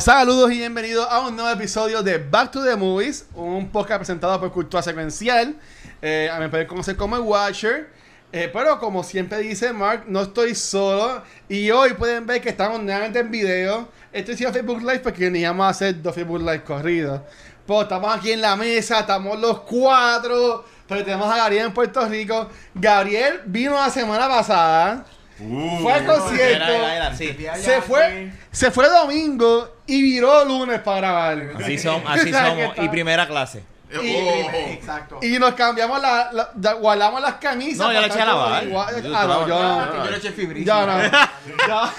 Saludos 0.00 0.52
y 0.52 0.58
bienvenidos 0.58 1.08
a 1.10 1.26
un 1.26 1.34
nuevo 1.34 1.50
episodio 1.50 2.04
de 2.04 2.18
Back 2.18 2.52
to 2.52 2.62
the 2.62 2.76
Movies, 2.76 3.26
un 3.34 3.68
podcast 3.68 3.98
presentado 3.98 4.38
por 4.38 4.52
Cultura 4.52 4.80
Secuencial. 4.80 5.56
Eh, 6.00 6.30
a 6.32 6.38
me 6.38 6.48
pueden 6.48 6.68
conocer 6.68 6.94
como 6.94 7.16
el 7.16 7.22
Watcher. 7.22 7.90
Eh, 8.30 8.48
pero 8.52 8.78
como 8.78 9.02
siempre 9.02 9.38
dice 9.38 9.72
Mark, 9.72 10.04
no 10.06 10.22
estoy 10.22 10.54
solo. 10.54 11.22
Y 11.48 11.72
hoy 11.72 11.94
pueden 11.94 12.26
ver 12.26 12.40
que 12.40 12.50
estamos 12.50 12.80
nuevamente 12.80 13.18
en 13.18 13.30
video. 13.30 13.88
Estoy 14.12 14.34
haciendo 14.34 14.54
Facebook 14.54 14.82
Live 14.82 15.00
porque 15.00 15.30
ni 15.30 15.42
vamos 15.42 15.66
a 15.66 15.70
hacer 15.70 16.00
dos 16.00 16.14
Facebook 16.14 16.40
Live 16.40 16.62
corridos. 16.62 17.22
Pues 17.66 17.82
estamos 17.82 18.16
aquí 18.16 18.30
en 18.30 18.40
la 18.40 18.54
mesa, 18.54 19.00
estamos 19.00 19.40
los 19.40 19.60
cuatro. 19.62 20.64
Pero 20.86 21.02
tenemos 21.02 21.28
a 21.28 21.38
Gabriel 21.38 21.66
en 21.66 21.74
Puerto 21.74 22.06
Rico. 22.08 22.48
Gabriel 22.72 23.40
vino 23.46 23.72
la 23.72 23.90
semana 23.90 24.28
pasada. 24.28 25.04
Uh, 25.40 25.78
fue 25.82 25.92
al 25.92 26.04
concierto. 26.06 26.64
Era, 26.64 26.68
era, 26.94 26.96
era, 26.96 27.16
sí. 27.16 27.36
Se 27.60 27.80
fue, 27.82 28.30
se 28.50 28.70
fue 28.70 28.88
domingo 28.88 29.76
y 29.86 30.02
viró 30.02 30.44
lunes 30.44 30.80
para 30.80 30.98
grabar. 30.98 31.50
Así, 31.62 31.78
son, 31.78 32.02
así 32.08 32.32
somos. 32.32 32.74
Y 32.78 32.88
primera 32.88 33.26
clase. 33.26 33.62
oh, 33.96 34.00
Exacto. 34.02 35.18
Y 35.22 35.38
nos 35.38 35.54
cambiamos 35.54 36.00
la, 36.02 36.30
la- 36.32 36.50
da- 36.54 36.74
guardamos 36.74 37.20
las 37.22 37.34
camisas. 37.34 37.86
No, 37.86 37.92
yo 37.92 38.00
le 38.00 38.06
eché 38.08 38.20
a 38.20 38.26
lavar. 38.26 38.64
igual. 38.64 39.02
Yo 39.02 39.16
Ah, 39.16 39.24
no, 39.26 39.32
estaba- 39.44 39.46
yo 39.48 39.62
no. 39.86 39.92
que 39.92 39.98
yo 39.98 40.10
le 40.10 40.16
eché 40.18 40.32
fibrísimo. 40.32 40.66
Ya 40.66 40.86
no. 40.86 41.02
Ya, 41.68 41.92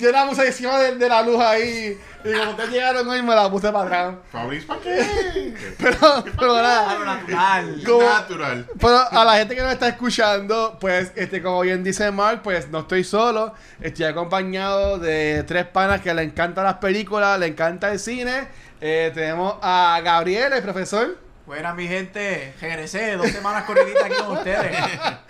yo 0.00 0.10
la 0.12 0.26
puse 0.28 0.46
encima 0.46 0.78
de, 0.78 0.96
de 0.96 1.08
la 1.08 1.22
luz 1.22 1.40
ahí. 1.40 1.98
Y 2.24 2.32
como 2.32 2.50
ustedes 2.50 2.70
llegaron 2.70 3.08
hoy, 3.08 3.22
me 3.22 3.34
la 3.34 3.48
puse 3.50 3.70
para 3.70 3.84
atrás. 3.84 4.14
Fabriz, 4.32 4.64
¿para 4.64 4.80
qué? 4.80 5.54
Pero, 5.78 6.24
pero 6.38 6.54
nada. 6.56 6.98
natural. 7.04 7.82
Como- 7.86 8.02
Natural. 8.02 8.66
Pero 8.80 8.98
a 9.12 9.24
la 9.24 9.36
gente 9.36 9.54
que 9.54 9.62
nos 9.62 9.72
está 9.72 9.88
escuchando, 9.88 10.76
pues, 10.80 11.12
este, 11.14 11.40
como 11.40 11.60
bien 11.60 11.84
dice 11.84 12.10
Mark, 12.10 12.40
pues 12.42 12.68
no 12.68 12.80
estoy 12.80 13.04
solo. 13.04 13.54
Estoy 13.80 14.06
acompañado 14.06 14.98
de 14.98 15.44
tres 15.46 15.66
panas 15.66 16.00
que 16.00 16.12
le 16.14 16.22
encantan 16.22 16.64
las 16.64 16.74
películas, 16.78 17.38
le 17.38 17.46
encanta 17.46 17.92
el 17.92 17.98
cine. 18.00 18.48
Eh, 18.80 19.10
tenemos 19.14 19.54
a 19.62 20.00
Gabriel, 20.02 20.52
el 20.52 20.62
profesor. 20.62 21.16
Buena, 21.46 21.74
mi 21.74 21.86
gente. 21.86 22.54
Regresé 22.60 23.16
dos 23.16 23.28
semanas 23.28 23.62
corriditas 23.64 24.02
aquí 24.04 24.14
con 24.16 24.36
ustedes. 24.38 24.76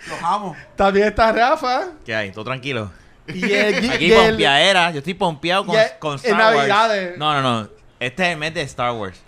Los 0.09 0.23
amo. 0.23 0.55
También 0.75 1.09
está 1.09 1.31
Rafa. 1.31 1.89
¿Qué 2.03 2.15
hay? 2.15 2.31
¿Todo 2.31 2.45
tranquilo? 2.45 2.89
Y 3.33 3.51
el, 3.51 3.89
Aquí 3.91 4.05
y 4.05 4.11
el- 4.13 4.29
pompeadera. 4.29 4.91
Yo 4.91 4.99
estoy 4.99 5.13
pompeado 5.13 5.65
con, 5.65 5.75
Y 5.75 5.79
el- 5.79 5.99
con 5.99 6.13
en 6.13 6.17
Star 6.19 6.55
Wars. 6.55 6.67
Navidades. 6.67 7.17
No, 7.17 7.33
no, 7.33 7.41
no. 7.41 7.69
Este 7.99 8.23
es 8.25 8.29
el 8.33 8.37
mes 8.37 8.53
de 8.53 8.61
Star 8.61 8.91
Wars. 8.91 9.19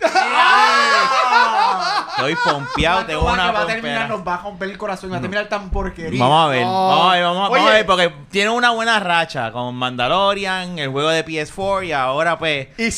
Estoy 2.16 2.34
pompeado, 2.44 3.06
tengo 3.06 3.22
¿Cuánto 3.22 3.42
una 3.42 3.50
que 3.52 3.56
va 3.56 3.62
a 3.62 3.66
terminar, 3.66 3.98
pompera. 4.02 4.08
nos 4.08 4.28
va 4.28 4.34
a 4.34 4.42
romper 4.42 4.70
el 4.70 4.78
corazón. 4.78 5.12
Va 5.12 5.16
a 5.16 5.20
terminar 5.20 5.48
tan 5.48 5.70
porquería. 5.70 6.20
Vamos 6.22 6.44
a 6.46 6.48
ver, 6.48 6.62
No. 6.64 6.88
vamos 6.88 7.06
a 7.10 7.14
ver, 7.14 7.22
vamos, 7.24 7.38
a- 7.38 7.42
vamos 7.48 7.58
Oye. 7.58 7.68
a 7.68 7.72
ver, 7.72 7.86
porque 7.86 8.12
tiene 8.30 8.50
una 8.50 8.70
buena 8.70 9.00
racha 9.00 9.50
con 9.52 9.74
Mandalorian, 9.74 10.78
el 10.78 10.90
juego 10.90 11.08
de 11.08 11.24
PS4 11.24 11.86
y 11.86 11.92
ahora 11.92 12.38
pues... 12.38 12.68
Y 12.78 12.90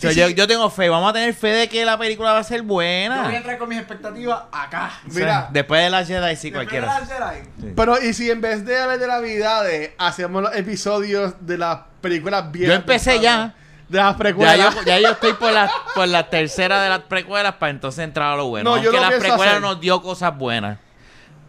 sí. 0.00 0.06
o 0.08 0.10
sea, 0.10 0.12
y 0.12 0.16
yo, 0.16 0.28
sí, 0.28 0.34
yo 0.34 0.46
tengo 0.46 0.68
fe, 0.70 0.88
vamos 0.88 1.10
a 1.10 1.12
tener 1.12 1.32
fe 1.34 1.48
de 1.48 1.68
que 1.68 1.84
la 1.84 1.98
película 1.98 2.32
va 2.32 2.38
a 2.38 2.44
ser 2.44 2.58
Yo 2.62 2.64
voy 2.64 2.84
a 2.86 3.08
buena. 3.08 3.36
entrar 3.36 3.58
con 3.58 3.68
mis 3.68 3.78
expectativas 3.78 4.42
acá. 4.52 4.90
O 5.06 5.10
sea, 5.12 5.20
Mira. 5.24 5.48
después 5.52 5.82
de 5.82 5.90
la 5.90 6.04
Jedi 6.04 6.36
sí 6.36 6.50
Después 6.50 6.68
cualquiera. 6.68 7.00
de 7.00 7.18
la 7.20 7.28
Jedi. 7.30 7.48
Sí. 7.60 7.72
Pero, 7.76 8.02
¿y 8.02 8.12
si 8.14 8.30
en 8.30 8.40
vez 8.40 8.64
de 8.64 8.78
hablar 8.80 8.98
de 8.98 9.06
Navidades, 9.06 9.90
hacemos 9.98 10.42
los 10.42 10.54
episodios 10.56 11.34
de 11.40 11.58
las 11.58 11.78
películas 12.00 12.50
viejas? 12.50 12.68
Yo 12.68 12.74
empecé 12.80 13.20
ya. 13.20 13.54
De 13.88 13.98
las 13.98 14.12
Ya 14.12 14.18
precuelas. 14.18 14.74
yo, 14.76 14.82
ya 14.84 15.00
yo 15.00 15.08
estoy 15.08 15.32
por 15.32 15.50
la, 15.52 15.68
por 15.96 16.06
la 16.06 16.30
tercera 16.30 16.80
de 16.80 16.88
las 16.88 17.00
precuelas 17.00 17.54
para 17.56 17.70
entonces 17.70 18.04
entrar 18.04 18.32
a 18.32 18.36
lo 18.36 18.46
bueno. 18.46 18.70
No, 18.70 18.76
yo 18.76 18.90
Aunque 18.90 18.96
lo 19.04 19.10
las 19.10 19.18
precuelas 19.18 19.48
hacer. 19.54 19.60
nos 19.62 19.80
dio 19.80 20.00
cosas 20.00 20.36
buenas. 20.38 20.78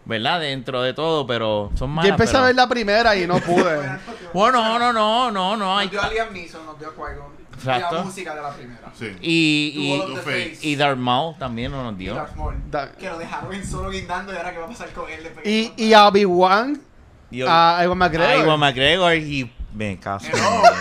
¿Verdad? 0.04 0.40
Dentro 0.40 0.82
de 0.82 0.92
todo, 0.92 1.24
pero 1.24 1.68
son 1.76 1.88
Yo 1.90 1.94
malas. 1.94 2.10
empecé 2.10 2.32
pero- 2.32 2.42
a 2.42 2.46
ver 2.48 2.56
la 2.56 2.68
primera 2.68 3.14
y 3.14 3.26
no 3.28 3.38
pude. 3.38 3.80
Bueno, 4.34 4.60
no, 4.64 4.78
no, 4.78 4.92
no, 4.92 5.30
no, 5.30 5.56
no. 5.56 5.78
Hay... 5.78 5.86
Nos 5.86 5.92
dio 5.92 6.02
a 6.02 6.08
Liam 6.10 6.32
Neeson, 6.32 6.66
nos 6.66 6.78
dio 6.78 6.88
a 6.88 6.92
Qui-Gon. 6.96 7.41
Y 7.64 7.68
Exacto. 7.68 7.94
la 7.96 8.02
música 8.02 8.34
de 8.34 8.42
la 8.42 8.50
primera. 8.50 8.90
Sí. 8.98 9.16
Y, 9.20 9.98
y, 10.62 10.70
y 10.72 10.76
Darth 10.76 10.98
Maul 10.98 11.36
también 11.38 11.70
no 11.72 11.82
nos 11.84 11.94
Y 11.94 12.04
dio. 12.04 12.14
Darth 12.14 12.34
Maul. 12.36 12.54
Que 12.98 13.08
lo 13.08 13.18
dejaron 13.18 13.52
en 13.54 13.66
solo 13.66 13.90
guindando 13.90 14.32
y 14.32 14.36
ahora 14.36 14.52
qué 14.52 14.58
va 14.58 14.64
a 14.64 14.68
pasar 14.68 14.88
con 14.90 15.08
él. 15.10 15.22
de 15.22 15.50
Y, 15.50 15.72
y 15.76 15.92
a 15.94 16.06
Obi-Wan, 16.08 16.80
Y 17.30 17.42
a 17.42 17.78
Ewan 17.82 17.98
McGregor. 17.98 18.30
a 18.30 18.36
Iwan 18.44 18.58
McGregor 18.60 19.14
y... 19.14 19.52
Ven, 19.72 19.96
caso. 19.96 20.26
Hello. 20.32 20.62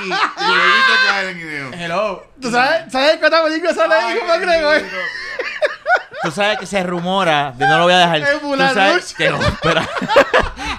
Y, 0.00 0.10
y 0.10 1.34
video. 1.34 1.70
Hello. 1.72 2.24
¿Tú 2.40 2.50
sabes, 2.52 2.92
sabes 2.92 3.16
cuántas 3.16 3.40
películas 3.42 3.74
sale 3.74 3.94
Ay, 3.94 4.18
Ewan 4.18 4.28
McGregor? 4.28 4.82
Tú 6.22 6.30
sabes 6.30 6.58
que 6.58 6.66
se 6.66 6.82
rumora, 6.82 7.52
de- 7.56 7.66
no 7.66 7.78
lo 7.78 7.84
voy 7.84 7.92
a 7.94 7.98
dejar. 7.98 8.16
Es 8.18 8.40
Tú 8.40 8.56
sabes 8.56 9.14
que 9.14 9.30
no, 9.30 9.40
espera. 9.40 9.88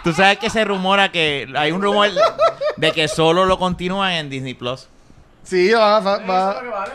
Tú 0.03 0.13
sabes 0.13 0.37
que 0.37 0.49
se 0.49 0.63
rumora 0.65 1.11
que 1.11 1.47
hay 1.55 1.71
un 1.71 1.81
rumor 1.81 2.09
de 2.77 2.91
que 2.91 3.07
solo 3.07 3.45
lo 3.45 3.57
continúan 3.57 4.11
en 4.13 4.29
Disney 4.29 4.53
Plus. 4.53 4.87
Sí, 5.43 5.71
va, 5.71 5.99
va, 5.99 6.13
Eso 6.15 6.21
es 6.21 6.27
lo 6.27 6.33
va. 6.33 6.61
que 6.61 6.67
vale. 6.69 6.91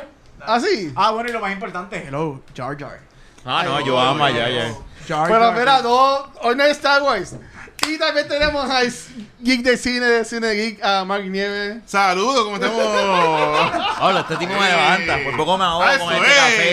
¿Ah, 0.47 0.61
sí? 0.61 0.93
Ah, 0.95 1.11
bueno, 1.11 1.29
y 1.31 1.33
lo 1.33 1.41
más 1.41 1.53
importante, 1.53 2.05
hello, 2.07 2.43
Jar 2.57 2.77
Jar. 2.79 3.01
Ah, 3.45 3.63
no, 3.65 3.81
yo 3.81 3.99
amo 3.99 4.25
a 4.25 4.31
Jar. 4.31 4.51
Jar. 4.53 4.73
Jar 5.09 5.29
Pero 5.29 5.41
Jar. 5.41 5.59
mira, 5.59 5.83
no, 5.83 6.33
hoy 6.43 6.57
no 6.57 6.65
es 6.65 6.71
Star 6.73 7.03
Wars. 7.03 7.37
Y 7.87 7.99
también 7.99 8.27
tenemos 8.29 8.71
a 8.71 8.81
Geek 9.41 9.63
de 9.63 9.77
Cine, 9.77 10.07
de 10.07 10.25
Cine 10.25 10.53
Geek, 10.55 10.83
a 10.83 11.05
Mark 11.05 11.25
Nieves. 11.25 11.79
Saludos, 11.85 12.45
¿cómo 12.45 12.57
estamos? 12.57 12.79
Hola, 14.01 14.21
este 14.21 14.37
tipo 14.37 14.53
me 14.55 14.69
levanta. 14.69 15.19
Por 15.23 15.37
poco 15.37 15.59
me 15.59 15.65
ahogo 15.65 15.85
Ah, 15.85 15.99
con 15.99 16.15
eso 16.15 16.25
este 16.25 16.31
es. 16.31 16.39
café. 16.39 16.73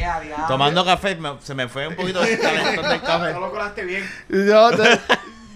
Eh. 0.00 0.44
Tomando 0.48 0.84
café, 0.84 1.14
me- 1.14 1.40
se 1.40 1.54
me 1.54 1.68
fue 1.68 1.86
un 1.86 1.94
poquito 1.94 2.22
el 2.24 2.40
calentón 2.40 2.88
del 2.88 3.00
No 3.00 3.06
café. 3.06 3.32
lo 3.34 3.50
colaste 3.50 3.84
bien. 3.84 4.10
Y 4.28 4.46
yo, 4.46 4.70
de- 4.72 5.00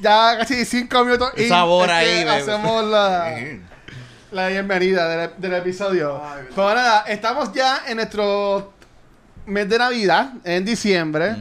ya 0.01 0.37
casi 0.39 0.65
cinco 0.65 1.05
minutos. 1.05 1.33
In, 1.37 1.49
sabor 1.49 1.91
ahí, 1.91 2.25
bebé. 2.25 2.31
Hacemos 2.43 2.85
la. 2.85 3.35
La 4.33 4.49
bienvenida 4.49 5.09
del, 5.09 5.31
del 5.39 5.55
episodio. 5.55 6.21
Ay. 6.23 6.45
Pero 6.55 6.75
nada, 6.75 7.05
estamos 7.07 7.53
ya 7.53 7.83
en 7.87 7.97
nuestro 7.97 8.73
mes 9.47 9.69
de 9.69 9.79
Navidad, 9.79 10.33
en 10.45 10.65
diciembre. 10.65 11.37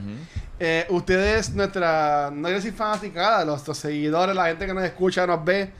Eh, 0.59 0.85
ustedes, 0.89 1.53
nuestra, 1.53 2.29
no 2.31 2.43
quiero 2.43 2.57
decir 2.57 2.73
fanaticada, 2.73 3.43
los, 3.43 3.67
los 3.67 3.77
seguidores, 3.77 4.35
la 4.35 4.45
gente 4.45 4.65
que 4.65 4.73
nos 4.73 4.83
escucha, 4.83 5.27
nos 5.27 5.43
ve, 5.43 5.71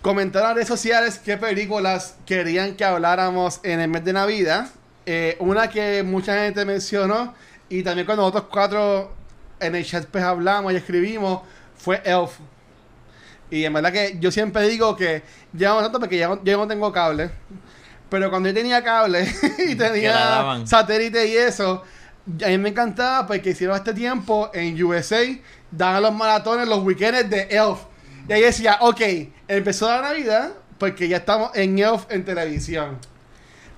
comentaron 0.00 0.50
en 0.50 0.56
redes 0.56 0.68
sociales 0.68 1.20
qué 1.22 1.36
películas 1.36 2.16
querían 2.24 2.74
que 2.76 2.84
habláramos 2.84 3.60
en 3.62 3.80
el 3.80 3.88
mes 3.88 4.04
de 4.04 4.12
Navidad. 4.12 4.68
Eh, 5.06 5.36
una 5.40 5.68
que 5.68 6.02
mucha 6.02 6.44
gente 6.44 6.64
mencionó 6.64 7.34
y 7.68 7.82
también 7.82 8.06
cuando 8.06 8.22
nosotros 8.22 8.44
cuatro 8.50 9.12
en 9.58 9.74
el 9.74 9.84
chat 9.84 10.06
pues 10.06 10.22
hablamos 10.24 10.72
y 10.72 10.76
escribimos 10.76 11.40
fue 11.76 12.00
Elf. 12.04 12.32
Y 13.50 13.64
en 13.64 13.72
verdad 13.72 13.92
que 13.92 14.16
yo 14.20 14.30
siempre 14.30 14.68
digo 14.68 14.94
que 14.96 15.22
llevamos 15.52 15.82
tanto 15.82 15.98
porque 16.00 16.18
ya 16.18 16.28
no- 16.28 16.42
yo 16.44 16.56
no 16.56 16.66
tengo 16.68 16.92
cable. 16.92 17.30
Pero 18.08 18.30
cuando 18.30 18.48
yo 18.48 18.54
tenía 18.54 18.82
cable 18.82 19.24
y 19.58 19.74
tenía 19.74 20.12
satélite 20.66 21.26
y 21.28 21.36
eso, 21.36 21.82
a 22.44 22.48
mí 22.48 22.58
me 22.58 22.68
encantaba 22.70 23.26
porque 23.26 23.50
hicieron 23.50 23.76
este 23.76 23.94
tiempo 23.94 24.50
en 24.52 24.80
USA, 24.82 25.20
daban 25.70 26.02
los 26.02 26.12
maratones, 26.14 26.66
los 26.68 26.80
weekends 26.84 27.28
de 27.30 27.42
Elf. 27.50 27.78
Y 28.28 28.32
ahí 28.32 28.42
decía, 28.42 28.78
ok, 28.80 29.00
empezó 29.48 29.88
la 29.88 30.02
Navidad 30.02 30.50
porque 30.78 31.08
ya 31.08 31.18
estamos 31.18 31.50
en 31.54 31.78
Elf 31.78 32.04
en 32.08 32.24
televisión. 32.24 32.98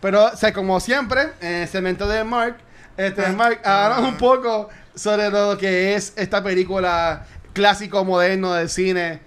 Pero, 0.01 0.27
o 0.27 0.37
sea, 0.37 0.53
como 0.53 0.81
siempre, 0.81 1.29
en 1.41 1.53
el 1.63 1.69
segmento 1.69 2.09
de 2.09 2.25
Mark, 2.25 2.57
este, 2.97 3.27
Mark, 3.33 3.61
háblanos 3.65 4.09
un 4.09 4.17
poco 4.19 4.69
sobre 4.95 5.31
lo 5.31 5.57
que 5.57 5.95
es 5.95 6.13
esta 6.17 6.43
película 6.43 7.25
clásico 7.53 8.05
moderno 8.05 8.53
del 8.53 8.69
cine 8.69 9.21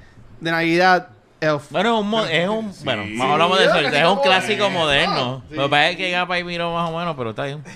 de 0.46 0.52
Navidad, 0.52 1.10
Elf. 1.42 1.70
Bueno, 1.72 1.96
es 1.96 2.02
un, 2.02 2.10
mo- 2.10 2.26
es 2.26 2.48
un 2.48 2.74
Sí. 2.74 2.82
bueno, 2.86 3.04
Sí. 3.04 3.14
más 3.16 3.30
hablamos 3.30 3.60
de 3.60 3.66
eso, 3.66 3.76
es 3.80 3.94
es 3.94 4.06
un 4.08 4.20
clásico 4.22 4.70
moderno. 4.70 5.44
sí. 5.50 5.56
Lo 5.56 5.64
que 5.64 5.70
pasa 5.70 5.90
es 5.90 5.98
que 5.98 6.12
Gapa 6.12 6.40
y 6.40 6.44
miró 6.46 6.74
más 6.74 6.90
o 6.90 6.98
menos, 6.98 7.16
pero 7.18 7.32
está 7.32 7.44
bien. 7.46 7.62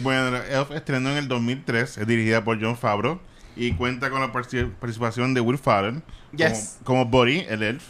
Bueno, 0.00 0.36
Elf 0.36 0.70
estrenó 0.70 1.10
en 1.10 1.18
el 1.18 1.28
2003, 1.28 1.98
es 1.98 2.06
dirigida 2.06 2.42
por 2.42 2.58
John 2.62 2.76
Favreau 2.76 3.20
y 3.56 3.72
cuenta 3.72 4.08
con 4.08 4.20
la 4.20 4.32
partici- 4.32 4.72
participación 4.80 5.34
de 5.34 5.40
Will 5.42 5.58
Ferrell 5.58 6.00
Yes. 6.34 6.78
como, 6.84 7.00
como 7.10 7.10
Buddy, 7.10 7.44
el 7.48 7.62
Elf. 7.62 7.82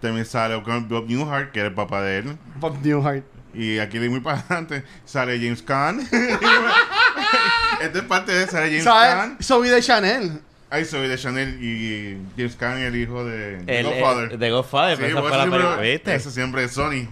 También 0.00 0.26
sale 0.26 0.56
Bob 0.56 1.04
Newhart, 1.06 1.52
que 1.52 1.60
era 1.60 1.68
el 1.68 1.74
papá 1.74 2.02
de 2.02 2.18
él. 2.18 2.36
Bob 2.56 2.76
Newhart. 2.82 3.24
Y 3.54 3.78
aquí 3.78 3.98
de 3.98 4.08
muy 4.08 4.18
para 4.20 4.40
adelante 4.40 4.84
sale 5.04 5.38
James 5.38 5.62
Caan. 5.62 6.00
Esta 7.80 7.98
es 7.98 8.04
parte 8.04 8.32
de 8.32 8.46
sale 8.48 8.66
James. 8.70 8.84
Caan. 8.84 9.36
Soy 9.40 9.68
de 9.68 9.80
Chanel. 9.82 10.40
Ahí 10.74 10.84
soy 10.84 11.06
de 11.06 11.16
Chanel 11.16 11.62
y 11.62 12.18
James 12.36 12.56
Caan, 12.56 12.78
el 12.78 12.96
hijo 12.96 13.24
de, 13.24 13.58
de 13.58 13.78
El, 13.78 13.86
Godfather. 13.86 14.38
de 14.38 14.50
Godfather, 14.50 14.96
Sí, 14.96 15.02
pero 15.04 15.18
esa 15.18 15.20
fue 15.20 15.30
la 15.30 15.36
siempre- 15.44 15.58
película, 15.60 15.82
¿viste? 15.82 16.14
Eso 16.16 16.30
siempre 16.32 16.64
es 16.64 16.72
Sony. 16.72 17.08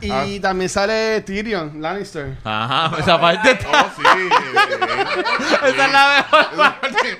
Y 0.00 0.10
Ah. 0.12 0.24
también 0.40 0.68
sale 0.70 1.20
Tyrion 1.22 1.82
Lannister. 1.82 2.36
Ajá, 2.44 2.96
esa 3.00 3.20
parte 3.20 3.50
está... 3.50 3.68
Oh, 3.86 3.90
sí. 3.96 4.02
Esa 5.66 5.86
es 5.86 5.92
la 5.92 6.24
mejor 6.30 6.56
parte. 6.56 7.18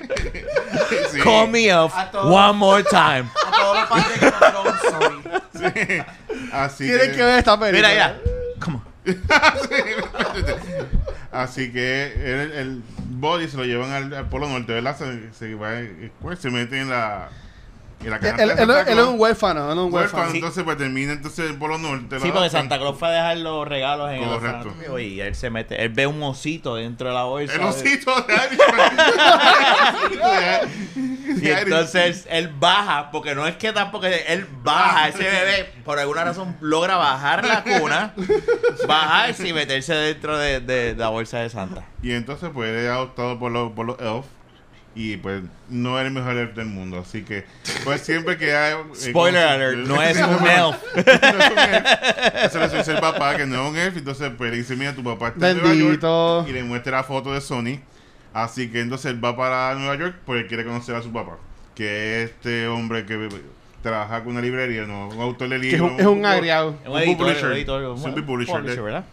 Sí. 1.11 1.19
Call 1.19 1.49
me 1.49 1.75
up 1.75 1.91
one 2.23 2.53
more 2.53 2.83
time. 2.83 3.25
A 3.45 3.51
todos 3.51 3.77
los 3.77 3.89
Game 3.89 4.27
of 4.27 4.39
Thrones, 4.39 4.81
sorry. 4.89 5.73
Sí. 5.75 6.03
Así 6.53 6.85
Tienen 6.85 7.11
que 7.11 7.21
ver 7.23 7.39
esta 7.39 7.59
película. 7.59 7.89
Mira, 7.89 8.15
mira. 8.15 8.55
Come 8.63 8.77
on. 8.77 8.83
Así 11.31 11.71
que 11.71 12.13
el, 12.15 12.51
el 12.51 12.81
body 13.21 13.47
se 13.47 13.55
lo 13.57 13.63
llevan 13.63 13.91
al, 13.91 14.13
al 14.13 14.27
Polo 14.27 14.49
Norte, 14.49 14.73
¿verdad? 14.73 14.97
Se, 14.97 15.31
se, 15.33 15.55
va, 15.55 15.69
pues, 16.21 16.39
se 16.39 16.49
mete 16.49 16.81
en 16.81 16.89
la 16.89 17.29
Y 18.03 18.07
la 18.09 18.15
Él, 18.17 18.21
canasta 18.21 18.81
él- 18.91 18.97
es 18.99 19.05
un 19.05 19.19
huérfano, 19.19 19.71
él 19.71 19.77
es 19.77 19.83
un 19.85 19.93
huérfano, 19.93 20.31
entonces 20.33 20.63
pues 20.63 20.75
termina 20.77 21.13
entonces 21.13 21.49
el 21.51 21.55
Polo 21.57 21.77
Norte. 21.77 22.19
Sí, 22.19 22.29
porque. 22.33 22.49
Santa 22.49 22.77
Claus 22.79 22.97
fue 22.97 23.07
a 23.09 23.11
dejar 23.11 23.37
los 23.37 23.67
regalos 23.67 24.11
en 24.11 24.23
Correcto. 24.23 24.47
el 24.47 24.55
orfanato 24.67 24.99
y 24.99 25.21
él 25.21 25.35
se 25.35 25.49
mete, 25.51 25.81
él 25.81 25.89
ve 25.89 26.07
un 26.07 26.21
osito 26.23 26.75
dentro 26.75 27.07
de 27.09 27.13
la 27.13 27.23
bolsa. 27.23 27.53
El 27.55 27.61
osito 27.61 28.11
de. 28.27 28.33
Y 31.41 31.49
entonces 31.49 32.25
él 32.29 32.49
baja, 32.59 33.09
porque 33.11 33.33
no 33.35 33.47
es 33.47 33.55
que 33.55 33.71
tampoco 33.73 34.05
él 34.05 34.47
baja, 34.63 35.09
ese 35.09 35.23
bebé 35.23 35.71
por 35.85 35.99
alguna 35.99 36.23
razón 36.23 36.55
logra 36.61 36.97
bajar 36.97 37.45
la 37.45 37.63
cuna, 37.63 38.13
bajarse 38.87 39.47
y 39.47 39.53
meterse 39.53 39.93
dentro 39.93 40.37
de, 40.37 40.59
de 40.59 40.95
la 40.95 41.09
bolsa 41.09 41.39
de 41.39 41.49
Santa. 41.49 41.83
Y 42.01 42.11
entonces 42.11 42.49
pues 42.53 42.69
él 42.69 42.77
es 42.77 42.89
adoptado 42.89 43.39
por 43.39 43.51
los, 43.51 43.71
por 43.73 43.85
los 43.85 43.99
elf. 43.99 44.25
Y 44.93 45.15
pues 45.15 45.41
no 45.69 45.97
es 46.01 46.05
el 46.05 46.11
mejor 46.11 46.35
elf 46.35 46.53
del 46.53 46.65
mundo. 46.65 46.99
Así 46.99 47.23
que 47.23 47.45
pues 47.85 48.01
siempre 48.01 48.37
que 48.37 48.53
hay... 48.53 48.73
eh, 48.73 48.77
Spoiler 48.93 49.41
como- 49.41 49.53
alert, 49.53 49.77
no 49.87 50.01
es 50.01 50.17
un 50.17 50.47
elf. 50.47 50.75
no 50.95 51.01
es 51.43 51.51
un 51.51 51.59
elf. 51.59 51.85
Eso 52.43 52.59
le 52.59 52.67
dice 52.77 52.91
el 52.91 52.99
papá 52.99 53.37
que 53.37 53.45
no 53.45 53.63
es 53.63 53.69
un 53.71 53.77
elf. 53.77 53.95
Entonces 53.95 54.31
pues 54.37 54.51
le 54.51 54.57
dice, 54.57 54.75
mira, 54.75 54.93
tu 54.93 55.01
papá 55.01 55.29
está 55.29 55.51
en 55.51 55.59
Nueva 55.61 55.69
Bendito. 55.75 56.39
York. 56.41 56.49
Y 56.49 56.51
le 56.51 56.63
muestra 56.63 56.97
la 56.97 57.03
foto 57.05 57.31
de 57.33 57.39
Sony. 57.39 57.79
Así 58.33 58.71
que 58.71 58.79
entonces 58.81 59.11
él 59.11 59.23
va 59.23 59.35
para 59.35 59.75
Nueva 59.75 59.95
York 59.95 60.15
porque 60.25 60.47
quiere 60.47 60.63
conocer 60.65 60.95
a 60.95 61.01
su 61.01 61.11
papá. 61.11 61.37
Que 61.75 62.23
es 62.23 62.29
este 62.31 62.67
hombre 62.67 63.05
que 63.05 63.29
trabaja 63.81 64.19
con 64.23 64.33
una 64.33 64.41
librería, 64.41 64.83
no, 64.83 65.09
un 65.09 65.19
autor 65.21 65.49
de 65.49 65.55
es 65.55 65.61
libros. 65.61 65.91
un, 65.91 65.99
es 65.99 66.05
un 66.05 66.25
agriado. 66.25 66.75
Un 66.85 66.97
editor, 66.99 67.17
publisher. 67.27 67.45
un 67.45 67.51
editor, 67.53 67.83
un 67.83 67.97
Super 67.97 68.25
publisher, 68.25 68.55
publisher, 68.55 68.75
de- 68.77 68.81
¿verdad? 68.81 69.03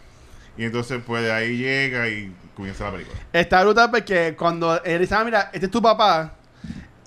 Y 0.57 0.65
entonces 0.65 1.01
pues 1.05 1.23
de 1.23 1.31
ahí 1.31 1.57
llega 1.57 2.07
y 2.09 2.33
comienza 2.55 2.85
la 2.85 2.91
película. 2.91 3.17
Está 3.33 3.63
brutal 3.63 3.89
porque 3.91 4.35
cuando 4.37 4.81
él 4.83 4.99
dice, 4.99 5.15
ah, 5.15 5.23
mira, 5.23 5.49
este 5.53 5.65
es 5.67 5.71
tu 5.71 5.81
papá, 5.81 6.33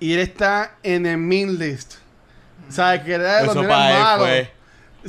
y 0.00 0.14
él 0.14 0.20
está 0.20 0.76
en 0.82 1.04
el 1.06 1.18
mean 1.18 1.58
list. 1.58 1.94
¿Sabes? 2.68 3.02
Que 3.02 3.12
era 3.14 3.36
de 3.38 3.42
los 3.46 3.50
Eso 3.54 3.62
nenes 3.62 3.76
para 3.76 3.90
él 3.96 4.02
malos. 4.02 4.26
fue. 4.28 4.52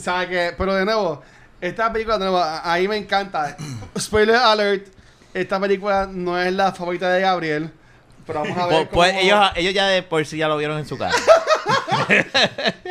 ¿Sabes? 0.01 0.27
Que, 0.29 0.55
pero 0.57 0.75
de 0.75 0.83
nuevo, 0.85 1.23
esta 1.61 1.91
película, 1.93 2.17
de 2.17 2.25
nuevo, 2.25 2.37
a- 2.39 2.71
ahí 2.73 2.87
me 2.87 2.97
encanta. 2.97 3.55
Spoiler 3.97 4.35
alert, 4.35 4.87
esta 5.33 5.59
película 5.59 6.07
no 6.11 6.39
es 6.39 6.53
la 6.53 6.73
favorita 6.73 7.11
de 7.11 7.21
Gabriel. 7.21 7.71
Pero 8.25 8.41
vamos 8.41 8.57
a 8.57 8.67
ver 8.67 8.87
Pues, 8.89 9.11
pues 9.13 9.23
ellos, 9.23 9.39
ellos 9.55 9.73
ya 9.73 9.87
de 9.87 10.01
por 10.03 10.25
sí 10.25 10.37
ya 10.37 10.47
lo 10.47 10.57
vieron 10.57 10.77
en 10.77 10.85
su 10.85 10.97
casa. 10.97 11.17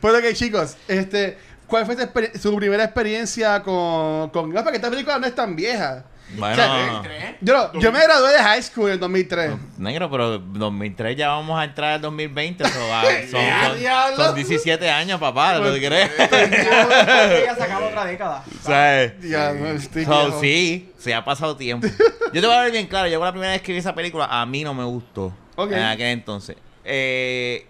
Pues 0.00 0.14
ok, 0.14 0.34
chicos, 0.34 0.76
este, 0.88 1.36
¿cuál 1.70 1.86
fue 1.86 1.96
su, 2.38 2.54
primera 2.56 2.84
experiencia 2.84 3.62
con, 3.62 4.28
con... 4.30 4.52
No, 4.52 4.62
porque 4.62 4.76
esta 4.76 4.90
película 4.90 5.18
no 5.18 5.26
es 5.26 5.34
tan 5.34 5.56
vieja. 5.56 6.04
Bueno, 6.36 6.52
O 6.52 6.56
sea, 6.56 7.00
¿Tres? 7.02 7.24
Yo, 7.40 7.70
no- 7.74 7.80
yo 7.80 7.90
me 7.90 8.00
gradué 8.04 8.32
de 8.32 8.38
high 8.38 8.62
school 8.62 8.86
en 8.88 8.92
el 8.94 9.00
2003. 9.00 9.52
negro, 9.78 10.08
pero 10.10 10.38
2003 10.38 11.16
ya 11.16 11.28
vamos 11.28 11.58
a 11.58 11.64
entrar 11.64 11.94
al 11.94 12.00
2020. 12.02 12.64
so, 12.68 12.78
ah, 12.92 13.02
son, 13.30 13.40
Ya, 13.40 13.66
son- 13.68 13.78
diablo. 13.80 14.24
son 14.26 14.34
17 14.36 14.90
años, 14.90 15.18
papá, 15.18 15.58
¿lo 15.58 15.72
que 15.74 15.86
crees? 15.86 16.10
Ya 16.18 17.54
se 17.56 17.62
acabó 17.64 17.86
otra 17.86 18.04
década. 18.04 18.44
¿Sabes? 18.62 19.14
Ya, 19.22 19.52
no, 19.52 19.68
estoy 19.70 20.04
So, 20.04 20.10
viejo. 20.24 20.40
sí, 20.40 20.92
se 20.98 21.14
ha 21.14 21.24
pasado 21.24 21.56
tiempo. 21.56 21.86
Yo 22.32 22.40
te 22.40 22.46
voy 22.46 22.54
a 22.56 22.62
ver 22.62 22.72
bien 22.72 22.86
claro, 22.86 23.08
yo 23.08 23.24
la 23.24 23.32
primera 23.32 23.52
vez 23.52 23.62
que 23.62 23.72
vi 23.72 23.78
esa 23.78 23.94
película, 23.94 24.26
a 24.30 24.46
mí 24.46 24.62
no 24.62 24.72
me 24.74 24.84
gustó. 24.84 25.32
Ok. 25.56 25.72
En 25.72 25.82
aquel 25.82 26.06
entonces. 26.08 26.56
Eh, 26.84 27.66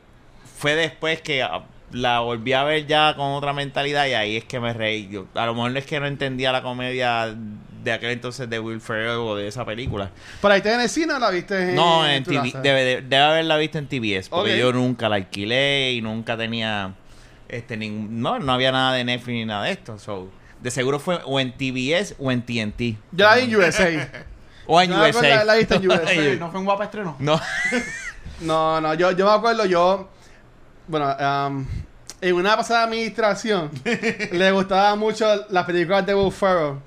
fue 0.59 0.75
después 0.75 1.23
que 1.23 1.43
ah, 1.43 1.63
la 1.93 2.21
volví 2.21 2.53
a 2.53 2.63
ver 2.65 2.87
ya 2.87 3.15
con 3.17 3.27
otra 3.33 3.53
mentalidad 3.53 4.07
y 4.07 4.13
ahí 4.15 4.37
es 4.37 4.45
que 4.45 4.61
me 4.61 4.73
reí. 4.73 5.09
Yo, 5.09 5.27
a 5.35 5.47
lo 5.47 5.55
mejor 5.55 5.73
no 5.73 5.79
es 5.79 5.87
que 5.87 5.99
no 6.01 6.07
entendía 6.07 6.53
la 6.53 6.63
comedia 6.63 7.35
de 7.83 7.93
aquel 7.93 8.11
entonces 8.11 8.49
de 8.51 8.59
Will 8.61 8.81
Ferrell 8.81 9.19
o 9.19 9.35
de 9.37 9.49
esa 9.49 9.65
película. 9.65 10.11
¿Para 10.41 10.55
ahí 10.57 10.63
en 10.65 10.81
el 10.81 10.89
cine 10.89 11.15
o 11.15 11.19
la 11.19 11.31
viste 11.31 11.71
en 11.71 11.75
No, 11.75 12.07
en 12.07 12.23
TV, 12.25 12.53
debe, 12.63 12.85
de- 12.85 13.01
debe 13.03 13.23
haberla 13.23 13.57
visto 13.57 13.79
en 13.79 13.87
TBS, 13.89 14.29
porque 14.29 14.59
yo 14.59 14.73
nunca 14.73 15.09
la 15.09 15.17
alquilé 15.17 15.93
y 15.93 16.01
nunca 16.03 16.37
tenía 16.37 16.95
este 17.49 17.77
ningún, 17.77 18.21
no, 18.21 18.39
no 18.39 18.53
había 18.53 18.71
nada 18.71 18.93
de 18.95 19.05
Netflix 19.05 19.35
ni 19.35 19.45
nada 19.47 19.65
de 19.65 19.73
esto. 19.73 19.99
So, 19.99 20.29
de 20.61 20.71
seguro 20.71 20.99
fue 21.01 21.19
o 21.25 21.41
en 21.41 21.53
TBS 21.53 22.15
o 22.19 22.31
en 22.31 22.43
TNT. 22.43 22.79
Vi 22.79 22.99
en 23.39 23.57
USA. 23.57 23.89
O 24.73 24.81
en 24.81 24.91
No, 24.91 25.01
USA. 25.03 25.23
la- 25.29 25.45
la 25.45 25.55
viste 25.57 25.75
en 25.75 25.91
USA. 25.91 26.37
¿No 26.39 26.51
fue 26.53 26.61
un 26.61 26.67
guapa 26.67 26.85
estreno? 26.85 27.17
No. 27.19 27.41
No, 28.41 28.81
no, 28.81 28.95
yo, 28.95 29.11
yo 29.13 29.27
me 29.27 29.33
acuerdo, 29.33 29.67
yo. 29.67 30.09
Bueno, 30.91 31.17
um, 31.47 31.65
en 32.21 32.35
una 32.35 32.57
pasada 32.57 32.83
administración 32.85 33.71
le 34.33 34.51
gustaba 34.51 34.97
mucho 34.97 35.25
las 35.51 35.65
películas 35.65 36.05
de 36.05 36.15
Will 36.15 36.33
Ferrell. 36.33 36.79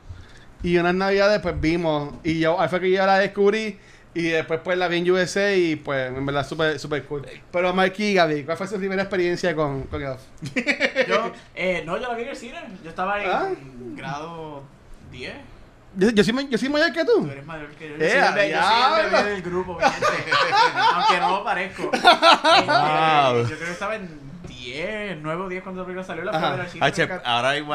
Y 0.61 0.77
unas 0.77 0.93
navidades, 0.93 1.39
pues 1.41 1.59
vimos. 1.59 2.13
Y 2.23 2.39
yo, 2.39 2.59
ahí 2.59 2.67
fue 2.67 2.81
que 2.81 2.91
yo 2.91 3.05
la 3.05 3.19
descubrí. 3.19 3.79
Y 4.13 4.23
después, 4.23 4.59
pues 4.63 4.77
la 4.77 4.87
vi 4.89 4.97
en 4.97 5.09
USA. 5.11 5.53
Y 5.55 5.77
pues, 5.77 6.09
en 6.09 6.25
verdad, 6.25 6.45
súper 6.45 6.77
super 6.79 7.03
cool. 7.05 7.25
Pero, 7.51 7.73
Marky 7.73 8.03
y 8.09 8.13
Gaby, 8.13 8.43
¿cuál 8.43 8.57
fue 8.57 8.67
su 8.67 8.77
primera 8.77 9.01
experiencia 9.03 9.55
con, 9.55 9.83
con 9.83 10.01
Elf? 10.03 10.19
Yo, 11.07 11.31
eh, 11.55 11.81
no, 11.85 11.97
yo 11.97 12.07
la 12.09 12.13
vi 12.15 12.23
en 12.23 12.29
el 12.29 12.35
cine. 12.35 12.59
Yo 12.83 12.89
estaba 12.89 13.23
en 13.23 13.29
Ah. 13.29 13.49
grado 13.95 14.63
10. 15.11 15.33
Yo, 15.95 16.09
yo, 16.09 16.23
soy, 16.23 16.47
yo 16.49 16.57
soy 16.57 16.69
mayor 16.69 16.91
que 16.91 17.05
Tú 17.05 17.21
tú. 17.23 17.29
eres 17.29 17.45
mayor 17.45 17.69
que 17.71 17.89
yo. 17.89 17.95
Eh, 17.95 17.99
Yo 17.99 18.09
soy 18.09 18.17
el, 18.29 18.33
be- 18.33 18.49
yo 18.51 18.61
soy 18.63 18.73
el 18.73 18.79
diablo. 18.79 19.17
bebé 19.17 19.29
del 19.31 19.41
grupo. 19.43 19.77
Aunque 20.95 21.19
no 21.19 21.29
lo 21.37 21.43
parezco. 21.43 21.83
Wow. 21.93 23.47
Yo 23.47 23.55
creo 23.55 23.65
que 23.67 23.71
estaba 23.71 23.95
en 23.95 24.19
10, 24.47 25.17
9 25.21 25.41
o 25.43 25.49
10 25.49 25.63
cuando 25.63 25.81
la 25.81 25.87
película 25.87 26.05
salió. 26.05 26.23
La 26.23 26.31
Ajá. 26.31 26.65
H, 26.81 27.09
ahora 27.25 27.57
Yo, 27.57 27.65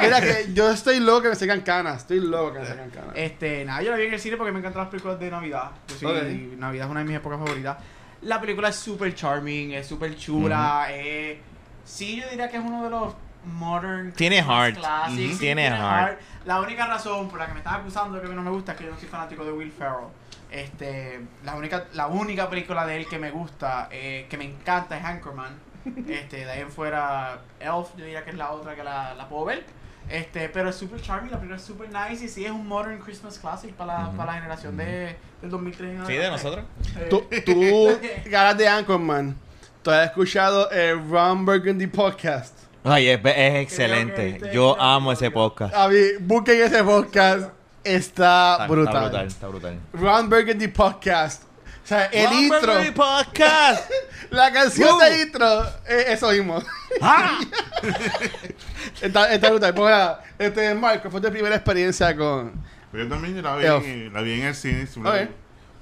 mira 0.00 0.20
que 0.20 0.52
yo 0.54 0.70
estoy 0.70 1.00
loco 1.00 1.22
que 1.22 1.28
me 1.30 1.34
sacan 1.34 1.60
canas. 1.62 2.02
Estoy 2.02 2.20
loco 2.20 2.54
que 2.54 2.60
me 2.60 2.66
sacan 2.66 2.90
canas. 2.90 3.10
Este, 3.14 3.64
nada, 3.64 3.82
yo 3.82 3.90
la 3.90 3.96
vi 3.96 4.04
en 4.06 4.14
el 4.14 4.20
cine 4.20 4.36
porque 4.36 4.52
me 4.52 4.58
encantan 4.60 4.82
las 4.82 4.90
películas 4.90 5.18
de 5.20 5.30
Navidad. 5.30 5.70
Yo 5.88 5.96
soy- 5.98 6.50
Ok. 6.52 6.58
Navidad 6.58 6.86
es 6.86 6.90
una 6.90 7.00
de 7.00 7.06
mis 7.06 7.16
épocas 7.16 7.38
favoritas. 7.38 7.76
La 8.22 8.40
película 8.40 8.68
es 8.68 8.76
súper 8.76 9.14
charming, 9.14 9.72
es 9.72 9.86
súper 9.86 10.16
chula. 10.16 10.86
eh, 10.90 11.40
sí, 11.84 12.20
yo 12.20 12.28
diría 12.30 12.48
que 12.48 12.56
es 12.56 12.62
uno 12.64 12.84
de 12.84 12.90
los 12.90 13.14
modern 13.46 14.12
Tiene 14.12 14.36
Christmas 14.36 14.56
heart. 14.58 14.76
classics, 14.78 15.18
Ujú, 15.24 15.32
sí, 15.32 15.38
tiene 15.38 15.68
heart. 15.70 16.18
La 16.44 16.60
única 16.60 16.86
razón 16.86 17.28
por 17.28 17.38
la 17.38 17.46
que 17.46 17.52
me 17.52 17.58
estás 17.60 17.74
acusando 17.74 18.14
de 18.14 18.20
que 18.20 18.26
a 18.26 18.30
mí 18.30 18.36
no 18.36 18.42
me 18.42 18.50
gusta 18.50 18.72
es 18.72 18.78
que 18.78 18.84
yo 18.84 18.90
no 18.90 18.98
soy 18.98 19.08
fanático 19.08 19.44
de 19.44 19.52
Will 19.52 19.72
Ferrell. 19.72 20.08
Este, 20.50 21.20
la 21.44 21.56
única, 21.56 21.84
la 21.94 22.06
única 22.06 22.48
película 22.48 22.86
de 22.86 22.96
él 22.98 23.06
que 23.08 23.18
me 23.18 23.30
gusta, 23.30 23.88
eh, 23.90 24.26
que 24.30 24.36
me 24.36 24.44
encanta 24.44 24.96
es 24.98 25.04
Anchorman. 25.04 25.52
Este, 26.08 26.44
de 26.44 26.50
ahí 26.50 26.60
en 26.60 26.70
fuera 26.70 27.40
Elf, 27.60 27.88
yo 27.96 28.04
diría 28.04 28.24
que 28.24 28.30
es 28.30 28.36
la 28.36 28.50
otra 28.52 28.74
que 28.74 28.82
la, 28.84 29.14
la 29.14 29.28
puedo 29.28 29.44
ver. 29.46 29.64
Este, 30.08 30.48
pero 30.50 30.68
es 30.68 30.76
super 30.76 31.00
charming, 31.00 31.30
la 31.30 31.38
película 31.38 31.56
es 31.56 31.62
super 31.64 31.88
nice 31.90 32.24
y 32.24 32.28
sí 32.28 32.44
es 32.44 32.50
un 32.50 32.66
modern 32.68 32.98
Christmas 33.00 33.38
classic 33.38 33.72
para 33.74 33.98
la, 34.00 34.08
Ujú. 34.08 34.16
para 34.18 34.32
la 34.32 34.38
generación 34.38 34.76
de, 34.76 35.16
del 35.40 35.50
2003. 35.50 36.00
en 36.00 36.06
Sí, 36.06 36.12
de 36.14 36.30
nosotros. 36.30 36.64
Eh, 36.96 37.06
Tú, 37.10 37.26
tú 37.44 37.98
ganas 38.26 38.56
de 38.58 38.68
Anchorman. 38.68 39.36
¿Tú 39.82 39.90
has 39.90 40.06
escuchado 40.06 40.70
el 40.70 41.06
Ron 41.10 41.44
Burgundy 41.44 41.86
podcast? 41.86 42.54
Ay, 42.86 43.08
es, 43.08 43.20
excelente. 43.24 44.28
este 44.36 44.52
Yo 44.54 44.72
es 44.74 44.78
amo 44.80 45.10
ese 45.12 45.30
podcast. 45.30 45.74
A 45.74 45.88
mí, 45.88 45.96
busquen 46.20 46.60
ese 46.62 46.84
podcast. 46.84 47.48
Está, 47.82 48.52
Está, 48.52 48.66
brutal. 48.66 48.86
está 48.94 49.00
brutal, 49.08 49.26
está 49.26 49.48
brutal. 49.48 49.80
Ron 49.94 50.28
Burgundy 50.30 50.68
Podcast. 50.68 51.42
O 51.44 51.86
sea, 51.86 52.06
el 52.06 52.26
Ron 52.26 52.34
intro. 52.38 52.60
Burgundy 52.60 52.90
Podcast. 52.90 53.90
La 54.30 54.52
canción 54.52 54.98
de 54.98 55.22
intro. 55.22 55.62
eh, 55.86 56.04
eso 56.08 56.30
mismo. 56.30 56.62
Ah. 57.00 57.40
está, 59.00 59.32
está 59.32 59.50
brutal. 59.50 59.74
Pues, 59.74 59.90
nada, 59.90 60.22
este, 60.38 60.74
Marco, 60.74 61.10
fue 61.10 61.20
tu 61.20 61.30
primera 61.30 61.54
experiencia 61.56 62.14
con. 62.16 62.52
Pero 62.92 63.04
yo 63.04 63.10
también 63.10 63.42
la 63.42 63.56
vi, 63.56 63.66
en- 63.66 64.12
la 64.12 64.20
vi 64.22 64.32
en 64.40 64.46
el 64.46 64.54
cine. 64.54 64.86
siempre- 64.86 65.24
Ok. 65.24 65.30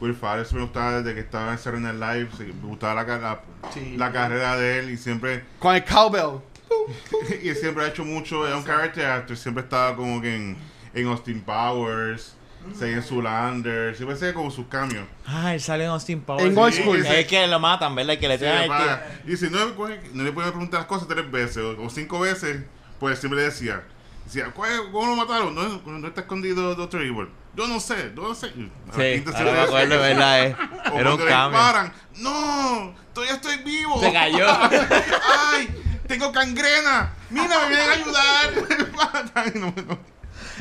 Will 0.01 0.17
me 0.21 0.61
gustaba 0.63 1.01
desde 1.01 1.15
que 1.15 1.21
estaba 1.21 1.53
en 1.53 1.59
Saturday 1.59 1.93
Night 1.95 2.31
Live. 2.39 2.53
Me 2.61 2.67
gustaba 2.69 2.95
la, 2.95 3.07
ca- 3.07 3.19
la, 3.19 3.41
Sí. 3.73 3.97
la 3.97 4.11
carrera 4.11 4.57
de 4.57 4.81
él 4.81 4.91
y 4.91 4.97
siempre 4.97 5.45
Con 5.61 5.77
el 5.77 5.85
cowbell. 5.85 6.41
y 7.43 7.49
él 7.49 7.57
siempre 7.57 7.85
ha 7.85 7.89
hecho 7.89 8.05
mucho. 8.05 8.47
Es 8.49 8.55
un 8.55 8.65
character 8.65 9.07
actor. 9.07 9.37
Siempre 9.37 9.63
estaba 9.65 9.95
como 9.97 10.21
que 10.21 10.35
en, 10.35 10.57
en 10.95 11.07
Austin 11.09 11.41
Powers, 11.41 12.37
en 12.81 13.03
Zulander. 13.03 13.95
Siempre 13.97 14.17
hacía 14.17 14.35
como 14.35 14.51
sus 14.51 14.67
cambios. 14.67 15.05
Ah, 15.27 15.55
él 15.55 15.61
sale 15.61 15.85
en 15.85 15.91
Austin 15.91 16.21
Powers. 16.21 16.45
En 16.45 16.57
Old 16.59 16.73
Sí, 16.75 16.83
School. 16.83 17.05
Es 17.07 17.27
que 17.27 17.47
lo 17.47 17.59
matan, 17.61 17.95
¿verdad? 17.95 18.19
Que 18.19 18.29
le 18.29 18.35
Sí, 18.39 18.45
traen 18.45 18.71
el 18.73 19.33
y 19.33 19.37
si 19.37 19.49
no, 19.51 19.75
coge- 19.77 20.01
no 20.13 20.23
le 20.25 20.33
pueden 20.33 20.51
preguntar 20.51 20.81
las 20.81 20.87
cosas 20.89 21.09
tres 21.09 21.31
veces 21.31 21.59
o, 21.59 21.81
o 21.83 21.91
cinco 21.91 22.21
veces, 22.21 22.63
pues 23.01 23.19
siempre 23.19 23.41
le 23.41 23.47
decía. 23.47 23.83
Decía, 24.25 24.53
"¿Cuál- 24.55 24.91
¿cómo 24.93 25.09
lo 25.09 25.17
mataron? 25.17 25.55
No, 25.55 25.83
no 25.85 26.07
está 26.09 26.21
escondido 26.23 26.75
Dr. 26.77 27.03
Evil. 27.03 27.29
Yo 27.55 27.67
no 27.67 27.81
sé, 27.81 28.13
yo 28.17 28.23
no 28.23 28.35
sé. 28.35 28.47
A 28.47 28.51
Sí, 28.51 29.23
siempre 29.23 29.53
me 29.53 29.61
acuerdo. 29.61 29.99
¿verdad? 29.99 30.47
eh. 30.47 30.57
Era 30.95 31.11
un 31.15 31.19
cambio. 31.19 31.59
disparan, 31.59 31.93
¡No! 32.19 32.95
¡Todavía 33.13 33.35
estoy 33.35 33.57
vivo! 33.59 34.01
Se 34.01 34.11
cayó. 34.13 34.47
¡Ay! 35.53 35.69
¡Tengo 36.13 36.33
cangrena! 36.33 37.13
¡Mira, 37.31 37.59
me 37.61 37.69
vienen 37.69 37.89
a 37.89 37.93
ayudar! 37.93 39.53
No, 39.55 39.75
no. 39.87 39.99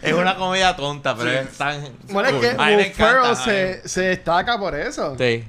Es 0.01 0.13
una 0.13 0.35
comedia 0.35 0.75
tonta, 0.75 1.15
pero 1.15 1.29
Sí. 1.31 1.37
es 1.49 1.57
tan. 1.57 1.83
Bueno, 2.09 2.29
es 2.29 2.35
que 2.35 2.47
Will 2.55 2.93
Ferrell 2.93 3.17
encanta. 3.31 3.35
se, 3.35 3.87
se 3.87 4.01
destaca 4.01 4.57
por 4.57 4.73
eso. 4.75 5.15
Sí. 5.17 5.43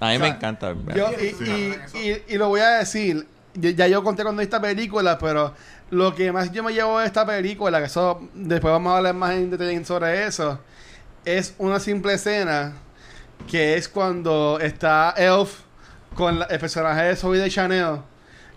A 0.00 0.08
mí 0.10 0.16
O 0.16 0.20
me 0.20 0.28
encanta. 0.28 0.74
Yo, 0.94 1.10
y, 1.12 1.30
sí. 1.32 1.74
y- 1.94 1.98
y- 2.10 2.22
y 2.28 2.36
lo 2.38 2.48
voy 2.48 2.60
a 2.60 2.70
decir, 2.78 3.26
ya 3.54 3.70
ya 3.70 3.86
yo 3.86 4.02
conté 4.02 4.22
cuando 4.22 4.40
vi 4.40 4.44
esta 4.44 4.60
película, 4.60 5.18
pero 5.18 5.54
lo 5.90 6.14
que 6.14 6.32
más 6.32 6.50
yo 6.52 6.62
me 6.62 6.72
llevo 6.72 6.98
de 6.98 7.06
esta 7.06 7.24
película, 7.24 7.78
que 7.78 7.86
eso 7.86 8.20
después 8.34 8.72
vamos 8.72 8.92
a 8.92 8.96
hablar 8.98 9.14
más 9.14 9.32
en 9.34 9.50
detalle 9.50 9.84
sobre 9.84 10.26
eso, 10.26 10.58
es 11.24 11.54
una 11.58 11.78
simple 11.80 12.14
escena 12.14 12.72
que 13.48 13.76
es 13.76 13.88
cuando 13.88 14.58
está 14.60 15.14
Elf 15.16 15.60
con 16.14 16.38
la- 16.40 16.46
el 16.46 16.58
personaje 16.58 17.02
de 17.02 17.16
Zoe 17.16 17.38
de 17.38 17.50
Chanel, 17.50 18.00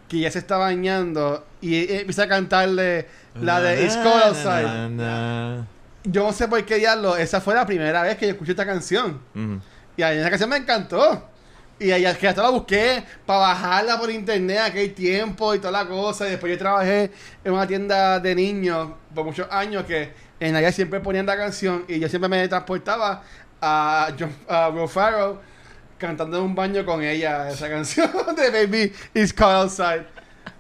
que 0.10 0.20
ya 0.20 0.32
se 0.32 0.40
está 0.40 0.58
bañando 0.58 1.46
y 1.62 1.94
empieza 1.94 2.24
a 2.24 2.28
cantarle 2.28 3.08
la 3.40 3.62
de 3.62 3.86
It's 3.86 3.96
Cold 3.98 4.24
Outside. 4.24 5.66
Yo 6.04 6.24
no 6.24 6.34
sé 6.34 6.48
por 6.48 6.64
qué 6.66 6.76
diablo, 6.76 7.16
esa 7.16 7.40
fue 7.40 7.54
la 7.54 7.66
primera 7.66 8.02
vez 8.02 8.18
que 8.18 8.26
yo 8.26 8.32
escuché 8.32 8.52
esta 8.52 8.66
canción. 8.66 9.22
Y 9.96 10.02
a 10.02 10.10
mí 10.10 10.18
esa 10.18 10.30
canción 10.30 10.50
me 10.50 10.58
encantó. 10.58 11.30
Y 11.80 11.92
ahí 11.92 12.04
que 12.18 12.28
hasta 12.28 12.42
la 12.42 12.50
busqué 12.50 13.04
para 13.26 13.40
bajarla 13.40 13.98
por 13.98 14.12
internet 14.12 14.60
aquel 14.60 14.94
tiempo 14.94 15.56
y 15.56 15.60
toda 15.60 15.72
la 15.72 15.88
cosa. 15.88 16.28
Y 16.28 16.32
después 16.32 16.52
yo 16.52 16.58
trabajé 16.58 17.12
en 17.44 17.54
una 17.54 17.66
tienda 17.66 18.20
de 18.20 18.36
niños 18.36 18.90
por 19.16 19.24
muchos 19.24 19.48
años 19.50 19.86
que 19.86 20.12
en 20.40 20.56
allá 20.56 20.72
siempre 20.72 21.00
ponían 21.00 21.26
la 21.26 21.38
canción 21.38 21.86
y 21.88 22.00
yo 22.00 22.10
siempre 22.10 22.28
me 22.28 22.48
transportaba 22.48 23.22
a, 23.62 24.10
John, 24.18 24.34
a 24.48 24.70
Will 24.70 24.90
cantando 26.00 26.38
en 26.38 26.44
un 26.46 26.56
baño 26.56 26.84
con 26.86 27.04
ella 27.04 27.50
esa 27.50 27.70
canción 27.70 28.10
de 28.36 28.50
Baby 28.50 28.92
It's 29.14 29.34
Cold 29.34 29.52
Outside. 29.64 30.06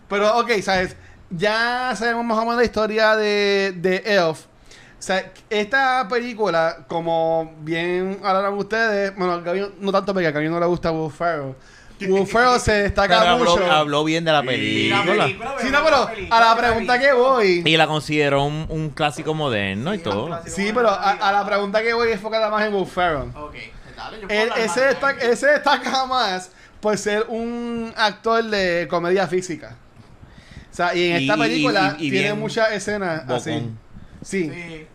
Pero 0.07 0.37
ok, 0.39 0.51
¿sabes? 0.61 0.95
Ya 1.31 1.93
sabemos 1.95 2.25
más 2.25 2.37
o 2.37 2.41
menos 2.41 2.57
la 2.57 2.63
historia 2.65 3.15
de, 3.15 3.73
de 3.75 3.97
Elf. 4.05 4.45
O 4.45 5.01
sea, 5.01 5.31
esta 5.49 6.07
película, 6.09 6.79
como 6.87 7.53
bien 7.61 8.19
hablaron 8.23 8.57
ustedes, 8.57 9.15
bueno, 9.15 9.41
Gaby 9.41 9.75
no 9.79 9.91
tanto 9.91 10.13
porque 10.13 10.27
a 10.27 10.31
Gaby 10.31 10.49
no 10.49 10.59
le 10.59 10.65
gusta 10.65 10.91
Will 10.91 11.11
Ferrell. 11.11 11.55
Will 12.01 12.25
Ferrell 12.25 12.59
se 12.59 12.71
Pero 12.71 12.83
destaca 12.83 13.31
habló, 13.31 13.45
mucho. 13.45 13.71
habló 13.71 14.03
bien 14.05 14.23
de 14.25 14.31
la 14.31 14.41
Sí. 14.41 14.47
película. 14.47 15.05
La 15.15 15.23
película, 15.25 15.55
Sí, 15.61 15.67
no, 15.69 15.83
pero 15.83 16.07
película, 16.07 16.37
a 16.37 16.39
la 16.41 16.49
la 16.49 16.55
pregunta 16.57 16.93
película. 16.93 16.99
que 16.99 17.13
voy. 17.13 17.63
Y 17.65 17.77
la 17.77 17.87
consideró 17.87 18.43
un, 18.45 18.65
un 18.69 18.89
clásico 18.89 19.33
moderno 19.33 19.93
y 19.93 19.97
Sí, 19.97 20.03
todo. 20.03 20.23
un 20.23 20.27
clásico. 20.29 20.55
Sí, 20.55 20.71
pero 20.73 20.89
a, 20.89 21.11
a 21.11 21.31
la 21.31 21.45
pregunta 21.45 21.81
que 21.81 21.93
voy 21.93 22.07
es 22.09 22.15
enfocada 22.15 22.49
más 22.49 22.65
en 22.65 22.73
Will 22.73 22.85
Ferrell. 22.87 23.29
Ok, 23.35 23.55
dale, 23.99 24.21
yo 24.21 24.27
puedo 24.27 24.41
Él- 24.41 24.51
hablar 24.51 24.65
ese, 24.67 24.81
destaca, 24.81 25.21
ese 25.25 25.47
destaca 25.47 26.05
más 26.05 26.51
por 26.81 26.97
ser 26.97 27.25
un 27.29 27.93
actor 27.95 28.43
de 28.43 28.87
comedia 28.89 29.27
física. 29.27 29.75
O 30.71 30.75
sea, 30.75 30.95
y 30.95 31.11
en 31.11 31.21
Y- 31.21 31.23
esta 31.25 31.35
y- 31.37 31.39
película 31.41 31.95
y- 31.99 32.07
y 32.07 32.11
tiene 32.11 32.33
muchas 32.33 32.71
escenas 32.71 33.23
así. 33.29 33.69
Sí. 34.23 34.49
Sí. 34.51 34.87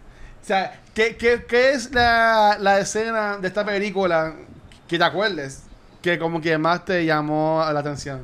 O 0.42 0.46
sea, 0.46 0.80
¿qué, 0.94 1.16
qué, 1.16 1.44
qué 1.49 1.73
es 1.73 1.92
la, 1.94 2.56
la 2.61 2.78
escena 2.78 3.38
de 3.38 3.49
esta 3.49 3.64
película 3.64 4.34
que 4.88 4.99
te 4.99 5.04
acuerdes? 5.04 5.62
Que 6.02 6.18
como 6.18 6.40
que 6.40 6.56
más 6.58 6.84
te 6.84 7.04
llamó 7.04 7.64
la 7.73 7.80
atención. 7.80 8.20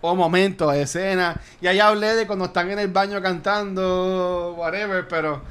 O 0.00 0.14
momentos, 0.16 0.74
escena. 0.74 1.40
Y 1.60 1.66
ahí 1.68 1.78
hablé 1.80 2.14
de 2.14 2.26
cuando 2.26 2.46
están 2.46 2.70
en 2.70 2.78
el 2.78 2.88
baño 2.88 3.22
cantando, 3.22 4.54
whatever, 4.58 5.06
pero 5.06 5.42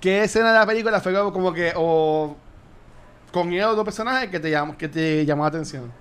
¿qué 0.00 0.24
escena 0.24 0.52
de 0.52 0.58
la 0.58 0.66
película 0.66 1.00
fue 1.00 1.14
como, 1.14 1.32
como 1.32 1.52
que, 1.54 1.72
o 1.74 2.36
con 3.34 3.52
ellos 3.52 3.74
dos 3.74 3.84
personajes 3.84 4.30
que 4.30 4.38
te 4.38 4.48
llamó, 4.48 4.78
que 4.78 4.88
te 4.88 5.26
llamó 5.26 5.42
la 5.42 5.48
atención? 5.48 5.92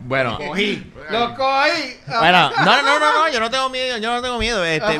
Bueno, 0.00 0.36
Cogí, 0.38 0.92
lo 1.10 1.34
cogí. 1.36 1.96
bueno, 2.18 2.50
no, 2.64 2.82
no, 2.82 2.98
no, 2.98 3.12
no, 3.12 3.28
yo 3.32 3.38
no 3.38 3.48
tengo 3.50 3.68
miedo, 3.68 3.96
yo 3.98 4.12
no 4.12 4.20
tengo 4.20 4.38
miedo. 4.38 4.64
Este. 4.64 4.98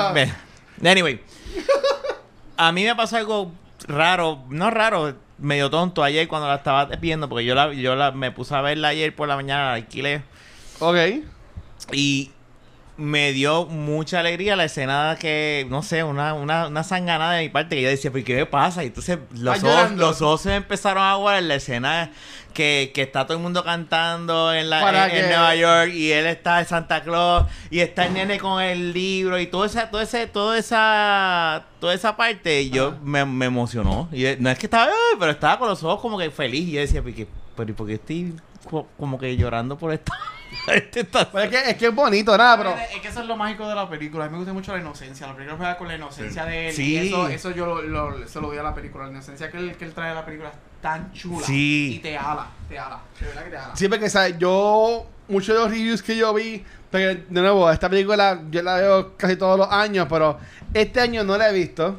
Anyway, 0.85 1.21
a 2.57 2.71
mí 2.71 2.85
me 2.85 2.95
pasó 2.95 3.17
algo 3.17 3.53
raro, 3.89 4.45
no 4.49 4.71
raro, 4.71 5.17
medio 5.39 5.69
tonto 5.69 6.05
ayer 6.05 6.29
cuando 6.29 6.47
la 6.47 6.57
estaba 6.57 6.85
viendo, 6.87 7.29
porque 7.29 7.45
yo 7.45 7.57
la, 7.57 7.73
yo 7.73 7.97
la, 7.97 8.13
me 8.13 8.31
puse 8.31 8.55
a 8.55 8.61
verla 8.61 8.89
ayer 8.89 9.15
por 9.15 9.27
la 9.27 9.35
mañana, 9.35 9.67
la 9.67 9.73
alquilé. 9.75 10.23
Ok. 10.79 10.97
Y 11.93 12.31
me 12.99 13.33
dio 13.33 13.65
mucha 13.67 14.19
alegría 14.21 14.57
la 14.57 14.65
escena 14.65 15.17
que, 15.21 15.67
no 15.71 15.83
sé, 15.83 16.03
una, 16.03 16.35
una, 16.35 16.67
una 16.67 16.83
sanganada 16.85 17.35
de 17.35 17.43
mi 17.45 17.49
parte 17.49 17.77
que 17.77 17.83
yo 17.83 17.89
decía, 17.89 18.11
¿pero 18.11 18.25
qué 18.25 18.35
me 18.37 18.47
pasa? 18.47 18.83
Y 18.83 18.89
entonces 18.89 19.19
los 19.35 19.55
ojos, 19.69 19.91
los 19.93 20.21
ojos 20.23 20.41
se 20.43 20.49
me 20.51 20.57
empezaron 20.57 21.03
a 21.03 21.13
aguar 21.13 21.39
en 21.39 21.47
la 21.49 21.55
escena 21.55 22.11
que, 22.53 22.91
que 22.93 23.03
está 23.03 23.25
todo 23.25 23.37
el 23.37 23.43
mundo 23.43 23.63
cantando 23.63 24.53
en, 24.53 24.69
la, 24.69 24.81
en, 25.07 25.11
en 25.17 25.29
Nueva 25.29 25.55
York 25.55 25.93
y 25.95 26.11
él 26.11 26.27
está 26.27 26.59
de 26.59 26.65
Santa 26.65 27.03
Claus 27.05 27.47
y 27.71 27.79
está 27.81 28.05
el 28.07 28.15
nene 28.15 28.39
con 28.41 28.61
el 28.61 28.93
libro 28.93 29.39
y 29.39 29.47
todo 29.47 29.65
esa, 29.65 29.91
todo 29.91 30.01
ese, 30.01 30.27
toda 30.27 30.59
esa, 30.59 31.67
toda 31.81 31.95
esa 31.95 32.17
parte 32.17 32.63
y 32.63 32.71
yo 32.71 32.97
me, 33.05 33.25
me 33.25 33.47
emocionó. 33.47 34.09
Y 34.13 34.25
no 34.41 34.51
es 34.51 34.59
que 34.59 34.67
estaba, 34.67 34.91
pero 35.21 35.31
estaba 35.31 35.57
con 35.59 35.69
los 35.69 35.83
ojos 35.85 36.01
como 36.01 36.19
que 36.19 36.31
feliz 36.33 36.67
y 36.69 36.73
yo 36.73 36.81
decía, 36.81 37.01
¿pero, 37.03 37.15
qué- 37.15 37.29
pero 37.57 37.71
¿y 37.71 37.75
por 37.75 37.87
qué 37.87 37.95
estoy 37.95 38.35
co- 38.69 38.89
como 38.99 39.19
que 39.21 39.37
llorando 39.37 39.79
por 39.79 39.93
esto? 39.93 40.13
Este 40.67 41.01
está- 41.01 41.31
Pero 41.31 41.45
es 41.45 41.51
que, 41.51 41.71
es 41.71 41.77
que 41.77 41.87
es 41.87 41.95
bonito, 41.95 42.37
nada, 42.37 42.57
pero... 42.57 42.71
Es 42.95 43.01
que 43.01 43.09
eso 43.09 43.21
es 43.21 43.27
lo 43.27 43.37
mágico 43.37 43.69
de 43.69 43.75
la 43.75 43.89
película. 43.89 44.25
A 44.25 44.29
mí 44.29 44.33
me 44.33 44.39
gusta 44.39 44.53
mucho 44.53 44.73
la 44.75 44.81
inocencia. 44.81 45.27
La 45.27 45.35
película 45.35 45.57
juega 45.57 45.77
con 45.79 45.89
la 45.89 45.95
inocencia 45.97 46.45
de 46.45 46.69
él. 46.69 46.75
Sí. 46.75 46.95
Y 46.95 46.97
eso, 47.09 47.29
eso 47.29 47.51
yo 47.53 47.67
lo, 47.67 47.83
lo- 47.83 48.29
se 48.29 48.41
lo 48.41 48.49
doy 48.49 48.59
a 48.59 48.63
la 48.63 48.75
película. 48.75 49.05
La 49.05 49.11
inocencia 49.13 49.51
que 49.51 49.57
él, 49.59 49.77
que 49.77 49.85
él 49.85 49.93
trae 49.95 50.11
a 50.11 50.15
la 50.15 50.25
película 50.25 50.51
es 50.51 50.55
tan 50.83 51.13
chula. 51.13 51.47
Sí. 51.47 51.95
Y 51.97 51.99
te 52.01 52.17
ala, 52.17 52.47
te 52.69 52.79
ala. 52.79 53.01
De 53.21 53.27
verdad 53.27 53.45
que 53.45 53.51
te 53.51 53.57
ala. 53.57 53.77
Sí, 53.77 53.89
porque 53.89 54.11
¿sabes? 54.11 54.37
yo, 54.39 55.07
muchos 55.29 55.55
de 55.55 55.61
los 55.63 55.71
reviews 55.71 56.03
que 56.03 56.17
yo 56.17 56.33
vi, 56.35 56.65
pero 56.91 57.09
de 57.15 57.41
nuevo, 57.41 57.71
esta 57.71 57.89
película 57.89 58.41
yo 58.51 58.63
la 58.63 58.77
veo 58.77 59.17
casi 59.17 59.37
todos 59.37 59.59
los 59.59 59.71
años, 59.71 60.07
pero 60.09 60.39
este 60.75 61.01
año 61.01 61.25
no 61.25 61.37
la 61.37 61.51
he 61.51 61.53
visto, 61.53 61.99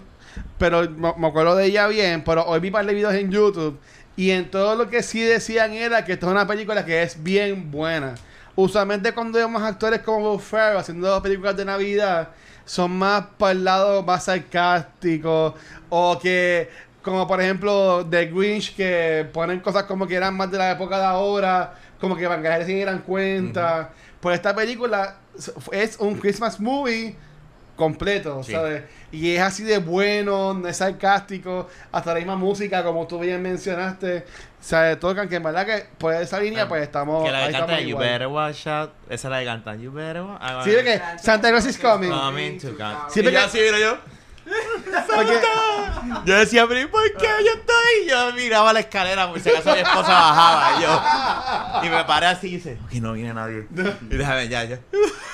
pero 0.58 0.90
me, 0.90 1.14
me 1.18 1.28
acuerdo 1.28 1.56
de 1.56 1.66
ella 1.66 1.88
bien, 1.88 2.24
pero 2.24 2.44
hoy 2.46 2.60
vi 2.60 2.70
un 2.70 2.74
par 2.74 2.86
de 2.86 2.94
videos 2.94 3.14
en 3.14 3.32
YouTube 3.32 3.80
y 4.16 4.32
en 4.32 4.50
todo 4.50 4.76
lo 4.76 4.90
que 4.90 5.04
sí 5.04 5.22
decían 5.22 5.74
era 5.74 6.04
que 6.06 6.14
esto 6.14 6.26
es 6.26 6.32
una 6.32 6.48
película 6.48 6.84
que 6.86 7.04
es 7.04 7.22
bien 7.24 7.70
buena. 7.72 8.16
Usualmente 8.62 9.14
cuando 9.14 9.40
vemos 9.40 9.62
actores 9.62 10.02
como 10.02 10.34
Will 10.34 10.42
Ferrell 10.42 10.80
haciendo 10.80 11.22
películas 11.22 11.56
de 11.56 11.64
Navidad, 11.64 12.28
son 12.66 12.92
más 12.92 13.24
para 13.38 13.54
el 13.54 13.64
lado 13.64 14.04
más 14.04 14.26
sarcástico 14.26 15.56
o 15.88 16.20
que 16.20 16.70
como 17.02 17.26
por 17.26 17.40
ejemplo 17.40 18.06
The 18.06 18.26
Grinch 18.26 18.76
que 18.76 19.26
ponen 19.32 19.62
cosas 19.62 19.84
como 19.84 20.06
que 20.06 20.16
eran 20.16 20.36
más 20.36 20.52
de 20.52 20.58
la 20.58 20.72
época 20.72 20.98
de 20.98 21.06
ahora 21.06 21.74
como 22.02 22.18
que 22.18 22.28
van 22.28 22.46
a 22.46 22.58
se 22.58 22.66
dieran 22.66 23.00
cuenta 23.00 23.92
pues 24.20 24.36
esta 24.36 24.54
película 24.54 25.16
es 25.72 25.96
un 25.98 26.16
Christmas 26.16 26.60
movie 26.60 27.16
completo 27.78 28.44
Sí. 28.44 28.52
¿sabes? 28.52 28.84
Y 29.12 29.36
es 29.36 29.42
así 29.42 29.64
de 29.64 29.80
bueno 29.80 30.54
no 30.54 30.68
es 30.68 30.78
sarcástico 30.78 31.68
hasta 31.92 32.14
la 32.14 32.20
misma 32.20 32.36
música 32.36 32.84
como 32.84 33.08
tú 33.08 33.20
bien 33.20 33.42
mencionaste 33.42 34.26
¿sabes? 34.62 35.00
tocan 35.00 35.28
que 35.28 35.38
en 35.38 35.44
verdad 35.44 35.66
que 35.66 35.86
por 35.98 36.14
esa 36.14 36.40
línea 36.40 36.68
pues 36.68 36.84
estamos 36.84 37.24
Que 37.26 37.32
la 37.32 37.48
que 37.48 37.54
canta 37.54 37.80
You. 37.82 37.98
Better 37.98 38.28
Watch 38.28 38.68
Out. 38.68 38.92
Esa 39.10 39.28
es 39.28 39.32
la 39.32 39.40
que 39.40 39.46
canta 39.46 39.76
You 39.76 39.92
Better 39.92 40.22
Watch 40.22 40.42
Out. 40.42 40.64
Sí, 40.64 40.72
de 40.72 40.84
que 40.84 41.02
Santa 41.22 41.50
Claus 41.50 41.66
is 41.66 41.78
coming. 41.78 42.10
Coming 42.12 42.60
to 42.60 42.72
God. 42.78 43.10
Sí, 43.10 43.22
Y 43.22 43.32
yo 43.32 43.40
así, 43.42 43.60
mira 43.60 43.80
yo. 43.80 43.98
Porque- 45.16 45.40
Yo 46.26 46.38
decía, 46.38 46.66
pero 46.68 46.82
¿y 46.82 46.88
por 46.88 47.02
qué 47.18 47.28
yo 47.46 47.52
estoy? 47.54 48.06
Y 48.06 48.10
Yo 48.10 48.34
miraba 48.34 48.74
la 48.74 48.80
escalera 48.80 49.30
por 49.30 49.40
si 49.40 49.50
acaso 49.50 49.74
mi 49.74 49.80
esposa 49.80 50.10
bajaba. 50.12 50.80
Y 50.80 50.82
yo. 50.82 51.88
Y 51.88 51.96
me 51.96 52.04
paré 52.06 52.26
así 52.28 52.48
y 52.48 52.52
dice, 52.56 52.78
ok, 52.86 52.94
no 52.94 53.14
viene 53.14 53.34
nadie. 53.34 53.68
Y 54.10 54.16
déjame, 54.16 54.48
ya, 54.48 54.64
ya. 54.64 54.80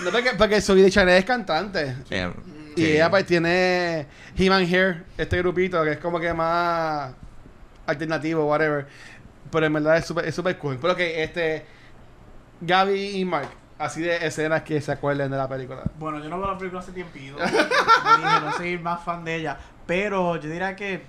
no, 0.03 0.11
porque, 0.11 0.31
porque 0.37 0.61
Zoe 0.61 0.81
de 0.81 0.91
Chanel 0.91 1.17
es 1.17 1.25
cantante 1.25 1.95
Eh, 2.09 2.29
Y 2.75 2.81
sí. 2.81 2.91
ella 2.93 3.09
pues 3.09 3.25
tiene 3.25 4.05
He 4.37 4.49
Man 4.49 4.63
Hair, 4.63 5.03
este 5.17 5.37
grupito 5.37 5.83
que 5.83 5.91
es 5.93 5.97
como 5.97 6.19
que 6.19 6.33
más 6.33 7.13
alternativo, 7.85 8.45
whatever. 8.45 8.87
Pero 9.51 9.65
en 9.65 9.73
verdad 9.73 9.97
es 9.97 10.05
súper 10.05 10.25
es 10.25 10.35
súper 10.35 10.57
cool. 10.57 10.77
Pero 10.81 10.95
que 10.95 11.23
este 11.23 11.65
Gaby 12.61 13.17
y 13.17 13.25
Mark, 13.25 13.49
así 13.77 14.01
de 14.01 14.25
escenas 14.25 14.63
que 14.63 14.81
se 14.81 14.91
acuerden 14.91 15.31
de 15.31 15.37
la 15.37 15.47
película. 15.47 15.83
Bueno, 15.99 16.19
yo 16.21 16.29
no 16.29 16.37
veo 16.39 16.51
la 16.51 16.57
película 16.57 16.81
hace 16.81 16.91
tiempito. 16.91 17.37
Dije, 17.37 18.39
no 18.41 18.51
soy 18.57 18.77
más 18.77 19.03
fan 19.03 19.23
de 19.23 19.35
ella. 19.35 19.57
Pero 19.85 20.35
yo 20.37 20.49
diría 20.49 20.75
que 20.75 21.03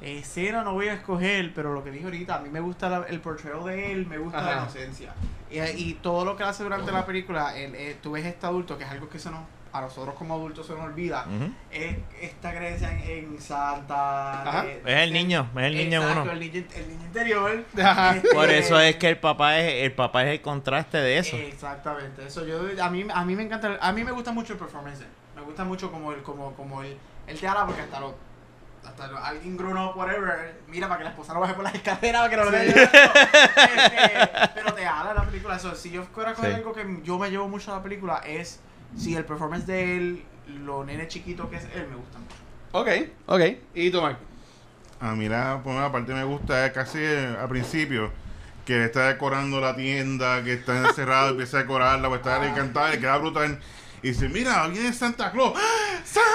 escena 0.00 0.62
no 0.62 0.72
voy 0.74 0.88
a 0.88 0.94
escoger, 0.94 1.52
pero 1.54 1.72
lo 1.74 1.84
que 1.84 1.90
dije 1.90 2.04
ahorita, 2.04 2.36
a 2.36 2.40
mí 2.40 2.48
me 2.50 2.60
gusta 2.60 2.88
la- 2.88 3.06
el 3.08 3.20
portrayal 3.20 3.64
de 3.64 3.92
él, 3.92 4.06
me 4.06 4.18
gusta 4.18 4.38
Ajá. 4.38 4.50
la 4.50 4.62
inocencia. 4.62 5.12
Y, 5.50 5.60
y 5.60 5.94
todo 5.94 6.24
lo 6.24 6.36
que 6.36 6.42
hace 6.44 6.62
durante 6.62 6.90
la 6.92 7.04
película, 7.06 7.56
el, 7.56 7.74
eh, 7.74 7.96
tú 8.02 8.12
ves 8.12 8.24
este 8.24 8.46
adulto, 8.46 8.76
que 8.78 8.84
es 8.84 8.90
algo 8.90 9.08
que 9.08 9.18
se 9.18 9.30
nos, 9.30 9.40
a 9.72 9.80
nosotros 9.80 10.14
como 10.16 10.34
adultos 10.34 10.66
se 10.66 10.74
nos 10.74 10.82
olvida, 10.84 11.24
es 11.70 11.96
esta 12.20 12.50
creencia 12.54 12.90
en, 12.90 13.00
en 13.34 13.40
Santa. 13.40 14.42
Ajá. 14.42 14.62
de- 14.64 14.82
Es 14.84 14.98
el 15.00 15.12
niño, 15.12 15.48
es 15.56 15.62
el 15.64 15.74
niño 15.76 16.00
Exacto, 16.02 16.22
uno. 16.22 16.32
El 16.32 16.40
niño, 16.40 16.64
el 16.74 16.88
niño 16.88 17.04
interior. 17.06 17.50
Este, 17.76 18.28
Por 18.34 18.50
eso 18.50 18.78
es 18.80 18.96
que 18.96 19.08
el 19.08 19.18
papá 19.18 19.58
es 19.58 19.84
el 19.84 19.92
papá 19.92 20.24
es 20.24 20.30
el 20.32 20.40
contraste 20.42 20.98
de 20.98 21.18
eso. 21.18 21.36
Exactamente, 21.36 22.26
eso 22.26 22.44
yo 22.46 22.60
a 22.82 22.90
mí 22.90 23.06
a 23.12 23.24
mí 23.24 23.34
me 23.34 23.44
encanta, 23.44 23.78
a 23.80 23.92
mí 23.92 24.04
me 24.04 24.12
gusta 24.12 24.30
mucho 24.32 24.52
el 24.52 24.58
performance. 24.58 25.04
Me 25.34 25.40
gusta 25.42 25.64
mucho 25.64 25.90
como 25.90 26.12
el 26.12 26.22
como 26.22 26.52
como 26.54 26.82
el 26.82 26.96
él 27.26 27.38
te 27.40 27.46
habla 27.48 27.64
porque 27.66 27.80
hasta 27.82 27.98
lo 28.00 28.14
hasta 28.84 29.06
lo- 29.06 29.18
alguien 29.24 29.56
grown 29.56 29.78
up 29.78 29.96
whatever, 29.96 30.60
mira 30.68 30.88
para 30.88 30.98
que 30.98 31.04
la 31.04 31.10
esposa 31.10 31.32
no 31.32 31.40
baje 31.40 31.54
por 31.54 31.62
las 31.64 31.74
escaleras 31.76 32.20
para 32.22 32.28
que 32.30 32.36
no 32.36 32.44
lo 32.44 32.50
vea. 32.50 32.62
Este, 32.64 34.30
pero 34.54 34.74
te 34.74 34.84
habla 34.84 35.14
la 35.14 35.24
película, 35.24 35.56
eso 35.56 35.74
si 35.74 35.90
yo 35.90 36.02
fuera 36.04 36.34
con 36.34 36.44
Sí. 36.46 36.52
algo 36.52 36.72
que 36.72 36.84
yo 37.02 37.18
me 37.18 37.30
llevo 37.30 37.48
mucho 37.48 37.72
a 37.72 37.76
la 37.76 37.82
película 37.82 38.20
es 38.26 38.60
si 38.96 39.14
el 39.14 39.24
performance 39.24 39.66
de 39.66 39.96
él, 39.96 40.22
lo 40.64 40.84
nene 40.84 41.08
chiquito 41.08 41.48
que 41.48 41.56
es 41.56 41.64
él 41.74 41.86
me 41.88 41.96
gusta 41.96 42.18
mucho. 42.18 42.36
Ok, 42.72 42.88
ok. 43.26 43.40
¿Y 43.74 43.90
tú, 43.90 44.00
Mark? 44.00 44.18
A 45.00 45.14
mí 45.14 45.28
la, 45.28 45.60
por 45.62 45.74
una 45.74 45.90
parte 45.90 46.14
me 46.14 46.24
gusta 46.24 46.66
es 46.66 46.72
casi 46.72 46.98
eh, 46.98 47.36
al 47.40 47.48
principio 47.48 48.10
que 48.64 48.84
está 48.84 49.08
decorando 49.08 49.60
la 49.60 49.74
tienda, 49.74 50.42
que 50.44 50.54
está 50.54 50.88
encerrado, 50.88 51.30
empieza 51.30 51.58
a 51.58 51.62
decorarla, 51.62 52.08
pues 52.08 52.20
está 52.20 52.46
encantado, 52.48 52.92
le 52.92 53.00
queda 53.00 53.18
brutal. 53.18 53.58
Y 54.02 54.08
dice, 54.08 54.28
mira, 54.28 54.66
viene 54.68 54.92
Santa 54.92 55.30
Claus. 55.30 55.52
¡Ah! 55.56 56.00
¡Santa, 56.04 56.28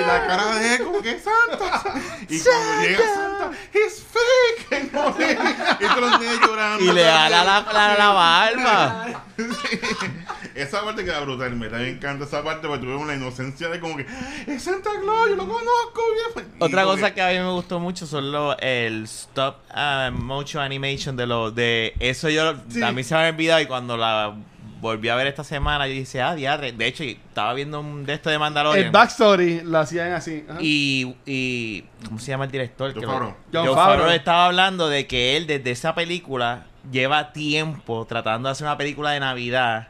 Y 0.00 0.06
la 0.06 0.26
cara 0.26 0.54
de 0.56 0.74
él 0.76 0.84
como 0.84 1.02
que 1.02 1.20
Santa. 1.20 1.82
Y 2.28 2.40
cuando 2.40 2.82
llega 2.82 3.14
Santa, 3.14 3.50
¡It's 3.74 4.02
fake! 4.02 4.84
y 5.80 5.86
todos 5.86 6.00
los 6.10 6.20
niños 6.20 6.40
llorando. 6.40 6.82
Y 6.84 6.92
le 6.92 7.02
da 7.02 7.28
la, 7.28 7.44
la, 7.44 7.60
la, 7.72 7.94
la 7.98 8.08
barba. 8.08 9.24
Esa 10.54 10.82
parte 10.82 11.04
queda 11.04 11.20
brutal, 11.20 11.54
me 11.54 11.68
me 11.68 11.88
encanta 11.90 12.24
esa 12.24 12.42
parte 12.42 12.66
porque 12.66 12.84
tuvimos 12.86 13.06
la 13.06 13.14
inocencia 13.14 13.68
de 13.68 13.78
como 13.78 13.98
que 13.98 14.06
es 14.46 14.62
Santa 14.62 14.90
Claus, 15.02 15.28
yo 15.28 15.36
lo 15.36 15.46
conozco 15.46 16.02
bien. 16.34 16.48
Y 16.58 16.64
Otra 16.64 16.84
cosa 16.84 17.12
que 17.12 17.20
a 17.20 17.28
mí 17.28 17.38
me 17.38 17.50
gustó 17.52 17.78
mucho 17.78 18.06
son 18.06 18.32
los 18.32 18.56
el 18.60 19.04
stop 19.04 19.56
uh, 19.74 20.10
motion 20.10 20.62
animation 20.62 21.14
de 21.16 21.26
los 21.26 21.54
de 21.54 21.94
eso 22.00 22.30
yo 22.30 22.54
Sí. 22.70 22.82
a 22.82 22.90
mí 22.92 23.04
se 23.04 23.12
me 23.14 23.20
había 23.20 23.30
olvidado 23.32 23.60
y 23.60 23.66
cuando 23.66 23.98
la 23.98 24.34
volví 24.86 25.08
a 25.08 25.14
ver 25.16 25.26
esta 25.26 25.44
semana 25.44 25.86
yo 25.86 25.92
dije 25.94 26.20
ah 26.22 26.34
diadre 26.34 26.72
de 26.72 26.86
hecho 26.86 27.04
estaba 27.04 27.52
viendo 27.54 27.80
un 27.80 28.04
de 28.06 28.14
esto 28.14 28.30
de 28.30 28.38
Mandalorian 28.38 28.86
El 28.86 28.90
backstory 28.92 29.60
lo 29.62 29.78
hacían 29.78 30.12
así. 30.12 30.44
ajá. 30.48 30.58
y, 30.60 31.14
y 31.26 31.84
¿cómo 32.04 32.18
se 32.18 32.28
llama 32.28 32.44
el 32.44 32.50
director? 32.50 32.92
John 32.94 33.02
Favreau. 33.04 33.34
John 33.52 33.74
Favreau. 33.74 34.10
Estaba 34.10 34.46
hablando 34.46 34.88
de 34.88 35.06
que 35.06 35.36
él 35.36 35.46
desde 35.46 35.70
esa 35.70 35.94
película 35.94 36.66
lleva 36.90 37.32
tiempo 37.32 38.06
tratando 38.08 38.48
de 38.48 38.52
hacer 38.52 38.66
una 38.66 38.76
película 38.78 39.10
de 39.10 39.20
Navidad 39.20 39.88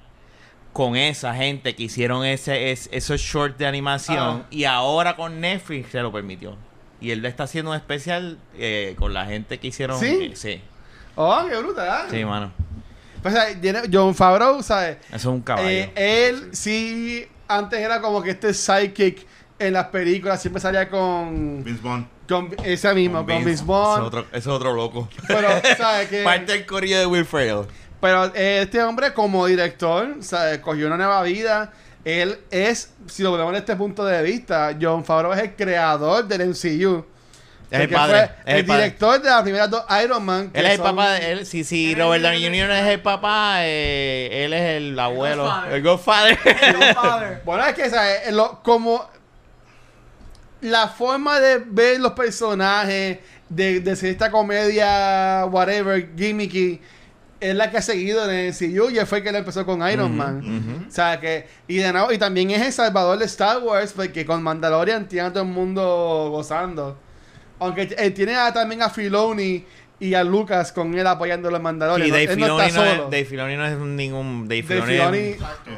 con 0.72 0.96
esa 0.96 1.34
gente 1.34 1.74
que 1.74 1.84
hicieron 1.84 2.24
ese, 2.24 2.70
es- 2.70 2.88
esos 2.92 3.20
shorts 3.20 3.56
de 3.58 3.66
animación 3.66 4.42
Ah. 4.44 4.46
y 4.50 4.64
ahora 4.64 5.16
con 5.16 5.40
Netflix 5.40 5.90
se 5.90 6.00
lo 6.02 6.12
permitió. 6.12 6.56
Y 7.00 7.10
él 7.10 7.24
está 7.24 7.44
haciendo 7.44 7.70
un 7.72 7.76
especial 7.76 8.38
eh, 8.58 8.94
con 8.98 9.12
la 9.14 9.26
gente 9.26 9.58
que 9.58 9.68
hicieron. 9.68 9.98
¿Sí? 10.00 10.30
eh, 10.32 10.36
sí, 10.36 10.60
Oh, 11.14 11.44
qué 11.48 11.56
brutal. 11.56 12.06
sí, 12.10 12.24
mano. 12.24 12.52
Pues, 13.22 13.60
tiene- 13.60 13.82
John 13.92 14.14
Favreau, 14.14 14.62
¿sabes? 14.62 14.98
Eso 15.08 15.16
es 15.16 15.24
un 15.26 15.40
caballo. 15.40 15.68
Eh, 15.68 15.92
él 15.96 16.50
sí, 16.52 17.26
antes 17.48 17.80
era 17.80 18.00
como 18.00 18.22
que 18.22 18.30
este 18.30 18.52
sidekick 18.54 19.26
en 19.58 19.72
las 19.72 19.86
películas, 19.86 20.40
siempre 20.40 20.60
salía 20.60 20.88
con, 20.88 21.64
Vince 21.64 21.80
Vaughn. 21.82 22.08
con 22.28 22.54
ese 22.62 22.92
mismo, 22.94 23.24
con, 23.24 23.44
Vince 23.44 23.64
Vaughn. 23.64 23.98
Ese 23.98 24.06
otro, 24.06 24.26
ese 24.32 24.50
otro 24.50 24.74
loco. 24.74 25.08
Pero, 25.26 25.48
¿sabes 25.78 26.08
qué? 26.10 26.22
Parte 26.22 26.52
del 26.52 26.66
corillo 26.66 26.98
de 26.98 27.06
Will 27.06 27.24
Ferrell. 27.24 27.66
Pero 28.00 28.26
eh, 28.34 28.60
este 28.62 28.82
hombre 28.82 29.14
como 29.14 29.46
director, 29.46 30.16
¿sabes? 30.20 30.58
cogió 30.58 30.86
una 30.86 30.96
nueva 30.96 31.22
vida. 31.22 31.72
Él 32.04 32.38
es, 32.50 32.92
si 33.06 33.22
lo 33.24 33.32
vemos 33.32 33.48
desde 33.52 33.60
este 33.60 33.76
punto 33.76 34.04
de 34.04 34.22
vista, 34.22 34.76
John 34.80 35.04
Favreau 35.04 35.32
es 35.32 35.40
el 35.40 35.56
creador 35.56 36.26
del 36.28 36.50
MCU. 36.50 37.04
Es 37.70 37.80
el 37.80 37.88
padre, 37.88 38.12
fue 38.18 38.24
es 38.24 38.30
el 38.46 38.56
el, 38.60 38.66
padre. 38.66 38.82
director 38.84 39.22
de 39.22 39.28
las 39.28 39.42
primeras 39.42 39.70
dos 39.70 39.84
Iron 40.04 40.24
Man. 40.24 40.50
que 40.50 40.60
Él 40.60 40.66
es 40.66 40.72
el 40.72 40.76
son- 40.78 40.86
papá, 40.96 41.10
de- 41.12 41.32
él, 41.32 41.46
si, 41.46 41.64
si 41.64 41.94
Robert 41.94 42.22
Downey 42.22 42.44
Jr. 42.44 42.70
es 42.70 42.86
el 42.86 43.00
papá, 43.02 43.56
eh, 43.60 44.44
él 44.44 44.52
es 44.52 44.62
el 44.76 44.98
abuelo, 44.98 45.44
Godfather. 45.44 45.72
el 45.74 45.82
Godfather. 45.82 46.38
Godfather. 46.78 47.42
Bueno, 47.44 47.66
es 47.66 47.74
que, 47.74 47.90
¿sabes? 47.90 48.32
Lo- 48.32 48.62
como 48.62 49.04
la 50.60 50.88
forma 50.88 51.38
de 51.40 51.58
ver 51.66 52.00
los 52.00 52.12
personajes, 52.12 53.18
de, 53.48 53.80
de 53.80 53.96
ser 53.96 54.10
esta 54.10 54.30
comedia, 54.30 55.44
whatever, 55.50 56.10
gimmicky, 56.16 56.80
es 57.38 57.54
la 57.54 57.70
que 57.70 57.76
ha 57.76 57.82
seguido 57.82 58.24
en 58.24 58.30
el 58.36 58.52
MCU 58.52 58.90
y 58.90 58.96
fue 59.04 59.18
el 59.18 59.24
que 59.24 59.30
le 59.32 59.38
empezó 59.38 59.64
con 59.66 59.86
Iron 59.88 60.16
Man. 60.16 60.38
ujú. 60.38 60.88
O 60.88 60.90
sea 60.90 61.20
que, 61.20 61.46
y 61.68 61.76
de 61.76 61.92
nuevo, 61.92 62.10
y 62.10 62.18
también 62.18 62.50
es 62.50 62.62
el 62.64 62.72
salvador 62.72 63.18
de 63.18 63.26
Star 63.26 63.58
Wars, 63.58 63.92
porque 63.94 64.24
con 64.24 64.42
Mandalorian 64.42 65.06
tiene 65.06 65.28
a 65.28 65.32
todo 65.32 65.42
el 65.42 65.48
mundo 65.50 66.28
gozando. 66.30 66.98
Aunque 67.58 67.94
eh, 67.96 68.10
tiene 68.10 68.36
a- 68.36 68.52
también 68.52 68.82
a 68.82 68.90
Filoni 68.90 69.64
y 69.98 70.14
a 70.14 70.22
Lucas 70.24 70.72
con 70.72 70.96
él 70.98 71.06
apoyando 71.06 71.48
a 71.48 71.50
los 71.52 71.60
Mandalorian. 71.62 72.08
Y. 72.08 72.10
Dave 72.10 72.26
no 72.26 72.32
Filoni 72.34 72.66
está 72.68 72.84
no, 72.84 72.90
es. 72.90 72.98
Dave 73.10 73.24
Filoni 73.24 73.56
no 73.56 73.66
es 73.66 73.78
ningún 73.78 74.48
Dave, 74.48 74.62
Dave 74.62 74.82
Filoni 74.82 74.92
es- 74.94 75.00
Filoni- 75.02 75.32
Exacto. 75.34 75.70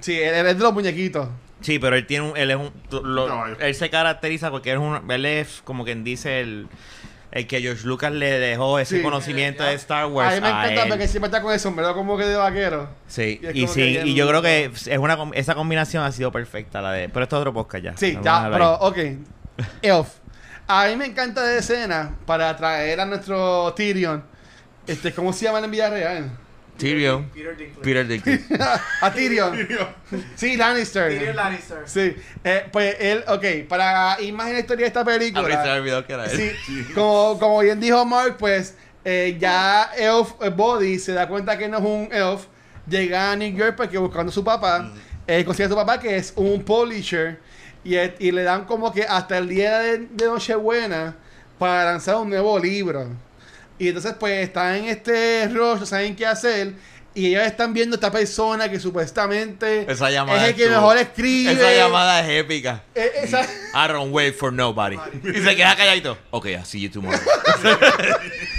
sí, 0.00 0.14
él, 0.20 0.34
él 0.34 0.46
es 0.46 0.56
de 0.58 0.62
los 0.64 0.72
muñequitos. 0.74 1.28
Sí, 1.60 1.78
pero 1.78 1.94
él 1.96 2.06
tiene 2.06 2.30
un, 2.30 2.36
él 2.36 2.50
es 2.50 2.56
un, 2.56 2.72
lo- 3.14 3.46
él 3.58 3.74
se 3.74 3.90
caracteriza 3.90 4.50
porque 4.50 4.70
él 4.72 4.78
es 4.78 4.82
un, 4.82 5.10
él 5.10 5.26
es 5.26 5.60
como 5.62 5.84
quien 5.84 6.02
dice 6.04 6.40
el, 6.40 6.68
el 7.32 7.46
que 7.46 7.60
George 7.60 7.86
Lucas 7.86 8.10
le 8.12 8.38
dejó 8.40 8.78
ese 8.78 8.96
Sí. 8.96 9.02
conocimiento 9.02 9.62
Eh, 9.62 9.68
de 9.68 9.74
Star 9.74 10.06
Wars 10.06 10.32
a 10.32 10.34
mí 10.36 10.40
me 10.40 10.46
a 10.48 10.50
encanta 10.64 10.82
él. 10.84 10.88
porque 10.88 11.06
siempre 11.06 11.26
está 11.28 11.42
con 11.42 11.52
el 11.52 11.60
sombrero 11.60 11.94
como 11.94 12.16
que 12.16 12.24
de 12.24 12.34
vaquero. 12.34 12.88
Sí, 13.06 13.40
y 13.54 13.66
sí, 13.68 13.98
y 14.04 14.14
yo 14.14 14.26
creo 14.26 14.40
que 14.42 14.64
es 14.74 14.88
una 14.98 15.16
com- 15.18 15.32
esa 15.34 15.54
combinación 15.54 16.02
ha 16.02 16.10
sido 16.12 16.32
perfecta 16.32 16.80
la 16.80 16.92
de, 16.92 17.08
pero 17.10 17.22
esto 17.24 17.36
es 17.36 17.40
otro 17.40 17.52
podcast 17.52 17.84
ya. 17.84 17.96
Sí, 17.96 18.16
a 18.18 18.22
ya, 18.22 18.48
pero 18.50 18.70
ahí. 18.82 19.18
ok. 19.18 19.66
Elf. 19.82 20.08
A 20.72 20.86
mí 20.86 20.94
me 20.94 21.06
encanta 21.06 21.44
de 21.44 21.58
escena 21.58 22.14
para 22.26 22.56
traer 22.56 23.00
a 23.00 23.04
nuestro 23.04 23.72
Tyrion. 23.74 24.22
Este, 24.86 25.12
¿Cómo 25.12 25.32
se 25.32 25.44
llama 25.44 25.58
en 25.58 25.70
vida 25.70 25.90
real? 25.90 26.30
Tyrion, 26.76 27.28
Peter 27.30 27.56
Dinklage. 27.56 27.82
Peter 27.82 28.06
Dinklage. 28.06 28.44
a 29.02 29.12
Tyrion. 29.12 29.68
Sí, 30.36 30.56
Lannister. 30.56 31.10
Tyrion 31.10 31.34
Lannister. 31.34 31.78
Sí, 31.86 32.14
eh, 32.44 32.66
pues 32.70 32.96
él, 33.00 33.24
ok, 33.26 33.68
para 33.68 34.16
ir 34.20 34.32
más 34.32 34.46
en 34.46 34.52
la 34.54 34.60
historia 34.60 34.84
de 34.84 34.86
esta 34.88 35.00
A 35.00 35.04
mí 35.04 35.10
se 35.10 35.18
me 35.18 35.32
película. 35.32 35.74
olvidó 35.74 36.06
que 36.06 36.12
era 36.12 36.24
él. 36.26 36.36
Sí, 36.66 36.86
como, 36.94 37.36
como 37.40 37.58
bien 37.60 37.80
dijo 37.80 38.04
Mark, 38.06 38.36
pues 38.38 38.76
eh, 39.04 39.36
ya 39.40 39.90
Elf 39.96 40.34
eh, 40.40 40.50
Body 40.50 40.98
se 41.00 41.12
da 41.12 41.26
cuenta 41.26 41.58
que 41.58 41.68
no 41.68 41.78
es 41.78 41.84
un 41.84 42.08
Elf. 42.12 42.46
Llega 42.88 43.32
a 43.32 43.36
New 43.36 43.52
York 43.56 43.74
porque 43.76 43.98
buscando 43.98 44.30
a 44.30 44.32
su 44.32 44.44
papá. 44.44 44.90
eh, 45.26 45.44
consigue 45.44 45.66
a 45.66 45.68
su 45.70 45.74
papá 45.76 45.98
que 45.98 46.16
es 46.16 46.32
un 46.36 46.62
publisher. 46.62 47.40
Y, 47.84 47.94
eh, 47.96 48.14
y 48.18 48.30
le 48.32 48.42
dan 48.42 48.64
como 48.66 48.92
que 48.92 49.02
hasta 49.04 49.38
el 49.38 49.48
día 49.48 49.78
de, 49.78 49.98
de 50.10 50.26
Nochebuena 50.26 51.16
para 51.58 51.84
lanzar 51.86 52.16
un 52.16 52.28
nuevo 52.30 52.58
libro. 52.58 53.08
Y 53.78 53.88
entonces 53.88 54.14
pues 54.20 54.42
están 54.46 54.76
en 54.76 54.84
este 54.86 55.48
rush, 55.48 55.84
saben 55.84 56.14
qué 56.14 56.26
hacer. 56.26 56.74
Y 57.12 57.26
ellos 57.26 57.42
están 57.44 57.72
viendo 57.74 57.94
a 57.94 57.96
esta 57.96 58.12
persona 58.12 58.70
que 58.70 58.78
supuestamente 58.78 59.84
Esa 59.90 60.10
llamada 60.10 60.44
es 60.44 60.50
el 60.50 60.54
que 60.54 60.68
mejor 60.68 60.96
escribe. 60.96 61.52
Esa 61.52 61.74
llamada 61.74 62.20
es 62.20 62.28
épica. 62.40 62.82
Eh, 62.94 63.10
esa- 63.24 63.42
I 63.42 63.88
don't 63.92 64.12
wait 64.14 64.34
for 64.36 64.52
nobody. 64.52 64.96
Y 65.24 65.40
se 65.40 65.56
queda 65.56 65.74
calladito. 65.74 66.16
Ok, 66.30 66.46
I'll 66.46 66.64
see 66.64 66.80
you 66.82 66.90
tomorrow. 66.90 67.18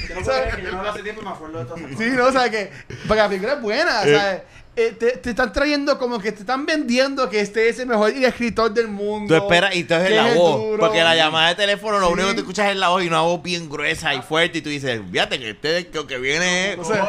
Yo 0.09 0.15
no 0.15 0.21
puedo 0.25 0.41
creer 0.41 0.55
que 0.57 0.63
yo 0.63 0.71
no 0.73 0.83
lo 0.83 0.89
hace 0.89 1.03
tiempo 1.03 1.21
y 1.21 1.25
me 1.25 1.31
acuerdo 1.31 1.59
de 1.59 1.65
todas 1.65 1.79
esas 1.81 1.91
Sí, 1.97 2.03
cosas. 2.09 2.17
no, 2.17 2.25
o 2.27 2.31
sea 2.33 2.51
que. 2.51 2.71
Porque 3.07 3.21
la 3.21 3.29
película 3.29 3.53
es 3.53 3.61
buena, 3.61 3.99
o 4.01 4.03
sea. 4.03 4.43
Eh, 4.75 4.95
te, 4.97 5.11
te 5.17 5.29
están 5.31 5.51
trayendo 5.51 5.97
como 5.97 6.17
que 6.19 6.31
te 6.31 6.39
están 6.41 6.65
vendiendo 6.65 7.29
que 7.29 7.41
este 7.41 7.67
es 7.67 7.79
el 7.79 7.87
mejor 7.87 8.11
escritor 8.11 8.73
del 8.73 8.87
mundo. 8.87 9.35
Tú 9.37 9.43
esperas 9.43 9.75
y 9.75 9.79
entonces 9.81 10.09
que 10.09 10.15
la 10.15 10.29
es 10.29 10.35
voz. 10.35 10.61
duro. 10.61 10.79
Porque 10.79 11.03
la 11.03 11.15
llamada 11.15 11.49
de 11.49 11.55
teléfono, 11.55 11.99
lo 11.99 12.07
Sí. 12.07 12.13
único 12.13 12.27
que 12.29 12.33
tú 12.35 12.39
escuchas 12.41 12.69
es 12.71 12.77
la 12.77 12.87
voz 12.89 13.03
y 13.03 13.07
una 13.07 13.21
voz 13.21 13.43
bien 13.43 13.69
gruesa 13.69 14.13
y 14.15 14.21
fuerte. 14.21 14.59
Y 14.59 14.61
tú 14.61 14.69
dices, 14.69 15.01
fíjate 15.11 15.39
que 15.39 15.49
este 15.51 15.89
lo 15.93 16.07
que 16.07 16.17
viene 16.17 16.73
es. 16.73 16.79
O 16.79 16.85
sea. 16.85 17.05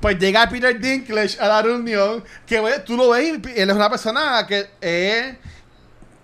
Pues 0.00 0.18
llega 0.18 0.48
Peter 0.50 0.78
Dinklage 0.78 1.38
a 1.40 1.48
la 1.48 1.62
reunión. 1.62 2.22
Que 2.46 2.60
tú 2.84 2.96
lo 2.96 3.10
ves 3.10 3.38
y 3.44 3.60
él 3.60 3.70
es 3.70 3.76
una 3.76 3.88
persona 3.88 4.44
que 4.46 4.66
es. 4.80 5.34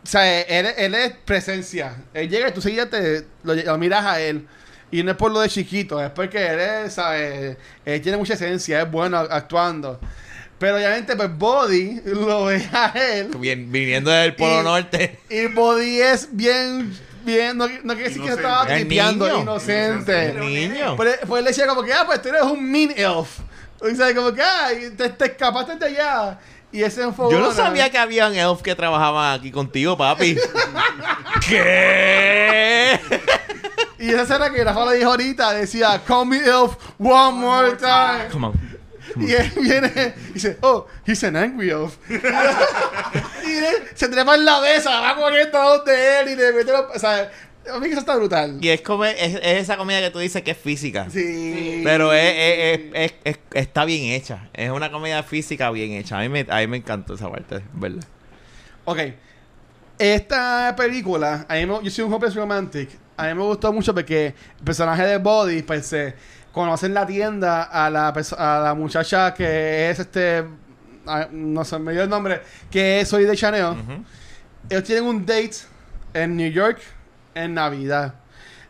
O 0.02 0.06
sea, 0.06 0.40
él, 0.42 0.66
él 0.76 0.94
es 0.94 1.12
presencia. 1.24 1.94
Él 2.12 2.28
llega 2.28 2.48
y 2.48 2.52
tú 2.52 2.60
seguidas 2.60 2.90
te 2.90 3.24
lo, 3.44 3.54
lo 3.54 3.78
miras 3.78 4.04
a 4.04 4.20
él. 4.20 4.46
Y 4.90 5.03
no 5.03 5.12
es 5.12 5.16
por 5.16 5.31
lo 5.31 5.40
de 5.40 5.48
chiquito, 5.48 6.03
es 6.03 6.11
porque 6.11 6.44
él 6.46 6.59
es, 6.61 6.94
¿sabes? 6.94 7.57
Él 7.85 8.00
tiene 8.00 8.18
mucha 8.18 8.35
esencia, 8.35 8.83
es 8.83 8.90
bueno 8.90 9.18
actuando. 9.18 10.00
Pero 10.59 10.76
obviamente, 10.76 11.16
pues 11.16 11.37
Body 11.38 12.00
lo 12.05 12.46
ve 12.46 12.68
a 12.72 12.92
él. 12.96 13.29
Bien, 13.38 13.70
viniendo 13.70 14.11
del 14.11 14.35
Polo 14.35 14.61
Y- 14.61 14.64
Norte. 14.64 15.18
Y 15.31 15.46
Body 15.46 16.00
es 16.03 16.29
bien, 16.33 16.92
bien, 17.24 17.57
no, 17.57 17.66
no 17.66 17.94
quiere 17.94 18.09
decir 18.11 18.20
que 18.22 18.26
Inocente. 18.29 18.42
estaba 18.42 18.62
Es 18.68 18.81
tripeando, 18.81 19.26
niño. 19.29 19.42
inocente. 19.42 20.33
Niño. 20.35 20.96
Pues, 20.96 21.18
pues 21.26 21.38
él 21.40 21.44
decía 21.46 21.66
como 21.66 21.83
que, 21.83 21.92
ah, 21.94 22.03
pues 22.05 22.20
tú 22.20 22.29
eres 22.29 22.42
un 22.42 22.62
mean 22.70 22.90
elf. 22.96 23.38
O 23.81 23.88
sea, 23.94 24.14
como 24.14 24.35
que, 24.35 24.42
ah, 24.42 24.68
te 25.16 25.24
escapaste 25.24 25.76
de 25.76 25.87
allá. 25.87 26.38
Y 26.72 26.83
ese 26.83 27.00
Yo 27.00 27.40
no 27.40 27.52
sabía 27.52 27.90
que 27.90 27.98
habían 27.98 28.35
elf 28.35 28.62
que 28.62 28.74
trabajaban 28.74 29.38
aquí 29.38 29.50
contigo, 29.50 29.96
papi. 29.96 30.37
¿Qué? 31.48 33.00
Y 33.98 34.11
esa 34.11 34.22
escena 34.22 34.50
que 34.50 34.62
Rafa 34.62 34.87
le 34.87 34.98
dijo 34.98 35.11
ahorita 35.11 35.52
decía, 35.52 36.00
call 36.06 36.26
me 36.26 36.38
elf 36.38 36.76
one 36.98 37.38
more 37.38 37.76
time. 37.76 38.28
Come 38.30 38.46
on. 38.46 38.70
Y 39.16 39.33
él 39.33 39.52
viene 39.56 40.14
y 40.30 40.33
dice, 40.35 40.59
oh, 40.62 40.87
he's 41.04 41.24
an 41.24 41.37
angry 41.37 41.70
elf. 41.70 41.96
y 42.09 42.14
él 42.14 43.88
se 43.94 44.09
trepa 44.09 44.37
en 44.37 44.44
la 44.44 44.61
mesa, 44.61 45.00
va 45.00 45.16
corriendo 45.16 45.59
a 45.59 45.76
donde 45.76 46.20
él 46.20 46.28
y 46.28 46.37
le 46.37 46.52
mete 46.52 46.72
los... 46.72 46.85
O 46.94 46.98
sea, 46.98 47.30
a 47.74 47.78
mí 47.80 47.88
eso 47.88 48.00
está 48.00 48.16
brutal. 48.16 48.59
Y 48.61 48.68
es, 48.68 48.80
come- 48.83 49.12
es, 49.18 49.35
es 49.37 49.62
esa 49.62 49.76
comida 49.76 50.00
que 50.00 50.11
tú 50.11 50.18
dices 50.18 50.42
que 50.42 50.50
es 50.52 50.56
física. 50.59 51.09
Sí. 51.11 51.80
Pero 51.85 52.12
es, 52.12 52.22
es- 52.37 52.80
es- 52.80 52.90
es- 52.94 53.14
es- 53.24 53.38
está 53.54 53.85
bien 53.85 54.12
hecha. 54.12 54.48
Es 54.52 54.70
una 54.70 54.90
comedia 54.90 55.22
física 55.22 55.70
bien 55.70 55.92
hecha. 55.92 56.18
A 56.18 56.22
mí 56.22 56.28
me, 56.28 56.46
a 56.48 56.56
mí 56.59 56.66
me 56.66 56.76
encantó 56.78 57.14
esa 57.14 57.30
parte, 57.30 57.61
¿verdad? 57.74 58.04
Ok. 58.85 58.98
Esta 59.98 60.74
película, 60.76 61.44
a 61.48 61.54
mí 61.56 61.66
me- 61.66 61.83
yo 61.83 61.90
soy 61.90 62.04
un 62.04 62.12
hopeless 62.12 62.35
romantic. 62.35 62.88
A 63.16 63.26
mí 63.28 63.35
me 63.35 63.42
gustó 63.42 63.72
mucho 63.72 63.92
porque 63.94 64.26
el 64.59 64.64
personaje 64.64 65.02
de 65.02 65.18
Body, 65.18 65.62
pues 65.62 65.87
se 65.87 66.14
conoce 66.52 66.87
en 66.87 66.94
la 66.94 67.06
tienda 67.06 67.64
a 67.64 67.90
la, 67.90 68.09
a 68.09 68.61
la 68.64 68.74
muchacha 68.74 69.35
que 69.35 69.90
es 69.90 69.98
este. 69.98 70.44
No 71.33 71.64
sé, 71.64 71.78
me 71.78 71.92
dio 71.92 72.02
el 72.02 72.09
nombre. 72.09 72.40
Que 72.70 73.00
es 73.00 73.09
Soy 73.09 73.24
de 73.24 73.37
Chanel. 73.37 73.64
Ujú. 73.72 74.04
Ellos 74.70 74.85
tienen 74.85 75.04
un 75.04 75.26
date 75.26 75.50
en 76.14 76.37
New 76.37 76.50
York 76.50 76.80
en 77.34 77.54
Navidad. 77.54 78.14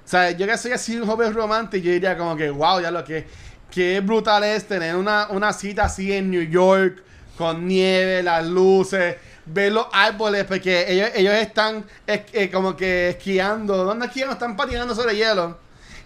O 0.05 0.09
sea, 0.11 0.31
yo 0.33 0.47
que 0.47 0.57
soy 0.59 0.73
así 0.73 0.97
un 0.97 1.07
joven 1.07 1.33
romántico, 1.35 1.85
yo 1.85 1.93
diría 1.93 2.17
como 2.19 2.37
que, 2.37 2.51
wow, 2.51 2.81
ya 2.81 2.91
lo 2.91 3.05
que, 3.05 3.27
que 3.71 4.01
brutal 4.01 4.43
es 4.45 4.67
tener 4.67 4.97
una, 4.97 5.29
una 5.31 5.53
cita 5.53 5.85
así 5.85 6.13
en 6.13 6.31
New 6.31 6.43
York, 6.43 7.03
con 7.39 7.67
nieve, 7.67 8.23
las 8.23 8.45
luces, 8.47 9.17
ver 9.47 9.73
los 9.73 9.87
árboles, 9.93 10.45
porque 10.45 10.85
ellos, 10.89 11.11
ellos 11.15 11.35
están 11.35 11.85
es- 12.07 12.23
eh, 12.33 12.51
como 12.51 12.77
que 12.77 13.11
esquiando. 13.11 13.85
¿Dónde 13.85 14.07
esquiando? 14.07 14.33
Están 14.35 14.57
patinando 14.57 14.95
sobre 14.95 15.17
hielo. 15.17 15.59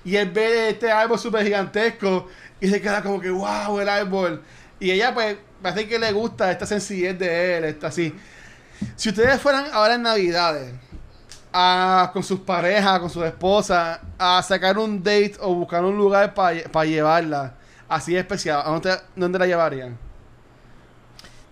Y 0.05 0.17
él 0.17 0.31
ve 0.31 0.71
este 0.71 0.93
árbol 0.93 1.19
súper 1.19 1.45
gigantesco 1.45 2.29
y 2.61 2.69
se 2.69 2.81
queda 2.81 3.03
como 3.03 3.21
que, 3.21 3.31
wow, 3.31 3.81
el 3.81 3.89
árbol. 3.89 4.43
Y 4.79 4.91
ella, 4.91 5.15
pues, 5.15 5.37
parece 5.63 5.89
que 5.89 5.99
le 5.99 6.13
gusta 6.13 6.51
esta 6.53 6.67
sencillez 6.67 7.19
de 7.19 7.57
él, 7.57 7.65
está 7.65 7.87
así. 7.89 8.15
Si 8.97 9.09
ustedes 9.09 9.41
fueran 9.41 9.67
ahora 9.73 9.95
en 9.95 10.03
Navidades, 10.03 10.73
a- 11.55 12.11
con 12.13 12.23
sus 12.25 12.41
parejas, 12.41 12.99
con 12.99 13.09
sus 13.09 13.25
esposas, 13.25 14.01
a 14.19 14.43
sacar 14.43 14.77
un 14.77 14.99
date 15.03 15.35
o 15.41 15.55
buscar 15.55 15.85
un 15.85 15.97
lugar 15.97 16.35
para 16.35 16.85
llevarla, 16.85 17.55
así 17.89 18.17
especial, 18.17 18.61
¿a 18.65 18.71
dónde, 18.71 18.93
dónde 19.15 19.39
la 19.39 19.47
llevarían? 19.47 19.97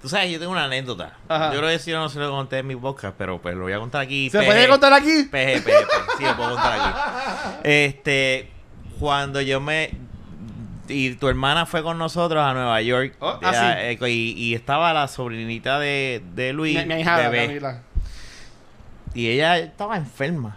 Tú 0.02 0.08
sabes, 0.08 0.32
yo 0.32 0.40
tengo 0.40 0.50
una 0.50 0.64
anécdota. 0.64 1.12
Ajá. 1.28 1.52
Yo 1.52 1.58
creo 1.60 1.70
que 1.70 1.78
si 1.78 1.92
yo 1.92 1.98
no 2.00 2.08
se 2.08 2.18
lo 2.18 2.28
conté 2.32 2.58
en 2.58 2.66
mi 2.66 2.74
podcast, 2.74 3.14
pero 3.16 3.40
pues 3.40 3.54
lo 3.54 3.62
voy 3.62 3.72
a 3.72 3.78
contar 3.78 4.00
aquí. 4.00 4.28
¿Se 4.30 4.42
puede 4.42 4.66
contar 4.66 4.92
aquí? 4.92 5.28
PG. 5.30 5.62
Sí, 6.18 6.24
lo 6.24 6.36
puedo 6.36 6.50
contar 6.54 6.72
aquí. 6.80 6.98
Este, 7.62 8.50
cuando 8.98 9.40
yo 9.40 9.60
me... 9.60 9.90
Y 10.88 11.14
tu 11.14 11.28
hermana 11.28 11.66
fue 11.66 11.84
con 11.84 11.96
nosotros 11.98 12.42
a 12.44 12.52
Nueva 12.52 12.82
York. 12.82 13.14
Oh, 13.20 13.38
ah, 13.44 13.76
eh, 13.78 13.96
y, 14.08 14.32
y 14.36 14.54
estaba 14.56 14.92
la 14.92 15.06
sobrinita 15.06 15.78
de, 15.78 16.20
de 16.34 16.52
Luis, 16.52 16.76
Mi, 16.80 16.86
mi 16.86 16.94
ahijada, 16.94 17.28
bebé. 17.28 17.46
Camila. 17.46 17.82
Y 19.14 19.28
ella 19.28 19.58
estaba 19.58 19.96
enferma. 19.96 20.56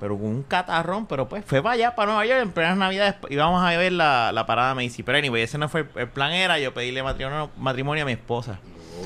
Pero 0.00 0.16
con 0.16 0.26
un 0.26 0.42
catarrón, 0.42 1.06
pero 1.06 1.28
pues 1.28 1.44
fue 1.44 1.62
para 1.62 1.74
allá, 1.74 1.94
para 1.94 2.06
Nueva 2.12 2.26
York, 2.26 2.40
en 2.42 2.50
plenas 2.50 2.76
navidades, 2.76 3.14
íbamos 3.30 3.62
a 3.64 3.76
ver 3.76 3.92
la, 3.92 4.32
la 4.32 4.46
parada 4.46 4.74
Macy. 4.74 5.04
Pero 5.04 5.18
anyway, 5.18 5.42
ese 5.42 5.58
no 5.58 5.68
fue 5.68 5.82
el, 5.82 5.88
el 5.94 6.08
plan 6.08 6.32
era 6.32 6.58
yo 6.58 6.74
pedirle 6.74 7.04
matrimonio, 7.04 7.50
matrimonio 7.56 8.02
a 8.02 8.06
mi 8.06 8.12
esposa. 8.12 8.58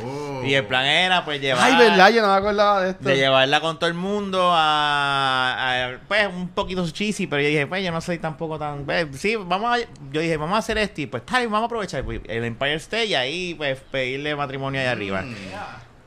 Oh. 0.03 0.43
Y 0.43 0.55
el 0.55 0.65
plan 0.65 0.87
era 0.87 1.25
pues 1.25 1.41
llevar... 1.41 1.65
Ay, 1.71 1.77
verdad, 1.77 2.11
yo 2.11 2.23
no 2.23 2.29
me 2.29 2.35
acordaba 2.35 2.83
de 2.83 2.91
esto. 2.93 3.05
de 3.09 3.17
llevarla 3.17 3.61
con 3.61 3.79
todo 3.79 3.89
el 3.89 3.95
mundo 3.95 4.51
a, 4.53 5.57
a- 5.59 5.99
pues 6.09 6.29
un 6.29 6.49
poquito 6.49 6.89
cheesy, 6.89 7.27
pero 7.27 7.43
yo 7.43 7.49
dije, 7.49 7.67
pues 7.67 7.85
yo 7.85 7.93
no 7.93 8.01
soy 8.01 8.19
tampoco 8.19 8.59
tan, 8.59 8.85
pues, 8.85 9.07
sí, 9.19 9.37
vamos 9.37 9.77
a, 9.77 9.81
yo 10.13 10.21
dije, 10.23 10.37
vamos 10.39 10.57
a 10.57 10.59
hacer 10.59 10.79
esto 10.79 11.01
y 11.03 11.07
pues 11.07 11.25
tal, 11.27 11.45
vamos 11.49 11.63
a 11.63 11.67
aprovechar 11.67 12.05
pues, 12.05 12.21
el 12.27 12.45
Empire 12.45 12.75
State 12.75 13.07
y 13.07 13.15
ahí 13.15 13.55
pues 13.55 13.79
pedirle 13.91 14.35
matrimonio 14.35 14.81
allá 14.81 14.93
arriba. 14.93 15.23
Mm. 15.23 15.35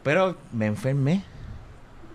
Pero 0.04 0.36
me 0.52 0.66
enfermé. 0.68 1.22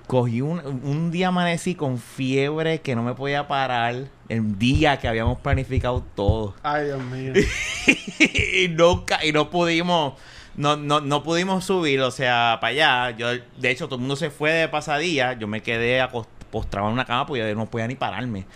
Cogí 0.06 0.40
un, 0.40 0.60
un 0.84 1.10
día 1.10 1.28
amanecí 1.28 1.74
con 1.74 1.98
fiebre 1.98 2.80
que 2.80 2.94
no 2.94 3.02
me 3.02 3.14
podía 3.14 3.48
parar 3.48 4.08
el 4.28 4.58
día 4.58 4.98
que 4.98 5.08
habíamos 5.08 5.38
planificado 5.38 6.04
todo. 6.14 6.54
Ay, 6.62 6.86
Dios 6.86 7.02
mío. 7.02 7.32
y 8.54 8.68
nunca 8.68 9.24
y 9.24 9.32
no 9.32 9.50
pudimos 9.50 10.14
no, 10.56 10.76
no, 10.76 11.00
no 11.00 11.22
pudimos 11.22 11.64
subir, 11.64 12.00
o 12.00 12.10
sea, 12.10 12.58
para 12.60 12.70
allá. 12.70 13.16
Yo, 13.16 13.28
de 13.32 13.70
hecho, 13.70 13.86
todo 13.86 13.96
el 13.96 14.02
mundo 14.02 14.16
se 14.16 14.30
fue 14.30 14.52
de 14.52 14.68
pasadía. 14.68 15.32
Yo 15.34 15.48
me 15.48 15.62
quedé 15.62 16.06
postrado 16.50 16.86
en 16.88 16.94
una 16.94 17.04
cama 17.04 17.26
porque 17.26 17.48
yo 17.48 17.54
no 17.54 17.66
podía 17.66 17.88
ni 17.88 17.96
pararme. 17.96 18.46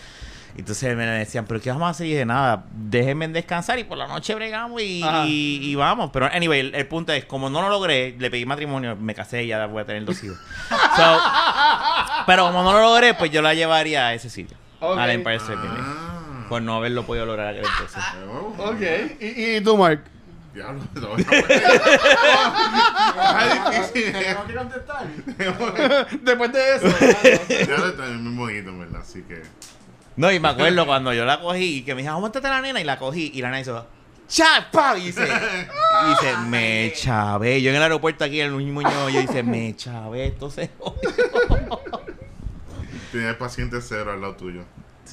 Entonces 0.58 0.96
me 0.96 1.06
decían, 1.06 1.46
¿pero 1.46 1.60
qué 1.60 1.70
vamos 1.70 1.86
a 1.86 1.90
hacer? 1.90 2.06
Y 2.06 2.10
dije, 2.10 2.26
nada, 2.26 2.64
déjenme 2.72 3.28
descansar 3.28 3.78
y 3.78 3.84
por 3.84 3.96
la 3.96 4.08
noche 4.08 4.34
bregamos 4.34 4.82
y, 4.82 5.02
Ajá. 5.02 5.24
y- 5.26 5.60
y 5.62 5.74
vamos. 5.76 6.10
Pero, 6.12 6.26
anyway, 6.26 6.60
el, 6.60 6.74
el 6.74 6.86
punto 6.88 7.12
es, 7.12 7.24
como 7.24 7.48
no 7.48 7.62
lo 7.62 7.68
logré, 7.70 8.16
le 8.18 8.30
pedí 8.30 8.44
matrimonio, 8.44 8.96
me 8.96 9.14
casé 9.14 9.44
y 9.44 9.46
ya 9.46 9.64
voy 9.66 9.82
a 9.82 9.84
tener 9.86 10.04
dos 10.04 10.22
hijos. 10.24 10.36
So, 10.68 11.20
pero 12.26 12.46
como 12.46 12.62
no 12.64 12.72
lo 12.72 12.80
logré, 12.80 13.14
pues 13.14 13.30
yo 13.30 13.40
la 13.40 13.54
llevaría 13.54 14.08
a 14.08 14.14
ese 14.14 14.28
sitio. 14.30 14.56
Ok. 14.80 14.98
Al 14.98 15.10
Empire 15.10 15.36
State 15.36 15.56
Building. 15.60 15.80
Ah. 15.82 16.46
Por 16.48 16.62
no 16.62 16.74
haberlo 16.76 17.04
podido 17.04 17.24
lograr 17.26 17.48
aquel 17.54 17.64
entonces. 17.64 18.02
Oh, 18.28 18.54
ok. 18.70 19.20
¿Y, 19.20 19.56
y 19.56 19.60
tú, 19.60 19.76
Mark? 19.76 20.02
Diablo, 20.54 20.82
no, 20.94 21.14
que 21.14 21.24
contestar. 24.54 25.06
Después 26.22 26.52
de 26.52 26.76
eso. 26.76 26.86
Diablo 27.66 27.88
está 27.88 28.02
muy 28.06 28.34
bonito, 28.62 28.78
¿verdad? 28.78 29.00
Así 29.02 29.22
que. 29.22 29.42
No, 30.18 30.32
y 30.32 30.40
me 30.40 30.48
acuerdo 30.48 30.84
cuando 30.84 31.14
yo 31.14 31.24
la 31.24 31.40
cogí 31.40 31.76
y 31.76 31.82
que 31.82 31.94
me 31.94 32.02
dijo, 32.02 32.12
aguántate 32.12 32.48
la 32.48 32.60
nena, 32.60 32.80
y 32.80 32.84
la 32.84 32.98
cogí, 32.98 33.30
y 33.32 33.40
la 33.40 33.50
nena 33.50 33.60
hizo, 33.60 33.86
¡chapa! 34.26 34.98
Y 34.98 35.06
dice, 35.06 35.22
y 35.22 36.10
dice, 36.10 36.36
me 36.48 36.92
chavé. 36.92 37.62
Yo 37.62 37.70
en 37.70 37.76
el 37.76 37.82
aeropuerto 37.84 38.24
aquí 38.24 38.40
en 38.40 38.50
Luis 38.50 38.66
Muñoz, 38.66 39.12
yo 39.12 39.20
dice, 39.20 39.44
me 39.44 39.76
chavé, 39.76 40.26
entonces. 40.26 40.70
Tienes 43.12 43.36
paciente 43.36 43.80
cero 43.80 44.12
al 44.12 44.20
lado 44.20 44.34
tuyo. 44.34 44.64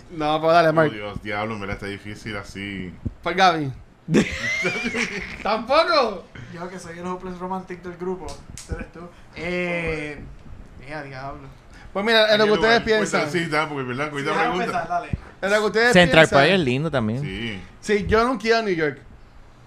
No, 0.10 0.42
pues 0.42 0.54
dale, 0.54 0.70
Oh, 0.70 0.74
Mark. 0.74 0.92
Dios, 0.92 1.22
diablo, 1.22 1.60
verdad 1.60 1.76
está 1.76 1.86
difícil 1.86 2.36
así. 2.36 2.92
Pues 3.22 3.36
Gaby. 3.36 3.72
¿Tampoco? 5.44 6.26
Yo 6.52 6.68
que 6.68 6.80
soy 6.80 6.98
el 6.98 7.06
hopeless 7.06 7.38
romantic 7.38 7.84
del 7.84 7.96
grupo. 7.96 8.26
Eres 8.74 8.92
tú. 8.92 9.02
Eh. 9.36 10.20
Mira, 10.80 11.04
diablo. 11.04 11.48
Pues 11.96 12.06
mira, 12.06 12.34
en 12.34 12.38
lo 12.40 12.44
que 12.44 12.44
¿En 12.44 12.48
qué 12.48 12.52
ustedes 12.54 12.80
lugar? 12.82 12.84
piensan. 12.84 13.32
Sí, 13.32 13.38
está, 13.40 13.70
porque 13.70 13.84
verdad, 13.88 14.06
Sí, 14.08 14.12
cuida 14.12 14.32
déjame 14.32 14.56
pregunta. 14.58 14.86
dale. 14.90 15.08
En 15.42 15.50
lo 15.50 15.56
que 15.62 15.66
ustedes 15.68 15.94
Central 15.94 16.24
piensan. 16.28 16.40
Park 16.40 16.52
es 16.52 16.60
lindo 16.60 16.92
también. 16.92 17.22
Sí. 17.22 17.62
Sí, 17.80 18.06
yo 18.06 18.20
ido 18.44 18.58
a 18.58 18.62
New 18.64 18.76
York. 18.76 18.98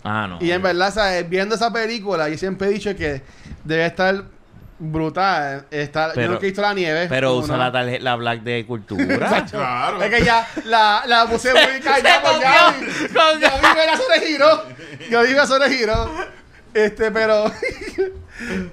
Ah, 0.05 0.27
no. 0.29 0.39
Y 0.39 0.51
en 0.51 0.61
verdad, 0.61 0.93
¿sabes? 0.93 1.27
viendo 1.27 1.55
esa 1.55 1.73
película, 1.73 2.29
yo 2.29 2.37
siempre 2.37 2.69
he 2.69 2.71
dicho 2.73 2.95
que 2.95 3.23
debe 3.65 3.87
estar 3.87 4.25
brutal. 4.79 5.65
Estar, 5.71 6.11
Pero- 6.15 6.27
yo 6.27 6.33
nunca 6.33 6.45
he 6.45 6.49
visto 6.51 6.61
la 6.61 6.75
nieve. 6.75 7.07
Pero 7.09 7.35
usa 7.37 7.57
la, 7.57 7.73
tarje- 7.73 7.99
la 8.01 8.15
Black 8.17 8.43
de 8.43 8.67
cultura. 8.67 9.47
Claro. 9.51 10.03
Es 10.03 10.11
que 10.15 10.23
ya 10.23 10.47
la, 10.67 11.05
la 11.07 11.25
puse 11.27 11.51
muy 11.55 11.81
callada 11.83 12.21
por 12.21 12.41
Gaby. 12.43 12.87
Con- 13.15 13.41
Gaby 13.41 13.67
me 13.75 13.87
la 13.87 13.97
sobregiro. 13.97 14.65
Gaby 15.11 15.35
me 15.35 15.47
sobregiro. 15.47 16.11
Este, 16.75 17.11
pero. 17.11 17.51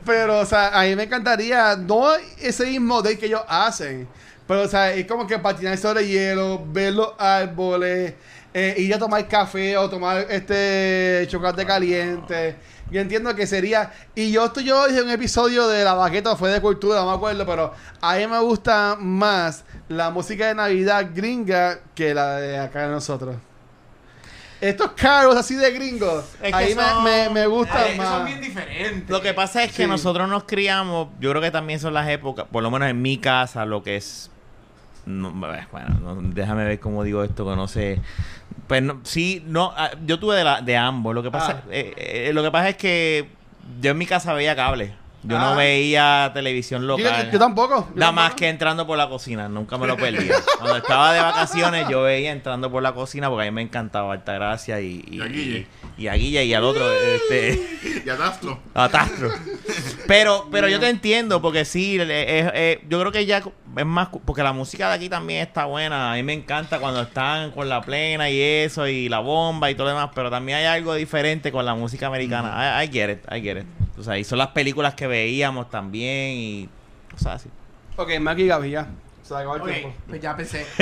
Pero, 0.06 0.40
o 0.40 0.46
sea, 0.46 0.80
a 0.80 0.84
mí 0.84 0.96
me 0.96 1.04
encantaría. 1.04 1.76
No 1.76 2.14
ese 2.40 2.66
mismo 2.66 3.02
day 3.02 3.18
que 3.18 3.28
ellos 3.28 3.42
hacen. 3.48 4.08
Pero, 4.48 4.62
o 4.62 4.68
sea, 4.68 4.94
es 4.94 5.06
como 5.08 5.26
que 5.26 5.40
patinar 5.40 5.78
sobre 5.78 6.08
hielo, 6.08 6.64
ver 6.68 6.94
los 6.94 7.14
árboles, 7.18 8.14
eh, 8.54 8.76
ir 8.78 8.94
a 8.94 9.00
tomar 9.00 9.28
café 9.28 9.76
o 9.78 9.90
tomar 9.90 10.28
este 10.30 11.26
chocolate 11.28 11.66
caliente. 11.66 12.56
Yo 12.92 13.02
entiendo 13.02 13.36
que 13.36 13.48
sería. 13.48 13.92
Y 14.14 14.32
yo 14.32 14.46
esto 14.46 14.62
yo 14.62 14.88
dije 14.88 15.00
en 15.00 15.06
un 15.08 15.12
episodio 15.12 15.68
de 15.68 15.84
La 15.84 15.96
Baqueta, 15.96 16.36
fue 16.36 16.52
de 16.52 16.62
cultura, 16.62 17.02
no 17.02 17.10
me 17.10 17.16
acuerdo, 17.16 17.46
pero 17.46 17.74
a 18.02 18.16
mí 18.16 18.28
me 18.28 18.40
gusta 18.40 18.96
más 19.00 19.66
la 19.90 20.12
música 20.12 20.48
de 20.48 20.56
Navidad 20.56 21.10
gringa 21.14 21.80
que 21.96 22.14
la 22.14 22.38
de 22.38 22.60
acá 22.60 22.84
de 22.84 22.90
nosotros. 22.90 23.36
Estos 24.70 24.92
caros 24.92 25.36
así 25.36 25.56
de 25.56 25.72
gringos, 25.72 26.26
Es 26.42 26.50
que 26.52 26.56
ahí 26.56 26.76
me, 26.76 26.84
son- 26.84 27.04
me, 27.04 27.30
me 27.30 27.46
gustan 27.48 27.84
Eh, 27.88 27.96
más. 27.98 28.10
son 28.10 28.26
bien 28.26 28.42
diferentes. 28.42 29.10
Lo 29.10 29.22
que 29.22 29.34
pasa 29.34 29.64
es 29.64 29.72
que 29.74 29.84
Sí. 29.84 29.90
nosotros 29.90 30.28
nos 30.30 30.44
criamos, 30.46 31.10
yo 31.20 31.30
creo 31.32 31.42
que 31.42 31.52
también 31.52 31.80
son 31.80 31.94
las 31.94 32.08
épocas, 32.10 32.46
por 32.52 32.64
lo 32.64 32.72
menos 32.72 32.90
en 32.90 33.02
mi 33.02 33.18
casa, 33.18 33.66
lo 33.66 33.84
que 33.84 33.96
es. 33.98 34.32
no, 35.06 35.32
bueno, 35.32 36.00
no, 36.02 36.16
déjame 36.34 36.66
ver 36.66 36.80
cómo 36.80 37.04
digo 37.04 37.24
esto, 37.24 37.48
que 37.48 37.56
no 37.56 37.68
sé. 37.68 38.02
Pues 38.68 38.82
no, 38.82 39.02
sí, 39.04 39.44
no, 39.46 39.72
ah, 39.78 39.92
yo 40.04 40.18
tuve 40.20 40.36
de, 40.38 40.44
la, 40.44 40.62
de 40.62 40.76
ambos. 40.78 41.14
Lo 41.14 41.22
que 41.22 41.30
pasa, 41.30 41.62
Ah. 41.64 41.70
eh, 41.70 41.94
eh, 41.96 42.32
lo 42.34 42.42
que 42.42 42.50
pasa 42.50 42.70
es 42.70 42.78
que 42.78 43.30
yo 43.82 43.92
en 43.92 43.98
mi 44.00 44.08
casa 44.08 44.34
veía 44.34 44.56
cable. 44.56 44.96
Yo 45.28 45.38
Ah. 45.38 45.40
no 45.52 45.56
veía 45.56 46.32
televisión 46.34 46.82
Yo, 46.82 46.88
local. 46.88 47.30
yo 47.32 47.40
tampoco. 47.40 47.88
yo 47.94 48.00
Nada 48.00 48.12
más 48.12 48.36
que 48.36 48.48
entrando 48.50 48.86
por 48.86 48.98
la 48.98 49.10
cocina, 49.10 49.50
nunca 49.50 49.78
me 49.78 49.88
lo 49.88 49.98
perdía. 49.98 50.36
Cuando 50.60 50.78
estaba 50.78 51.14
de 51.14 51.20
vacaciones, 51.22 51.88
yo 51.90 52.04
veía 52.04 52.32
entrando 52.32 52.70
por 52.72 52.84
la 52.84 52.94
cocina 52.94 53.30
porque 53.30 53.48
a 53.48 53.52
mí 53.52 53.56
me 53.56 53.62
encantaba 53.64 54.14
Altagracia 54.14 54.80
y, 54.82 55.04
y, 55.10 55.16
Y 55.18 55.22
a 55.22 55.26
Guille. 55.26 55.68
y, 55.98 56.04
y 56.04 56.08
a 56.08 56.14
Guille 56.14 56.46
y 56.46 56.54
al 56.54 56.64
otro, 56.64 56.86
este, 56.94 58.04
Ya 58.06 58.16
dastro. 58.16 58.60
a 58.74 58.90
Tastro. 58.90 59.32
Pero, 60.08 60.48
pero 60.52 60.68
yo 60.70 60.80
te 60.80 60.90
entiendo 60.90 61.42
porque 61.42 61.66
sí, 61.66 61.98
es- 62.00 62.52
es- 62.54 62.80
yo 62.88 63.00
creo 63.00 63.12
que 63.12 63.26
ya 63.26 63.38
es 63.78 63.86
más, 63.86 64.10
porque 64.26 64.44
la 64.44 64.54
música 64.54 64.88
de 64.90 64.96
aquí 64.96 65.10
también 65.10 65.42
está 65.42 65.66
buena. 65.66 66.12
A 66.14 66.16
mí 66.16 66.24
me 66.24 66.34
encanta 66.34 66.80
cuando 66.80 67.02
están 67.02 67.52
con 67.52 67.68
la 67.68 67.82
plena 67.82 68.30
y 68.30 68.40
eso 68.40 68.88
y 68.88 69.10
la 69.10 69.20
bomba 69.20 69.70
y 69.72 69.76
todo 69.76 69.86
lo 69.88 69.96
demás, 69.96 70.12
pero 70.14 70.30
también 70.30 70.60
hay 70.60 70.66
algo 70.66 70.94
diferente 70.94 71.52
con 71.52 71.66
la 71.66 71.76
música 71.76 72.08
americana. 72.08 72.82
I, 72.84 72.86
I 72.86 72.92
get 72.92 73.10
it, 73.10 73.20
I 73.32 73.42
get 73.42 73.58
it. 73.58 73.66
O 73.98 74.04
sea, 74.04 74.18
y 74.18 74.24
son 74.24 74.38
las 74.40 74.50
películas 74.50 74.94
que 74.94 75.08
veíamos 75.16 75.70
también 75.70 76.32
y 76.36 76.70
cosas 77.12 77.36
así. 77.42 77.50
Ok, 77.96 78.20
Maki 78.20 78.44
y 78.44 78.48
Gaby, 78.48 78.70
ya. 78.72 78.88
Se 79.24 79.34
acabó 79.36 79.56
el 79.56 79.62
Ok, 79.64 79.68
tiempo. 79.70 79.94
pues 80.08 80.22
ya 80.22 80.36
pensé. 80.36 80.66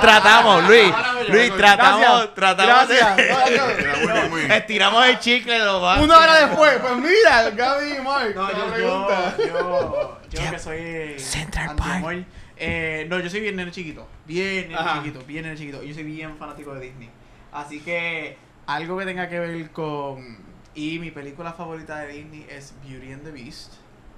tratamos, 0.00 0.64
Luis. 0.66 0.92
Luis, 1.28 1.56
tratamos, 1.56 2.00
Gracias. 2.34 2.34
tratamos. 2.34 2.88
de- 2.88 2.96
Gracias. 2.96 3.18
Era 3.78 4.22
muy, 4.22 4.28
muy. 4.30 4.52
Estiramos 4.52 5.06
el 5.06 5.18
chicle 5.18 5.58
lo 5.58 5.80
más. 5.80 6.00
Una 6.00 6.18
hora 6.18 6.46
después, 6.46 6.78
pues 6.78 6.96
mira, 6.96 7.50
Gaby 7.50 7.92
y 7.96 8.00
Mark. 8.00 8.32
No, 8.34 8.50
yo, 8.50 8.56
yo, 8.66 8.72
pregunta. 8.72 9.34
yo, 9.38 10.20
yo 10.30 10.50
que 10.50 10.58
soy 10.58 11.18
Central 11.18 11.70
antiamor. 11.70 12.24
Eh, 12.56 13.06
no, 13.08 13.18
yo 13.20 13.28
soy 13.30 13.40
bien 13.40 13.56
nene 13.56 13.70
chiquito. 13.70 14.06
Bien 14.26 14.68
nene 14.68 14.74
Ajá. 14.76 15.02
chiquito, 15.02 15.24
bien 15.26 15.44
nene 15.44 15.56
chiquito. 15.56 15.82
Yo 15.82 15.92
soy 15.94 16.02
bien 16.04 16.36
fanático 16.36 16.74
de 16.74 16.80
Disney. 16.80 17.10
Así 17.52 17.80
que 17.80 18.36
algo 18.66 18.96
que 18.98 19.04
tenga 19.04 19.28
que 19.28 19.38
ver 19.40 19.70
con... 19.70 20.38
Y 20.80 20.98
mi 20.98 21.10
película 21.10 21.52
favorita 21.52 21.98
de 21.98 22.08
Disney 22.14 22.46
es 22.48 22.72
Beauty 22.88 23.12
and 23.12 23.22
the 23.24 23.30
Beast. 23.32 23.74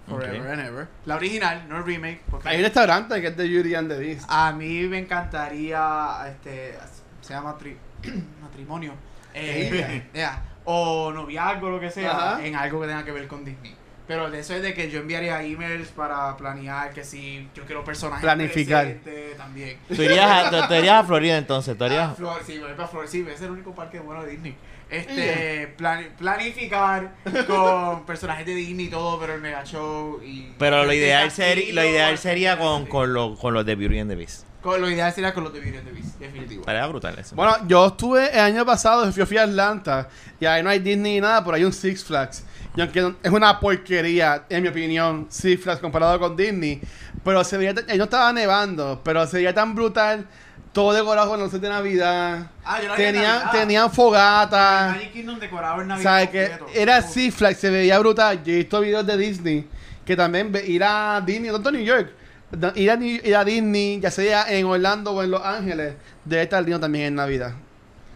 Forever 0.09 0.47
and 0.53 0.61
Ever. 0.67 0.89
La 1.07 1.17
original, 1.17 1.65
no 1.69 1.79
el 1.79 1.85
remake. 1.85 2.21
Porque 2.31 2.49
Hay 2.49 2.57
un 2.59 2.63
restaurante 2.63 3.21
que 3.21 3.29
es 3.29 3.37
de 3.37 3.49
Beauty 3.49 3.75
and 3.75 3.89
the 3.91 3.99
Beast. 3.99 4.25
a 4.29 4.53
mí 4.53 4.83
me 4.89 4.99
encantaría, 4.99 6.19
este, 6.29 6.75
se 7.21 7.35
llama 7.35 7.57
tri- 7.59 7.77
matrimonio, 8.43 8.95
eh, 9.35 9.71
Ella. 9.73 10.05
ya, 10.15 10.43
o 10.65 11.11
noviazgo, 11.13 11.71
lo 11.71 11.81
que 11.81 11.91
sea, 11.91 12.35
Ajá. 12.35 12.45
en 12.47 12.55
algo 12.55 12.81
que 12.81 12.87
tenga 12.89 13.05
que 13.05 13.13
ver 13.13 13.27
con 13.27 13.45
Disney. 13.45 13.75
Pero 14.07 14.31
de 14.31 14.41
eso 14.41 14.55
es 14.55 14.63
de 14.63 14.75
que 14.75 14.91
yo 14.91 15.01
enviaría 15.01 15.43
emails 15.43 15.89
para 15.89 16.37
planear 16.37 16.93
que 16.93 17.05
si 17.05 17.49
yo 17.55 17.65
quiero 17.65 17.85
personajes 17.85 18.23
Planificar. 18.23 18.97
también. 19.37 19.79
Tú 19.89 20.03
irías 20.03 20.29
a, 20.47 20.51
tú, 20.51 20.57
tú 20.69 20.75
irías 20.75 20.97
a 21.03 21.05
Florida 21.05 21.39
entonces, 21.39 21.79
tú 21.79 21.85
Ah, 21.85 21.87
irías... 21.87 22.17
Flor, 22.17 22.41
sí, 22.45 22.59
voy 22.59 22.73
para 22.75 22.89
Flor, 22.89 23.07
sí, 23.09 23.25
es 23.33 23.41
el 23.41 23.51
único 23.53 23.73
parque 23.75 24.01
bueno 24.01 24.23
de 24.25 24.33
Disney. 24.33 24.57
Este, 24.93 25.75
plani- 25.79 26.09
planificar 26.19 27.15
con 27.47 28.05
personajes 28.07 28.45
de 28.47 28.55
Disney 28.55 28.87
y 28.87 28.91
todo, 28.91 29.19
pero 29.19 29.35
el 29.35 29.41
mega 29.41 29.65
show 29.65 30.21
y... 30.23 30.53
Pero 30.59 30.85
lo 30.85 30.93
ideal, 30.93 31.31
sería 31.31 31.73
lo 31.75 31.85
ideal 31.85 32.19
sería 32.19 32.59
con, 32.59 32.87
con, 32.87 33.13
lo- 33.13 33.35
con 33.37 33.55
los 33.55 33.65
de 33.65 33.75
Beauty 33.75 33.99
and 34.01 34.11
the 34.11 34.17
Beast. 34.17 34.45
Con- 34.61 34.81
lo 34.81 34.89
ideal 34.91 35.13
sería 35.13 35.33
con 35.35 35.45
los 35.45 35.53
de 35.53 35.61
Beauty 35.61 35.79
and 35.79 35.87
the 35.89 35.93
Beast, 35.93 36.19
definitivo. 36.19 36.61
Estaría 36.61 36.87
brutal 36.87 37.19
eso. 37.19 37.35
Bueno, 37.35 37.57
yo 37.67 37.87
estuve 37.87 38.31
el 38.33 38.41
año 38.41 38.65
pasado, 38.67 39.11
yo 39.11 39.27
fui 39.27 39.39
a 39.39 39.45
Atlanta 39.45 40.09
y 40.39 40.45
ahí 40.47 40.63
no 40.63 40.71
hay 40.71 40.79
Disney 40.79 41.15
ni 41.15 41.21
nada, 41.21 41.43
pero 41.45 41.57
hay 41.57 41.65
un 41.65 41.73
Six 41.73 42.05
Flags. 42.05 42.45
Y 42.77 42.81
aunque 42.81 43.15
es 43.23 43.31
una 43.33 43.59
porquería, 43.61 44.45
en 44.49 44.63
mi 44.63 44.69
opinión, 44.69 45.27
Six 45.31 45.63
Flags 45.63 45.81
comparado 45.81 46.19
con 46.21 46.37
Disney, 46.37 46.81
pero 47.25 47.43
se 47.45 47.57
veía, 47.59 47.75
ahí 47.89 47.99
no 47.99 48.05
estaba 48.05 48.33
nevando, 48.33 49.01
pero 49.05 49.27
se 49.27 49.39
veía 49.39 49.53
tan 49.55 49.75
brutal, 49.75 50.27
todo 50.73 50.93
decorado 50.93 51.29
con 51.31 51.41
luces 51.41 51.61
de 51.61 51.69
Navidad. 51.69 52.47
Ah, 52.65 52.81
yo 52.81 52.89
la 52.89 52.97
vi 52.97 53.03
en 53.03 53.13
Tenían, 53.15 53.33
Navidad. 53.39 53.51
tenían 53.53 53.93
fogata. 53.93 54.93
Magic 54.95 55.13
Kingdom 55.13 55.39
decorado 55.39 55.83
en 55.83 55.89
Navidad. 55.89 56.03
¿Sabes 56.11 56.29
que 56.31 56.49
completo. 56.59 56.81
Era 56.81 56.99
Uf. 57.01 57.07
Six 57.11 57.35
Flags, 57.35 57.59
se 57.59 57.71
veía 57.71 57.99
brutal. 57.99 58.43
Yo 58.43 58.53
he 58.53 58.57
visto 58.57 58.81
videos 58.81 59.07
de 59.07 59.17
Disney 59.17 59.69
que 60.05 60.17
también 60.17 60.51
ve- 60.51 60.67
ir 60.67 60.83
a 60.85 61.21
Disney, 61.25 61.51
tanto 61.53 61.71
New 61.71 61.83
York, 61.85 62.11
da- 62.51 62.73
ir 62.75 62.91
a, 62.91 62.97
Ni- 62.97 63.21
ir 63.23 63.37
a 63.37 63.45
Disney, 63.45 64.01
ya 64.01 64.11
sea 64.11 64.51
en 64.53 64.65
Orlando 64.67 65.13
o 65.13 65.23
en 65.23 65.31
Los 65.31 65.45
Ángeles, 65.45 65.95
debe 66.25 66.43
estar 66.43 66.63
lindo 66.63 66.81
también 66.81 67.07
en 67.07 67.15
Navidad. 67.17 67.53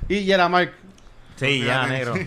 Y 0.09 0.25
ya 0.25 0.35
era 0.37 0.49
Mark. 0.49 0.73
sí, 1.37 1.63
ya, 1.65 1.87
negro. 1.87 2.15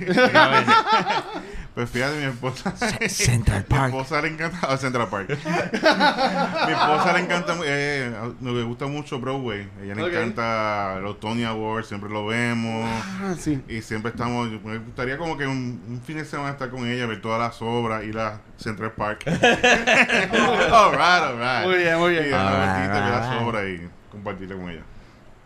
Pues 1.79 1.91
fíjate, 1.91 2.17
mi 2.17 2.25
esposa. 2.25 2.73
Central 3.07 3.59
Mi 3.59 3.63
Park. 3.77 3.93
esposa 3.93 4.21
le 4.21 4.27
encanta. 4.27 4.67
a 4.67 4.75
Central 4.75 5.07
Park. 5.07 5.29
mi 5.29 6.71
esposa 6.73 7.13
le 7.13 7.19
encanta. 7.21 7.55
Eh, 7.63 8.11
le 8.41 8.63
gusta 8.63 8.85
mucho 8.87 9.17
Broadway. 9.21 9.69
Ella 9.81 9.95
le 9.95 10.07
encanta 10.07 10.99
los 11.01 11.21
Tony 11.21 11.45
Awards. 11.45 11.87
Siempre 11.87 12.09
lo 12.09 12.25
vemos. 12.25 12.85
Ah, 13.21 13.33
sí. 13.39 13.61
Y 13.69 13.81
siempre 13.81 14.11
estamos. 14.11 14.49
Me 14.61 14.77
gustaría 14.79 15.17
como 15.17 15.37
que 15.37 15.47
un, 15.47 15.81
un 15.87 16.01
fin 16.01 16.17
de 16.17 16.25
semana 16.25 16.49
estar 16.49 16.69
con 16.69 16.85
ella, 16.85 17.05
ver 17.05 17.21
todas 17.21 17.39
las 17.39 17.61
obras, 17.61 18.03
ir 18.03 18.19
a 18.19 18.41
Central 18.57 18.91
Park. 18.91 19.23
alright, 19.27 21.01
alright. 21.01 21.65
Muy 21.65 21.77
bien, 21.77 21.97
muy 21.97 22.11
bien. 22.11 22.25
Y 22.29 22.33
Alright, 22.33 22.57
vueltita, 22.57 23.05
ver 23.05 23.09
las 23.13 23.41
obras 23.41 23.63
y 23.69 23.87
compartirla 24.11 24.55
con 24.57 24.69
ella. 24.69 24.81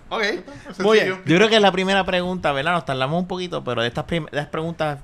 Ok. 0.10 0.24
Sencillo. 0.24 0.84
Muy 0.84 1.00
bien. 1.00 1.22
Yo 1.26 1.36
creo 1.38 1.50
que 1.50 1.56
es 1.58 1.62
la 1.62 1.72
primera 1.72 2.04
pregunta, 2.04 2.52
¿verdad? 2.52 2.72
Nos 2.74 2.86
tardamos 2.86 3.22
un 3.22 3.28
poquito, 3.28 3.64
pero 3.64 3.82
de 3.84 3.88
estas 3.88 4.06
prim- 4.06 4.26
de 4.32 4.38
las 4.38 4.48
preguntas 4.48 5.00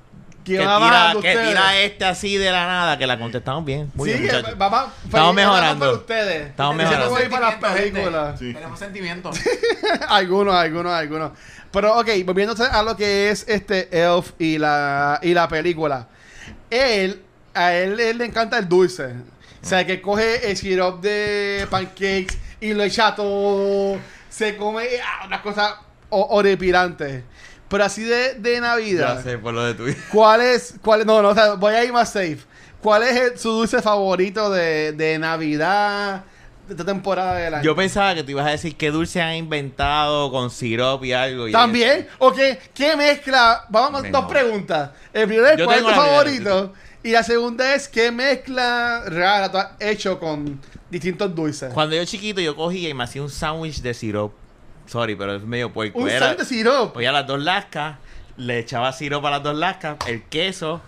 Que 0.57 0.63
tira, 0.63 1.13
que 1.21 1.31
tira 1.47 1.77
este 1.79 2.05
así 2.05 2.37
de 2.37 2.51
la 2.51 2.65
nada, 2.67 2.97
que 2.97 3.05
la 3.07 3.17
contestamos 3.19 3.63
bien. 3.65 3.91
Muy 3.95 4.09
Sí, 4.11 4.17
bien, 4.17 4.29
que 4.31 4.35
muchachos. 4.37 4.57
vamos, 4.57 4.83
Estamos 5.05 5.33
mejorando. 5.35 5.85
para 5.85 5.97
ustedes. 5.97 6.47
Estamos 6.47 6.75
mejorando. 6.75 7.15
para 7.29 7.49
las 7.59 7.73
películas. 7.73 8.39
Sí. 8.39 8.53
Tenemos 8.53 8.79
sentimientos. 8.79 9.37
algunos, 10.07 10.55
algunos, 10.55 10.91
algunos. 10.93 11.31
Pero 11.71 11.99
ok, 11.99 12.07
volviéndose 12.25 12.63
a 12.63 12.81
lo 12.83 12.95
que 12.97 13.29
es 13.29 13.45
este 13.47 13.89
Elf 13.91 14.31
y 14.39 14.57
la, 14.57 15.19
y 15.21 15.33
la 15.33 15.47
película. 15.47 16.07
Él, 16.69 17.21
a 17.53 17.73
él, 17.73 17.99
él 17.99 18.17
le 18.17 18.25
encanta 18.25 18.57
el 18.57 18.67
dulce. 18.67 19.05
O 19.61 19.65
sea, 19.65 19.85
que 19.85 20.01
coge 20.01 20.49
el 20.49 20.57
syrup 20.57 21.01
de 21.01 21.67
pancakes 21.69 22.37
y 22.61 22.73
lo 22.73 22.83
echa 22.83 23.13
todo. 23.15 23.97
Se 24.29 24.55
come 24.55 24.87
ah, 25.03 25.25
una 25.27 25.41
cosa 25.41 25.81
ho- 26.09 26.27
horripilante. 26.31 27.23
Pero 27.69 27.83
así 27.83 28.03
de, 28.03 28.33
de 28.35 28.59
Navidad. 28.59 29.17
Ya 29.17 29.23
sé, 29.23 29.37
por 29.37 29.53
lo 29.53 29.63
de 29.63 29.73
tu 29.75 29.85
¿Cuál 30.11 30.41
es, 30.41 30.73
cuál, 30.81 31.05
no, 31.05 31.21
no, 31.21 31.29
o 31.29 31.33
sea, 31.35 31.53
voy 31.53 31.73
a 31.73 31.83
ir 31.83 31.93
más 31.93 32.11
safe. 32.11 32.39
¿Cuál 32.81 33.03
es 33.03 33.15
el- 33.15 33.37
su 33.37 33.51
dulce 33.51 33.81
favorito 33.81 34.49
de, 34.49 34.93
de 34.93 35.19
Navidad, 35.19 36.23
de 36.67 36.73
esta 36.73 36.85
temporada 36.85 37.35
del 37.35 37.53
año? 37.55 37.63
Yo 37.63 37.75
pensaba 37.75 38.15
que 38.15 38.23
tú 38.23 38.31
ibas 38.31 38.47
a 38.47 38.51
decir 38.51 38.75
qué 38.75 38.89
dulce 38.89 39.21
han 39.21 39.35
inventado 39.35 40.31
con 40.31 40.49
sirope 40.49 41.07
y 41.07 41.13
algo. 41.13 41.47
y 41.47 41.51
También, 41.51 42.07
ok, 42.19 42.37
¿qué 42.73 42.95
mezcla? 42.95 43.65
Vamos 43.69 44.01
Mejor. 44.01 44.21
dos 44.21 44.31
preguntas. 44.31 44.91
El 45.13 45.27
primero 45.27 45.47
es 45.49 45.63
cuál 45.63 45.79
es 45.79 45.85
tu 45.85 45.89
favorito. 45.91 46.73
Y 47.03 47.11
la 47.11 47.23
segunda 47.23 47.75
es 47.75 47.87
qué 47.87 48.11
mezcla 48.11 49.03
rara 49.07 49.49
tú 49.51 49.57
has 49.57 49.67
hecho 49.79 50.19
con 50.19 50.59
distintos 50.89 51.33
dulces. 51.35 51.73
Cuando 51.73 51.95
yo 51.95 52.03
chiquito, 52.05 52.41
yo 52.41 52.55
cogía 52.55 52.89
y 52.89 52.93
me 52.93 53.03
hacía 53.03 53.21
un 53.21 53.29
sándwich 53.29 53.81
de 53.81 53.93
sirope. 53.93 54.35
Sorry, 54.89 55.15
pero 55.15 55.35
es 55.35 55.43
medio 55.43 55.71
puerco. 55.71 55.99
Un 55.99 56.09
Era- 56.09 56.33
de 56.33 56.43
sirope. 56.45 57.03
Las 57.03 57.27
dos 57.27 57.39
lascas, 57.39 57.97
le 58.37 58.59
echaba 58.59 58.91
sirope 58.91 59.27
a 59.27 59.31
las 59.31 59.43
dos 59.43 59.55
lascas, 59.55 59.97
el 60.07 60.23
queso, 60.23 60.81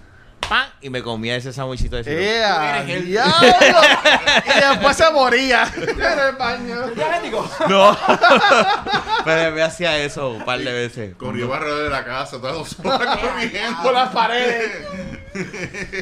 ¡pam! 0.50 0.66
Y 0.82 0.90
me 0.90 1.04
comía 1.04 1.36
ese 1.36 1.54
sándwichito 1.54 1.98
de 1.98 2.04
sirope. 2.04 2.38
¡Ea! 2.40 2.84
El- 2.84 3.06
¡Diablo! 3.06 3.48
y 4.46 4.70
después 4.70 4.98
se 4.98 5.12
moría 5.12 5.72
en 5.76 5.90
el 6.20 6.36
baño. 6.38 6.88
diabético? 6.96 7.48
No. 7.70 7.96
pero 9.26 9.52
me 9.56 9.62
hacía 9.62 9.98
eso 10.00 10.32
un 10.32 10.46
par 10.46 10.60
de 10.60 10.74
veces. 10.74 11.16
Corrió 11.16 11.48
barrio 11.48 11.78
de 11.78 11.90
la 11.90 12.04
casa, 12.04 12.38
todas 12.38 12.56
dos 12.56 12.76
horas 12.84 13.18
corriendo. 13.20 13.84
Por 13.84 13.94
las 13.94 14.10
paredes. 14.10 14.72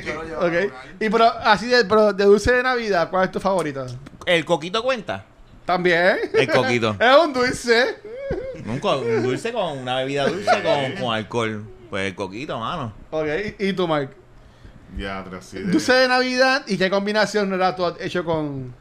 Yo 0.05 0.13
lo 0.15 0.23
llevo 0.23 0.39
Ok. 0.39 0.51
natural. 0.53 0.71
Y 0.99 1.09
pero 1.09 1.25
así 1.43 1.67
de, 1.67 1.85
pero 1.85 2.13
de 2.13 2.23
dulce 2.25 2.53
de 2.53 2.63
Navidad, 2.63 3.09
¿cuál 3.09 3.25
es 3.25 3.31
tu 3.31 3.39
favorito? 3.39 3.85
¿El 4.25 4.45
coquito 4.45 4.81
cuenta? 4.83 5.25
También. 5.73 6.17
El 6.33 6.49
coquito. 6.49 6.95
es 6.99 7.15
un 7.23 7.31
dulce. 7.31 7.95
Un, 8.65 8.79
co- 8.79 8.97
un 9.01 9.21
dulce 9.21 9.53
con 9.53 9.77
una 9.77 9.97
bebida 9.97 10.25
dulce 10.27 10.49
con, 10.63 10.91
con 11.05 11.13
alcohol. 11.13 11.63
Pues 11.91 12.07
el 12.07 12.15
coquito, 12.15 12.57
mano. 12.59 12.91
Ok. 13.11 13.27
¿Y 13.59 13.73
tú, 13.73 13.87
Mark? 13.87 14.09
Ya, 14.97 15.23
tras 15.23 15.45
así 15.45 15.59
de. 15.59 15.65
Dulce 15.71 15.93
de 15.93 16.07
Navidad 16.07 16.63
y 16.65 16.75
qué 16.75 16.89
combinación 16.89 17.53
era 17.53 17.75
tú 17.75 17.85
has 17.85 18.01
hecho 18.01 18.25
con. 18.25 18.73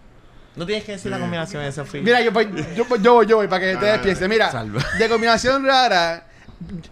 No 0.57 0.65
tienes 0.65 0.85
que 0.85 0.93
decir 0.93 1.11
la 1.11 1.19
combinación 1.19 1.63
de 1.63 1.69
esa 1.69 1.85
fila. 1.85 2.05
Mira, 2.05 2.23
yo, 2.23 2.33
voy- 2.33 2.49
yo, 2.75 2.87
voy- 2.87 3.03
yo, 3.03 3.13
voy, 3.15 3.27
yo 3.27 3.37
voy 3.37 3.49
para 3.49 3.61
que 3.67 3.75
ustedes 3.75 3.99
Ah, 3.99 4.03
piensen. 4.03 4.31
Mira, 4.31 4.51
salva. 4.51 4.83
de 4.99 5.09
combinación 5.11 5.67
rara, 5.67 6.27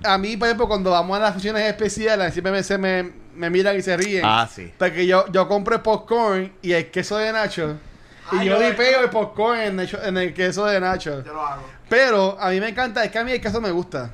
a 0.04 0.18
mí, 0.18 0.36
por 0.36 0.46
ejemplo, 0.48 0.68
cuando 0.68 0.90
vamos 0.90 1.16
a 1.16 1.20
las 1.20 1.32
funciones 1.32 1.62
especiales, 1.62 2.34
siempre 2.34 2.52
me, 2.52 2.62
se 2.62 2.76
me, 2.76 3.10
me 3.34 3.48
miran 3.48 3.74
y 3.78 3.80
se 3.80 3.96
ríen. 3.96 4.22
Ah, 4.26 4.46
sí. 4.54 4.70
Porque 4.78 5.06
yo, 5.06 5.24
yo 5.32 5.48
compro 5.48 5.74
el 5.74 5.80
popcorn 5.80 6.52
y 6.60 6.72
el 6.72 6.90
queso 6.90 7.16
de 7.16 7.32
Nacho. 7.32 7.76
Y 8.32 8.36
Ah, 8.38 8.44
yo 8.44 8.60
yo- 8.60 8.68
dipeo 8.70 9.00
el 9.04 9.10
popcorn 9.10 9.60
en 9.60 9.80
el, 9.80 9.98
en 10.02 10.16
el 10.16 10.34
queso 10.34 10.64
de 10.66 10.80
Nacho. 10.80 11.22
Yo 11.24 11.32
lo 11.32 11.46
hago. 11.46 11.62
Pero 11.88 12.36
a 12.40 12.50
mí 12.50 12.60
me 12.60 12.68
encanta, 12.70 13.04
es 13.04 13.10
que 13.12 13.18
a 13.18 13.24
mí 13.24 13.32
el 13.32 13.40
queso 13.40 13.60
me 13.60 13.70
gusta. 13.70 14.10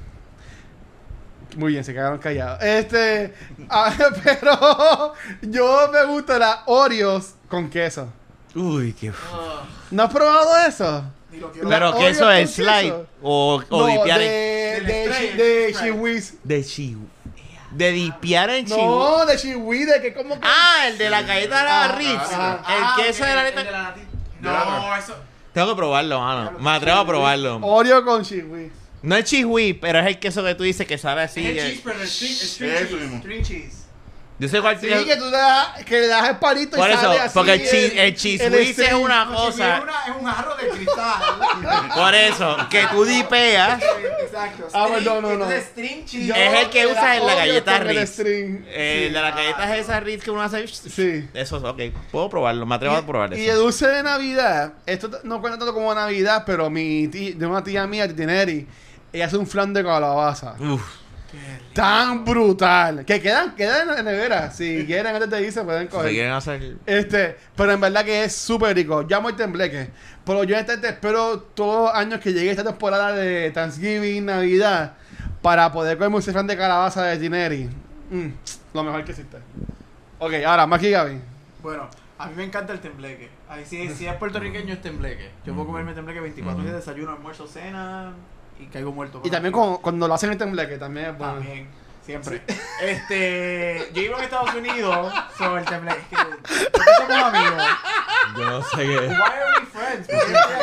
Muy 1.56 1.72
bien, 1.72 1.84
se 1.84 1.92
quedaron 1.92 2.18
callados. 2.18 2.62
Este, 2.62 3.34
ah, 3.70 3.92
pero 4.24 5.12
yo 5.42 5.88
me 5.92 6.04
gusta 6.06 6.38
las 6.38 6.58
Oreos 6.66 7.34
con 7.48 7.68
queso. 7.68 8.08
Uy, 8.54 8.92
qué... 8.94 9.10
Ugh, 9.10 9.14
¿No 9.90 10.02
has 10.04 10.12
probado 10.12 10.50
eso? 10.66 11.04
ni 11.30 11.38
lo 11.38 11.50
quiero. 11.50 11.68
Pero 11.68 11.96
queso 11.98 12.30
es 12.30 12.50
slide 12.54 12.92
o, 13.22 13.62
o 13.70 13.86
no, 13.88 14.04
de, 14.04 14.76
en... 14.76 14.86
de, 14.86 14.92
de 14.92 15.72
spray. 15.74 15.74
chihuis. 15.90 16.34
De 16.44 16.62
chihu. 16.64 17.06
De 17.72 17.90
dipiar 17.90 18.50
en 18.50 18.66
chihu. 18.66 18.76
No, 18.78 19.24
de 19.26 19.36
chihuis, 19.36 19.86
de 19.86 20.00
que 20.02 20.12
como 20.12 20.34
que... 20.38 20.46
Ah, 20.46 20.86
el 20.88 20.98
de 20.98 21.08
la 21.10 21.22
galleta 21.22 21.58
de 21.58 21.64
la 21.64 21.88
Ritz. 21.96 22.30
ah, 22.32 22.62
Ah, 22.64 22.96
el 22.98 23.04
queso 23.04 23.24
de 23.24 23.34
la 23.34 23.48
el 23.48 23.54
neta. 23.54 23.70
nati- 23.70 24.06
De 24.40 24.48
la 24.50 24.64
No, 24.64 24.96
eso. 24.96 25.16
Tengo 25.52 25.68
que 25.70 25.76
probarlo, 25.76 26.20
mano. 26.20 26.52
Me 26.58 26.70
atrevo 26.70 26.98
a 26.98 27.06
probarlo. 27.06 27.58
Oreo 27.62 28.04
con 28.04 28.22
chihuis. 28.24 28.70
No 29.02 29.16
es 29.16 29.24
chihui, 29.24 29.72
pero 29.72 29.98
es 29.98 30.06
el 30.06 30.18
queso 30.18 30.44
que 30.44 30.54
tú 30.54 30.62
dices 30.62 30.86
que 30.86 30.96
sabe 30.98 31.22
así. 31.22 31.40
es 31.44 31.50
el 31.50 31.58
eh. 31.58 31.62
cheese, 31.62 31.80
pero 31.82 32.00
el 32.00 32.08
string, 32.08 33.22
el 33.32 33.42
cheese. 33.42 33.81
Yo 34.42 34.48
sé 34.48 34.60
cuál 34.60 34.74
Sí, 34.80 34.88
tiene- 34.88 35.04
que 35.04 35.16
tú 35.16 35.26
le 35.26 35.30
das, 35.36 35.84
que 35.84 36.00
le 36.00 36.06
das 36.08 36.28
el 36.30 36.36
palito 36.38 36.76
Por 36.76 36.90
y 36.90 36.92
eso, 36.92 37.00
sale 37.02 37.20
así 37.20 37.30
porque 37.32 37.52
el 37.52 37.60
cheese- 38.16 38.40
el 38.42 38.54
es 38.54 38.72
string. 38.76 38.94
una 39.00 39.26
cosa. 39.28 39.76
Es, 39.76 39.82
una, 39.84 39.92
es 40.08 40.16
un 40.20 40.24
jarro 40.26 40.56
de 40.56 40.68
cristal. 40.68 41.22
Por 41.94 42.14
eso, 42.16 42.56
que 42.68 42.86
tú 42.90 43.04
dipeas. 43.04 43.80
Exacto. 44.20 44.66
Ah, 44.74 44.88
no, 44.90 45.00
no, 45.00 45.20
no. 45.20 45.30
entonces, 45.32 45.64
string 45.66 46.04
cheese. 46.06 46.26
Yo 46.26 46.34
Es 46.34 46.54
el 46.64 46.70
que 46.70 46.86
usa 46.88 47.16
en 47.18 47.26
la 47.26 47.34
galleta 47.36 47.78
con 47.78 47.88
el 47.90 47.96
Ritz. 47.98 48.10
string. 48.10 48.64
Eh, 48.66 49.04
Sí. 49.06 49.14
de 49.14 49.20
las 49.20 49.36
galletas 49.36 49.70
esas 49.78 50.02
Ritz 50.02 50.24
que 50.24 50.30
uno 50.32 50.42
hace. 50.42 50.66
Sí. 50.66 51.28
Eso 51.34 51.56
es, 51.58 51.62
ok. 51.62 51.80
Puedo 52.10 52.28
probarlo, 52.28 52.66
me 52.66 52.74
atrevo 52.74 52.96
a 52.96 53.06
probar 53.06 53.32
Y 53.34 53.42
de 53.42 53.46
eso. 53.50 53.60
dulce 53.60 53.86
de 53.86 54.02
Navidad, 54.02 54.72
esto 54.86 55.08
t- 55.08 55.18
no 55.22 55.40
cuenta 55.40 55.56
tanto 55.58 55.72
como 55.72 55.94
Navidad, 55.94 56.42
pero 56.44 56.68
mi 56.68 57.06
tía, 57.06 57.36
de 57.36 57.46
una 57.46 57.62
tía 57.62 57.86
mía, 57.86 58.08
Titineri, 58.08 58.66
ella 59.12 59.26
hace 59.26 59.36
un 59.36 59.46
flan 59.46 59.72
de 59.72 59.84
calabaza. 59.84 60.56
Uf. 60.58 60.82
Tan 61.74 62.24
brutal. 62.24 63.04
Que 63.04 63.20
quedan, 63.20 63.54
quedan 63.54 63.88
en 63.88 63.94
la 63.96 64.02
nevera. 64.02 64.50
Si 64.50 64.84
quieren 64.86 65.14
antes 65.14 65.30
de 65.30 65.42
irse 65.42 65.62
pueden 65.64 65.84
Si 65.84 65.88
coger. 65.88 66.10
quieren 66.10 66.32
hacer. 66.32 66.76
Este, 66.86 67.36
pero 67.56 67.72
en 67.72 67.80
verdad 67.80 68.04
que 68.04 68.24
es 68.24 68.34
súper 68.34 68.76
rico. 68.76 69.02
Llamo 69.02 69.28
el 69.30 69.36
tembleque. 69.36 69.90
Pero 70.24 70.44
yo 70.44 70.56
este, 70.56 70.74
espero 70.74 71.40
todos 71.40 71.90
los 71.90 71.94
años 71.94 72.20
que 72.20 72.32
llegue 72.32 72.50
esta 72.50 72.64
temporada 72.64 73.12
de 73.12 73.50
Thanksgiving, 73.50 74.24
Navidad, 74.26 74.94
para 75.40 75.72
poder 75.72 75.98
comer 75.98 76.14
un 76.14 76.22
flan 76.22 76.46
de 76.46 76.56
calabaza 76.56 77.04
de 77.04 77.18
Tineri. 77.18 77.68
Mm, 78.10 78.28
lo 78.74 78.82
mejor 78.84 79.04
que 79.04 79.12
existe. 79.12 79.38
Ok, 80.18 80.34
ahora, 80.46 80.66
Maki 80.66 80.90
Gaby. 80.90 81.18
Bueno, 81.62 81.88
a 82.18 82.26
mí 82.26 82.34
me 82.36 82.44
encanta 82.44 82.72
el 82.72 82.80
tembleque. 82.80 83.28
Ahí 83.48 83.64
sí, 83.66 83.88
si 83.96 84.06
es 84.06 84.14
puertorriqueño 84.14 84.74
es 84.74 84.80
tembleque. 84.80 85.30
Yo 85.44 85.54
puedo 85.54 85.66
comerme 85.66 85.94
tembleque 85.94 86.20
24 86.20 86.62
días, 86.62 86.74
desayuno, 86.76 87.12
almuerzo, 87.12 87.46
cena 87.48 88.12
y 88.60 88.66
caigo 88.66 88.92
muerto. 88.92 89.20
Y 89.24 89.30
también 89.30 89.52
con- 89.52 89.76
cuando 89.78 90.06
lo 90.08 90.14
hacen 90.14 90.32
en 90.32 90.38
tembleque, 90.38 90.76
también 90.78 91.06
es 91.10 91.18
bueno. 91.18 91.34
También. 91.34 91.68
Siempre. 92.04 92.42
Este, 92.82 93.90
yo 93.94 94.02
vivo 94.02 94.18
en 94.18 94.24
Estados 94.24 94.52
Unidos, 94.54 95.12
sobre 95.38 95.60
el 95.62 95.68
temblor. 95.68 95.96
Es 95.96 96.04
que, 96.08 96.16
¿por 96.70 96.84
qué 96.84 96.90
somos 96.98 97.22
amigos? 97.34 97.62
Yo 98.36 98.44
no 98.50 98.62
sé 98.62 98.76
qué. 98.76 98.98
Why 98.98 99.14
are 99.14 99.60
we 99.60 99.66
friends? 99.66 100.08
¿Por 100.08 100.26
qué 100.26 100.32
estoy 100.32 100.56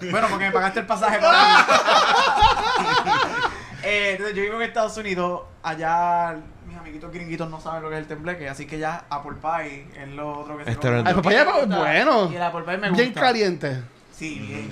aquí? 0.00 0.10
Bueno, 0.10 0.26
porque 0.28 0.44
me 0.46 0.50
pagaste 0.50 0.80
el 0.80 0.86
pasaje 0.86 1.18
para 1.20 1.38
mí. 1.38 1.44
eh, 3.84 4.10
entonces, 4.12 4.34
yo 4.36 4.42
vivo 4.42 4.56
en 4.56 4.62
Estados 4.62 4.96
Unidos. 4.96 5.42
Allá, 5.62 6.36
mis 6.66 6.76
amiguitos 6.76 7.12
gringuitos 7.12 7.48
no 7.48 7.60
saben 7.60 7.82
lo 7.84 7.88
que 7.88 7.94
es 7.96 8.00
el 8.02 8.08
tembleque. 8.08 8.48
Así 8.48 8.66
que 8.66 8.78
ya 8.80 9.04
Apple 9.08 9.36
Pie 9.40 9.86
es 10.02 10.08
lo 10.08 10.40
otro 10.40 10.58
que 10.58 10.64
se 10.64 10.70
Este 10.72 10.88
come. 10.88 10.98
el- 11.10 11.14
papaya, 11.16 11.44
Me 11.44 11.52
gusta, 11.52 11.78
bueno. 11.78 12.28
Y 12.32 12.36
el 12.36 12.42
Apple 12.42 12.62
Pie 12.62 12.76
me 12.78 12.88
gusta. 12.88 13.02
Bien 13.02 13.14
caliente. 13.14 13.82
Sí, 14.22 14.38
bien 14.38 14.70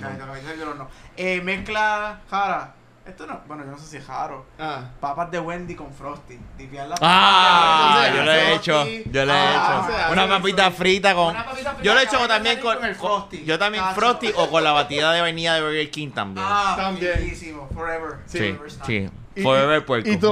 el 0.53 0.63
horno. 0.65 0.87
Eh, 1.17 1.41
mezcla 1.41 2.21
jara. 2.29 2.73
Esto 3.05 3.27
no, 3.27 3.41
bueno, 3.47 3.65
yo 3.65 3.71
no 3.71 3.77
sé 3.77 3.85
si 3.85 3.97
es 3.97 4.05
jaro. 4.05 4.45
Ah. 4.57 4.91
Papas 5.01 5.29
de 5.29 5.41
Wendy 5.41 5.75
con 5.75 5.91
Frosty. 5.91 6.39
Dipiar 6.57 6.87
las 6.87 6.97
Ah, 7.01 7.95
papas 7.97 8.11
de 8.11 8.17
yo 8.17 8.23
lo 8.23 8.31
he 8.31 8.53
hecho. 8.55 8.85
Yo 9.11 9.25
lo 9.25 9.33
he 9.33 9.37
Ah, 9.37 9.89
hecho. 10.05 10.13
Una 10.13 10.29
papita 10.29 10.71
frita 10.71 11.13
con. 11.13 11.31
Una 11.35 11.43
papita 11.43 11.71
frita 11.71 11.83
Yo 11.83 11.93
lo 11.93 11.99
he 11.99 12.03
hecho 12.03 12.19
de 12.21 12.27
también 12.29 12.59
con. 12.61 12.75
con 12.77 12.85
el 12.85 12.95
Frosty. 12.95 13.43
Yo 13.43 13.59
también. 13.59 13.83
Frosty 13.93 14.31
o 14.37 14.49
con 14.49 14.63
la 14.63 14.71
batida 14.71 15.11
de 15.11 15.19
vainilla 15.19 15.55
de 15.55 15.61
Burger 15.63 15.91
King 15.91 16.11
también. 16.11 16.45
Ah, 16.49 16.75
También. 16.77 17.17
riquísimo. 17.17 17.67
Forever. 17.73 18.19
Sí, 18.27 18.37
Forever 18.37 18.71
sí. 18.85 19.09
Forever 19.43 19.85
puerco. 19.85 20.09
y 20.09 20.15
tú. 20.17 20.29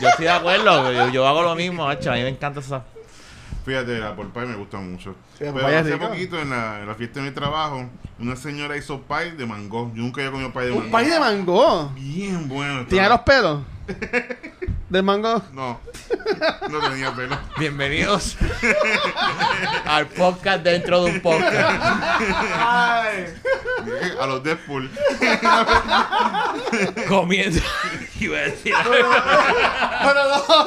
Yo 0.00 0.08
estoy 0.10 0.26
de 0.26 0.30
acuerdo. 0.30 0.92
Yo, 0.92 1.08
yo 1.08 1.26
hago 1.26 1.42
lo 1.42 1.56
mismo, 1.56 1.86
macho. 1.86 2.12
A 2.12 2.14
mí 2.14 2.22
me 2.22 2.28
encanta 2.28 2.60
esa. 2.60 2.84
Fíjate, 3.70 4.00
la 4.00 4.08
apple 4.08 4.26
pie 4.34 4.46
me 4.46 4.56
gusta 4.56 4.78
mucho. 4.78 5.14
Sí, 5.38 5.44
Pero 5.54 5.64
hace 5.64 5.96
poquito 5.96 6.40
en 6.40 6.50
la, 6.50 6.80
en 6.80 6.88
la 6.88 6.96
fiesta 6.96 7.20
de 7.20 7.28
mi 7.28 7.32
trabajo, 7.32 7.88
una 8.18 8.34
señora 8.34 8.76
hizo 8.76 9.00
pie 9.02 9.30
de 9.30 9.46
mango. 9.46 9.92
Yo 9.94 10.02
nunca 10.02 10.22
había 10.22 10.32
comido 10.32 10.52
pie 10.52 10.62
de 10.62 10.70
mango. 10.70 10.84
Un 10.86 10.90
país 10.90 11.08
de 11.08 11.20
mango. 11.20 11.92
Bien 11.94 12.48
bueno. 12.48 12.84
¿Tiene 12.86 13.06
estaba. 13.06 13.08
los 13.10 13.20
pelos? 13.20 13.60
¿Del 14.90 15.04
mango? 15.04 15.40
No, 15.52 15.78
no 16.68 16.80
tenía 16.90 17.14
pelo. 17.14 17.38
Bienvenidos 17.58 18.36
al 19.86 20.06
podcast 20.08 20.64
dentro 20.64 21.04
de 21.04 21.12
un 21.12 21.20
podcast. 21.20 21.80
Ay. 22.58 23.26
A 24.20 24.26
los 24.26 24.42
Deadpool. 24.42 24.90
Comiendo. 27.08 27.60
Iba 28.20 28.36
a 28.36 28.40
decir. 28.42 28.74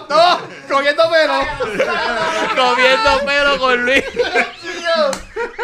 No, 0.10 0.38
cogiendo 0.74 1.04
pelo. 1.10 1.40
Comiendo 2.56 3.26
pelo 3.26 3.60
con 3.60 3.86
Luis. 3.86 4.04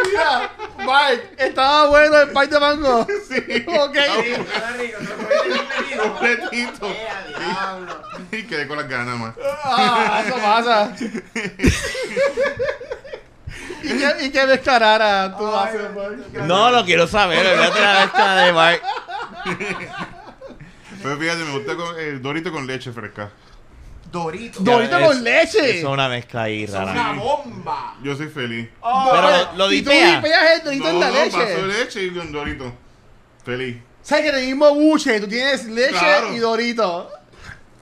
Mira, 0.06 0.52
Mike, 0.78 1.36
estaba 1.38 1.88
bueno 1.88 2.18
el 2.20 2.30
pie 2.30 2.48
de 2.48 2.60
mango. 2.60 3.08
Sí. 3.28 3.66
Ok. 3.68 3.98
Completito. 6.02 6.88
Eh, 6.88 7.08
a. 7.10 7.78
Y 8.32 8.44
quedé 8.44 8.68
con 8.68 8.78
las 8.78 8.88
ganas 8.88 9.18
más. 9.18 9.34
Ah, 9.64 10.24
eso 10.26 10.36
pasa. 10.36 10.96
¿Y 13.82 13.98
qué, 13.98 14.26
y 14.26 14.30
qué 14.30 14.46
descarara 14.46 15.36
tú 15.38 15.48
Ay, 15.48 15.70
haces, 15.70 15.90
Mike? 15.92 16.42
No 16.46 16.70
lo 16.72 16.86
quiero 16.86 17.08
saber. 17.08 17.40
Olvídate 17.40 17.82
la 17.82 18.00
mezcla 18.02 18.36
de 18.36 18.54
Mark. 18.54 18.82
Pero 21.02 21.18
fíjate, 21.18 21.44
me 21.46 21.52
gusta 21.52 21.76
con, 21.76 21.98
el 22.00 22.22
dorito 22.22 22.52
con 22.52 22.68
leche 22.68 22.92
fresca. 22.92 23.32
Dorito. 24.12 24.60
Dorito 24.62 24.98
Es- 24.98 25.08
con 25.08 25.24
leche. 25.24 25.80
Es 25.80 25.84
una 25.86 26.10
mezcla 26.10 26.44
ahí 26.44 26.64
Es 26.64 26.72
una 26.72 27.14
bomba. 27.14 27.96
Yo 28.04 28.16
soy 28.16 28.28
feliz. 28.30 28.70
Oh, 28.82 29.10
Pero 29.12 29.54
lo 29.58 29.72
y 29.72 29.82
tú 29.82 29.90
dipea. 29.92 30.16
dipeas 30.16 30.42
el 30.60 30.64
dorito 30.66 30.90
en 30.90 31.00
la 31.00 31.08
No, 31.10 31.14
leche. 31.14 31.38
de 31.38 31.68
leche 31.68 32.04
y 32.06 32.12
con 32.12 32.32
dorito. 32.32 32.74
Feliz. 33.46 33.78
¿Sabes 34.02 34.24
que 34.24 34.30
en 34.30 34.36
el 34.36 34.46
mismo 34.48 34.74
buche 34.74 35.20
tú 35.20 35.28
tienes 35.28 35.66
leche 35.66 35.92
Claro. 36.00 36.34
y 36.34 36.40
dorito? 36.40 37.12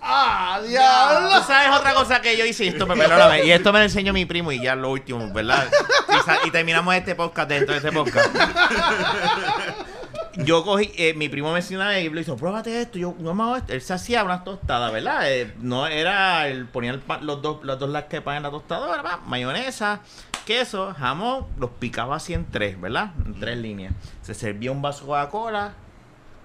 ¡Ah, 0.02 0.60
Tú 0.62 0.68
diablo! 0.68 1.44
sabes 1.46 1.78
otra 1.78 1.94
cosa 1.94 2.22
que 2.22 2.38
yo 2.38 2.46
hice 2.46 2.66
y 2.66 2.68
esto 2.70 2.86
me 2.88 2.96
perdóname. 2.96 3.44
Y 3.46 3.52
esto 3.52 3.74
me 3.74 3.80
lo 3.80 3.86
enseñó 3.86 4.14
mi 4.14 4.26
primo 4.26 4.52
y 4.52 4.62
ya 4.62 4.76
lo 4.76 4.92
último, 4.92 5.32
¿verdad? 5.34 5.68
Y, 6.10 6.26
sa- 6.26 6.40
y 6.46 6.52
terminamos 6.52 6.94
este 6.96 7.16
podcast 7.16 7.50
dentro 7.50 7.72
de 7.74 7.78
este 7.78 7.92
podcast. 7.92 8.30
Yo 10.46 10.64
cogí, 10.64 10.92
eh, 10.98 11.14
mi 11.14 11.30
primo 11.30 11.52
me 11.52 11.60
enseñó 11.60 11.80
una 11.80 11.90
vez 11.90 12.06
y 12.06 12.10
le 12.10 12.22
hizo, 12.22 12.36
pruébate 12.38 12.82
esto. 12.82 12.98
Yo, 13.00 13.16
no 13.20 13.34
me 13.34 13.44
hago 13.44 13.56
esto. 13.58 13.74
Él 13.74 13.82
se 13.82 13.94
hacía 13.94 14.24
unas 14.24 14.44
tostadas, 14.44 14.92
¿verdad? 14.92 15.32
Eh, 15.32 15.54
no 15.60 15.88
era, 15.88 16.48
él 16.48 16.66
ponía 16.68 16.92
el 16.92 17.00
pan- 17.00 17.26
los 17.26 17.42
dos, 17.42 17.64
las 17.64 17.80
dos 17.80 17.90
las 17.90 18.06
que 18.06 18.22
pan 18.22 18.38
en 18.38 18.44
la 18.44 18.52
tostadora, 18.52 19.02
pa, 19.04 19.18
mayonesa, 19.26 20.02
queso, 20.46 20.94
jamón, 20.98 21.46
los 21.60 21.72
picaba 21.72 22.16
así 22.18 22.34
en 22.34 22.46
tres, 22.46 22.80
¿verdad? 22.80 23.12
En 23.26 23.40
tres 23.40 23.58
líneas. 23.58 23.94
Se 24.22 24.34
servía 24.34 24.72
un 24.72 24.82
vaso 24.82 25.02
de 25.02 25.08
Coca-Cola, 25.08 25.74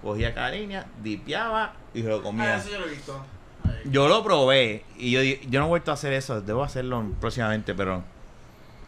cogía 0.01 0.33
cada 0.33 0.49
línea, 0.51 0.85
dipiaba 1.03 1.73
y 1.93 2.01
se 2.01 2.07
lo 2.09 2.17
Ah, 2.17 2.21
comía. 2.23 2.57
eso 2.57 2.69
yo 2.71 2.79
lo 2.79 2.87
he 2.87 2.89
visto. 2.89 3.25
Yo 3.85 4.07
lo 4.07 4.23
probé 4.23 4.83
y 4.97 5.11
yo, 5.11 5.21
yo 5.21 5.59
no 5.59 5.65
he 5.65 5.69
vuelto 5.69 5.91
a 5.91 5.93
hacer 5.93 6.13
eso. 6.13 6.41
Debo 6.41 6.63
hacerlo 6.63 7.05
próximamente, 7.21 7.73
pero 7.73 8.03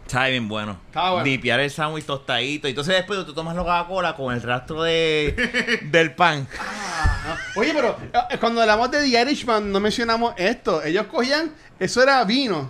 sabe 0.08 0.32
bien 0.32 0.48
bueno. 0.48 0.80
Está 0.88 1.12
bueno. 1.12 1.24
Dipiar 1.24 1.60
el 1.60 1.72
sándwich 1.72 2.06
tostadito. 2.06 2.68
Entonces 2.68 2.96
después 2.96 3.26
tú 3.26 3.34
tomas 3.34 3.56
la 3.56 3.62
Coca-Cola 3.62 4.16
con 4.16 4.34
el 4.34 4.42
rastro 4.42 4.84
de, 4.84 5.80
del 5.92 6.14
pan. 6.14 6.48
Ah, 6.60 7.38
Oye, 7.56 7.74
pero 7.74 7.98
eh, 8.30 8.38
cuando 8.40 8.62
hablamos 8.62 8.92
de 8.92 9.02
The 9.02 9.22
Irishman 9.22 9.72
no 9.72 9.80
mencionamos 9.80 10.34
esto. 10.38 10.84
Ellos 10.84 11.06
cogían, 11.08 11.52
eso 11.80 12.04
era 12.04 12.24
vino. 12.24 12.70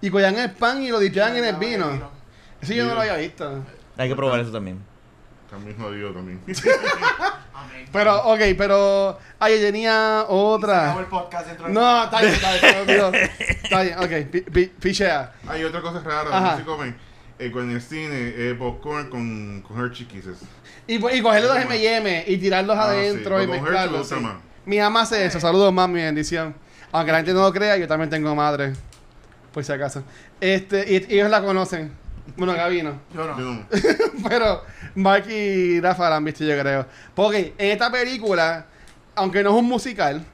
Y 0.00 0.10
cogían 0.10 0.38
el 0.38 0.50
pan 0.52 0.82
y 0.82 0.90
lo 0.90 0.98
dipeaban 0.98 1.36
en 1.36 1.44
el 1.44 1.56
vino. 1.56 2.10
Eso 2.60 2.72
yo 2.74 2.86
no 2.86 2.94
lo 2.94 3.00
había 3.00 3.16
visto. 3.16 3.64
Hay 3.96 4.08
que 4.08 4.16
probar 4.16 4.40
eso 4.40 4.52
también. 4.52 4.91
También 5.52 5.76
jodido 5.80 6.12
también. 6.12 6.40
Pero, 7.92 8.22
ok, 8.24 8.40
pero. 8.56 9.18
Ay, 9.38 9.56
yo 9.60 9.66
tenía 9.66 10.24
otra. 10.28 10.98
el 10.98 11.04
podcast 11.06 11.46
dentro 11.46 11.68
No, 11.68 12.04
está 12.04 12.20
bien, 12.22 12.32
está 12.32 12.50
bien, 12.52 12.60
se 12.60 12.72
me 12.72 12.80
olvidó. 12.80 13.12
Está 13.62 13.82
bien, 13.82 13.98
ok, 13.98 14.30
pi- 14.30 14.40
pi- 14.40 14.66
pichea. 14.80 15.32
Hay 15.46 15.62
otra 15.64 15.80
cosa 15.82 16.00
rara, 16.00 16.30
Ajá. 16.36 16.50
no 16.52 16.56
se 16.58 16.64
comen. 16.64 16.96
Eh, 17.38 17.50
con 17.50 17.70
el 17.70 17.80
cine, 17.82 18.32
eh, 18.36 18.54
popcorn 18.58 19.08
con, 19.10 19.62
con 19.62 19.78
Hershey 19.78 20.06
Kisses. 20.06 20.38
Y, 20.86 20.94
y 20.94 21.22
cogerle 21.22 21.48
los 21.48 21.56
M&M 21.58 22.24
y 22.26 22.38
tirarlos 22.38 22.76
Ah, 22.76 22.84
adentro 22.84 23.38
sí, 23.38 23.44
y 23.44 23.46
con 23.48 23.60
mezclarlos. 23.60 24.00
Hershey 24.10 24.18
sí. 24.18 24.24
me 24.24 24.30
gusta 24.30 24.38
más. 24.40 24.66
Mi 24.66 24.78
mamá 24.78 25.02
hace 25.02 25.24
eso. 25.26 25.38
Saludos, 25.40 25.72
mami, 25.72 26.00
bendición. 26.00 26.54
Aunque 26.92 27.12
la 27.12 27.18
gente 27.18 27.32
no 27.34 27.42
lo 27.42 27.52
crea, 27.52 27.76
yo 27.76 27.86
también 27.88 28.08
tengo 28.10 28.34
madre. 28.34 28.72
Por 29.52 29.64
si 29.64 29.72
acaso. 29.72 30.02
Este, 30.40 30.84
y, 30.92 31.14
y 31.14 31.18
ellos 31.18 31.30
la 31.30 31.42
conocen. 31.42 31.92
Bueno, 32.36 32.54
Gaby 32.54 32.82
no. 32.82 33.00
Yo 33.14 33.26
no. 33.26 33.38
Yo 33.38 33.44
no. 33.44 33.66
Pero 34.28 34.62
Mark 34.94 35.28
y 35.28 35.80
Rafa 35.80 36.08
la 36.08 36.16
han 36.16 36.24
visto, 36.24 36.44
yo 36.44 36.58
creo. 36.58 36.86
Porque 37.14 37.54
en 37.58 37.70
esta 37.70 37.90
película, 37.90 38.66
aunque 39.14 39.42
no 39.42 39.50
es 39.50 39.56
un 39.56 39.66
musical, 39.66 40.24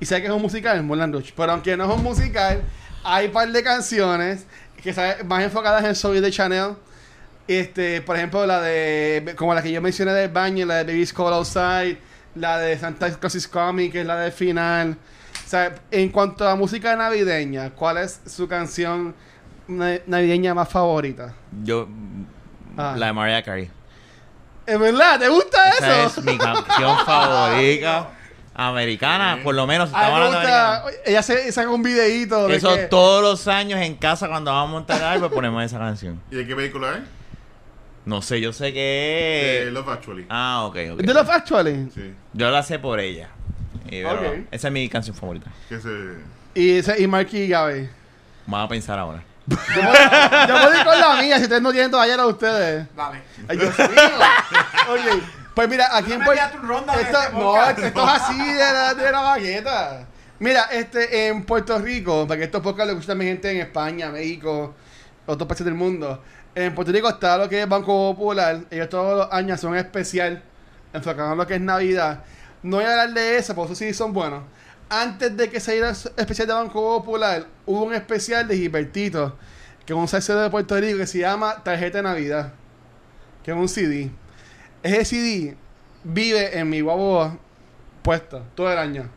y 0.00 0.06
sé 0.06 0.20
que 0.20 0.28
es 0.28 0.32
un 0.32 0.42
musical, 0.42 0.82
Moulin 0.82 1.12
Rouge, 1.12 1.32
pero 1.36 1.52
aunque 1.52 1.76
no 1.76 1.84
es 1.84 1.96
un 1.96 2.02
musical, 2.02 2.62
hay 3.04 3.26
un 3.26 3.32
par 3.32 3.50
de 3.50 3.62
canciones 3.62 4.46
que 4.82 4.94
sabe, 4.94 5.22
más 5.24 5.42
enfocadas 5.42 5.84
en 5.84 5.94
Soy 5.94 6.20
de 6.20 6.30
Chanel. 6.30 6.74
Este, 7.46 8.00
por 8.00 8.16
ejemplo, 8.16 8.46
la 8.46 8.62
de, 8.62 9.34
como 9.36 9.54
la 9.54 9.62
que 9.62 9.70
yo 9.70 9.82
mencioné 9.82 10.12
del 10.12 10.30
baño, 10.30 10.64
la 10.64 10.76
de 10.76 10.84
Baby's 10.84 11.12
Call 11.12 11.34
Outside, 11.34 11.98
la 12.34 12.58
de 12.58 12.78
Santa 12.78 13.10
Claus 13.18 13.34
is 13.34 13.46
Coming, 13.46 13.90
que 13.90 14.00
es 14.00 14.06
la 14.06 14.16
del 14.16 14.32
final. 14.32 14.96
O 15.44 15.48
sea, 15.48 15.74
en 15.90 16.08
cuanto 16.10 16.48
a 16.48 16.54
música 16.54 16.94
navideña, 16.96 17.70
¿cuál 17.70 17.98
es 17.98 18.20
su 18.24 18.48
canción 18.48 19.14
navideña 19.70 20.54
más 20.54 20.68
favorita? 20.68 21.34
Yo, 21.62 21.88
Ah. 22.76 22.94
la 22.96 23.06
de 23.06 23.12
Mariah 23.12 23.42
Carey. 23.42 23.70
¿Es 24.66 24.78
verdad? 24.78 25.18
¿Te 25.18 25.28
gusta 25.28 25.68
Esa 25.70 26.04
eso? 26.04 26.20
es 26.20 26.24
mi 26.26 26.38
canción 26.38 26.96
favorita 27.06 28.10
americana, 28.54 29.40
por 29.42 29.54
lo 29.54 29.66
menos. 29.66 29.90
A 29.92 29.98
mí 29.98 30.04
estamos 30.04 30.20
me 30.20 30.26
hablando 30.36 30.38
de 30.40 30.82
gusta, 30.92 31.10
ella 31.10 31.22
se, 31.22 31.52
saca 31.52 31.70
un 31.70 31.82
videíto 31.82 32.46
de 32.46 32.56
Eso 32.56 32.74
que- 32.76 32.82
todos 32.84 33.22
los 33.22 33.48
años 33.48 33.80
en 33.80 33.96
casa 33.96 34.28
cuando 34.28 34.52
vamos 34.52 34.68
a 34.68 34.72
montar 34.72 35.02
algo 35.02 35.30
ponemos 35.34 35.62
esa 35.64 35.78
canción. 35.78 36.20
¿Y 36.30 36.36
de 36.36 36.46
qué 36.46 36.54
película 36.54 36.92
es? 36.98 37.00
No 38.04 38.22
sé, 38.22 38.40
yo 38.40 38.52
sé 38.52 38.72
que... 38.72 39.64
Eh, 39.66 39.70
Love 39.70 39.88
Actually. 39.88 40.26
Ah, 40.30 40.64
ok, 40.66 40.76
ok. 40.92 41.00
¿De 41.00 41.12
Love 41.14 41.30
Actually? 41.30 41.90
Sí. 41.94 42.14
Yo 42.32 42.50
la 42.50 42.62
sé 42.62 42.78
por 42.78 42.98
ella. 43.00 43.28
Y, 43.86 44.02
pero 44.02 44.12
Ok. 44.20 44.38
Esa 44.50 44.68
es 44.68 44.72
mi 44.72 44.88
canción 44.88 45.14
favorita. 45.16 45.50
Se... 45.68 45.78
Y, 46.54 46.78
ese- 46.78 47.00
y 47.02 47.06
Marky 47.06 47.38
y 47.42 47.48
Gaby. 47.48 47.88
Vamos 48.46 48.66
a 48.66 48.68
pensar 48.68 48.98
ahora. 48.98 49.22
Yo 49.46 49.56
puedo, 49.56 50.46
yo 50.48 50.54
puedo 50.54 50.78
ir 50.78 50.84
con 50.84 51.00
la 51.00 51.20
mía 51.20 51.36
si 51.38 51.44
ustedes 51.44 51.62
no 51.62 51.72
tienen 51.72 51.90
todavía 51.90 52.16
la 52.16 52.22
de 52.24 52.28
ustedes. 52.28 52.86
Dale. 52.94 53.22
Ay, 53.48 53.56
Dios 53.56 53.78
mío. 53.78 53.86
Ok, 54.88 55.22
pues 55.54 55.68
mira, 55.68 55.88
aquí 55.96 56.12
en 56.12 56.24
Puerto 56.24 56.42
de 56.42 57.02
esto, 57.02 57.20
este 57.20 57.32
No, 57.32 57.68
esto 57.68 57.86
es 57.86 58.08
así 58.08 58.38
de 58.38 58.58
la, 58.58 58.94
de 58.94 59.12
la 59.12 59.20
bagueta. 59.20 60.06
Mira, 60.38 60.64
este, 60.72 61.28
en 61.28 61.44
Puerto 61.44 61.78
Rico, 61.78 62.26
para 62.26 62.38
que 62.38 62.44
estos 62.44 62.62
podcasts 62.62 62.86
lo 62.86 62.92
escuchen 62.92 63.08
también 63.08 63.32
gente 63.32 63.50
en 63.50 63.58
España, 63.58 64.08
México, 64.10 64.74
otros 65.26 65.46
países 65.46 65.66
del 65.66 65.74
mundo. 65.74 66.22
En 66.54 66.74
Puerto 66.74 66.92
Rico 66.92 67.08
está 67.08 67.36
lo 67.36 67.48
que 67.48 67.62
es 67.62 67.68
Banco 67.68 68.14
Popular. 68.14 68.60
Ellos 68.70 68.88
todos 68.88 69.18
los 69.18 69.32
años 69.32 69.60
son 69.60 69.76
especial, 69.76 70.42
enfocado 70.92 71.32
en 71.32 71.38
lo 71.38 71.46
que 71.46 71.56
es 71.56 71.60
Navidad. 71.60 72.24
No 72.62 72.76
voy 72.76 72.86
a 72.86 72.90
hablar 72.90 73.12
de 73.12 73.36
eso, 73.36 73.54
por 73.54 73.66
eso 73.66 73.74
sí 73.74 73.92
son 73.92 74.12
buenos. 74.12 74.42
Antes 74.92 75.36
de 75.36 75.48
que 75.48 75.60
se 75.60 75.72
diera 75.72 75.90
el 75.90 75.96
especial 76.16 76.48
de 76.48 76.54
Banco 76.54 76.98
Popular, 76.98 77.46
hubo 77.64 77.84
un 77.84 77.94
especial 77.94 78.48
de 78.48 78.56
Gilbertito, 78.56 79.38
que 79.86 79.92
es 79.92 79.96
un 79.96 80.08
salsero 80.08 80.40
de 80.40 80.50
Puerto 80.50 80.76
Rico 80.80 80.98
que 80.98 81.06
se 81.06 81.20
llama 81.20 81.62
Tarjeta 81.62 81.98
de 81.98 82.02
Navidad, 82.02 82.52
que 83.44 83.52
es 83.52 83.56
un 83.56 83.68
CD. 83.68 84.10
Ese 84.82 85.04
CD 85.04 85.56
vive 86.02 86.58
en 86.58 86.68
mi 86.68 86.80
guagua 86.80 87.38
puesta 88.02 88.42
todo 88.56 88.72
el 88.72 88.78
año. 88.78 89.08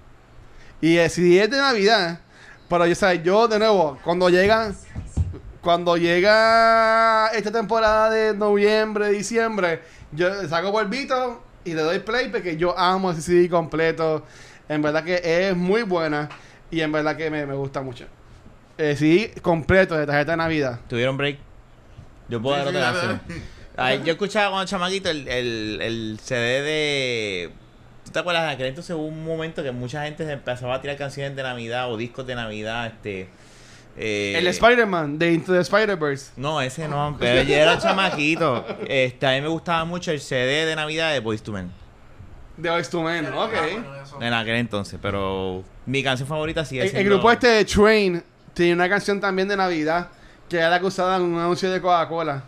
Y 0.79 0.97
eh, 0.97 1.09
si 1.09 1.39
es 1.39 1.49
de 1.49 1.57
Navidad, 1.57 2.19
pero 2.69 2.85
yo, 2.85 2.93
sabes, 2.93 3.23
yo 3.23 3.47
de 3.47 3.57
nuevo, 3.57 3.97
cuando 4.03 4.29
llega, 4.29 4.73
cuando 5.59 5.97
llega 5.97 7.29
esta 7.29 7.51
temporada 7.51 8.11
de 8.11 8.35
noviembre, 8.35 9.09
diciembre, 9.09 9.81
yo 10.11 10.47
saco 10.47 10.71
polvito 10.71 11.41
y 11.65 11.73
le 11.73 11.81
doy 11.81 11.97
play 11.97 12.29
porque 12.29 12.57
yo 12.57 12.77
amo 12.77 13.09
ese 13.09 13.23
CD 13.23 13.49
completo. 13.49 14.23
En 14.69 14.81
verdad 14.81 15.03
que 15.03 15.21
es 15.49 15.55
muy 15.55 15.83
buena 15.83 16.29
y 16.71 16.81
en 16.81 16.91
verdad 16.91 17.15
que 17.17 17.29
me, 17.29 17.45
me 17.45 17.53
gusta 17.53 17.81
mucho. 17.81 18.05
El 18.77 18.97
CD 18.97 19.33
completo 19.41 19.95
de 19.97 20.05
tarjeta 20.05 20.31
de 20.31 20.37
Navidad. 20.37 20.79
¿Tuvieron 20.89 21.15
break? 21.17 21.37
Yo 22.29 22.41
puedo 22.41 22.55
dar 22.55 22.65
Sí, 22.67 22.71
sí, 22.71 22.77
otra 22.77 22.91
canción. 22.91 23.21
Ay, 23.75 24.01
yo 24.05 24.13
escuchaba 24.13 24.49
cuando 24.51 24.67
chamaquito 24.69 25.09
el, 25.09 25.27
el, 25.27 25.79
el 25.81 26.19
CD 26.21 26.61
de... 26.61 27.51
¿Tú 28.05 28.11
te 28.11 28.19
acuerdas? 28.19 28.43
En 28.45 28.49
aquel 28.49 28.67
entonces 28.67 28.95
hubo 28.95 29.05
un 29.05 29.23
momento 29.23 29.63
que 29.63 29.71
mucha 29.71 30.03
gente 30.03 30.25
se 30.25 30.31
empezaba 30.33 30.75
a 30.75 30.81
tirar 30.81 30.97
canciones 30.97 31.35
de 31.35 31.43
Navidad 31.43 31.91
o 31.91 31.97
discos 31.97 32.25
de 32.27 32.35
Navidad, 32.35 32.87
este... 32.87 33.29
eh, 33.97 34.35
El 34.37 34.47
Spider-Man 34.47 35.17
de 35.19 35.33
Into 35.33 35.53
the 35.53 35.59
Spider-Verse. 35.59 36.31
No, 36.37 36.61
ese 36.61 36.87
no, 36.87 37.15
pero 37.19 37.43
yo 37.43 37.55
era 37.55 37.77
chamaquito. 37.77 38.65
Este, 38.87 39.25
a 39.27 39.31
mí 39.31 39.41
me 39.41 39.47
gustaba 39.47 39.85
mucho 39.85 40.11
el 40.11 40.19
CD 40.19 40.65
de 40.65 40.75
Navidad 40.75 41.11
de 41.13 41.19
Boyz 41.19 41.41
II 41.45 41.53
Men. 41.53 41.71
De 42.57 42.69
Boyz 42.69 42.93
II 42.93 43.01
Men, 43.01 43.25
ok. 43.33 43.51
ah. 43.55 44.17
En 44.21 44.33
aquel 44.33 44.55
entonces, 44.55 44.99
pero 45.01 45.63
mi 45.85 46.03
canción 46.03 46.27
favorita 46.27 46.63
sigue 46.65 46.83
El, 46.83 46.89
siendo... 46.89 47.01
el 47.09 47.13
grupo 47.15 47.31
este 47.31 47.47
de 47.47 47.65
Train 47.65 48.23
tiene 48.53 48.73
una 48.73 48.87
canción 48.87 49.19
también 49.19 49.47
de 49.47 49.57
Navidad 49.57 50.09
que 50.47 50.57
era 50.57 50.69
la 50.69 50.79
que 50.79 50.85
usaban 50.85 51.21
en 51.21 51.33
un 51.33 51.39
anuncio 51.39 51.71
de 51.71 51.81
Coca-Cola. 51.81 52.43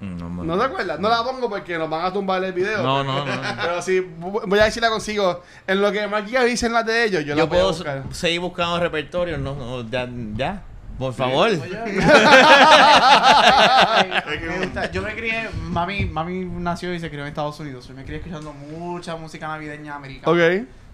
Mm, 0.00 0.16
No, 0.16 0.30
me 0.30 0.46
¿No 0.46 0.56
te 0.56 0.64
acuerdas? 0.64 0.98
No 1.00 1.08
la 1.10 1.22
pongo 1.24 1.50
porque 1.50 1.76
nos 1.76 1.90
van 1.90 2.04
a 2.06 2.12
tumbar 2.12 2.42
el 2.44 2.52
video. 2.52 2.82
No, 2.82 3.02
no, 3.04 3.26
no. 3.26 3.32
Pero 3.60 3.82
sí, 3.82 4.00
voy 4.18 4.58
a 4.58 4.62
ver 4.64 4.72
si 4.72 4.80
la 4.80 4.88
consigo. 4.88 5.42
En 5.66 5.82
lo 5.82 5.92
que 5.92 6.06
Marquilla 6.06 6.44
dicen 6.44 6.72
las 6.72 6.86
de 6.86 7.04
ellos, 7.04 7.24
yo, 7.24 7.34
la 7.34 7.42
Yo 7.42 7.48
puedo 7.48 7.62
puedo 7.64 7.72
buscar. 7.74 8.04
seguir 8.12 8.40
buscando 8.40 8.78
repertorio, 8.80 9.36
no, 9.36 9.54
no, 9.54 9.82
ya, 9.90 10.08
ya, 10.34 10.62
por 10.98 11.14
favor. 11.14 11.50
Me 14.28 14.58
gusta. 14.58 14.90
Yo 14.90 15.02
me 15.02 15.14
crié, 15.14 15.48
mami, 15.62 16.04
mami 16.06 16.44
nació 16.44 16.92
y 16.94 17.00
se 17.00 17.08
crió 17.08 17.22
en 17.22 17.28
Estados 17.28 17.58
Unidos. 17.60 17.86
Yo 17.88 17.94
me 17.94 18.04
crié 18.04 18.18
escuchando 18.18 18.52
mucha 18.52 19.16
música 19.16 19.48
navideña 19.48 19.94
americana. 19.94 20.32
Ok. 20.32 20.40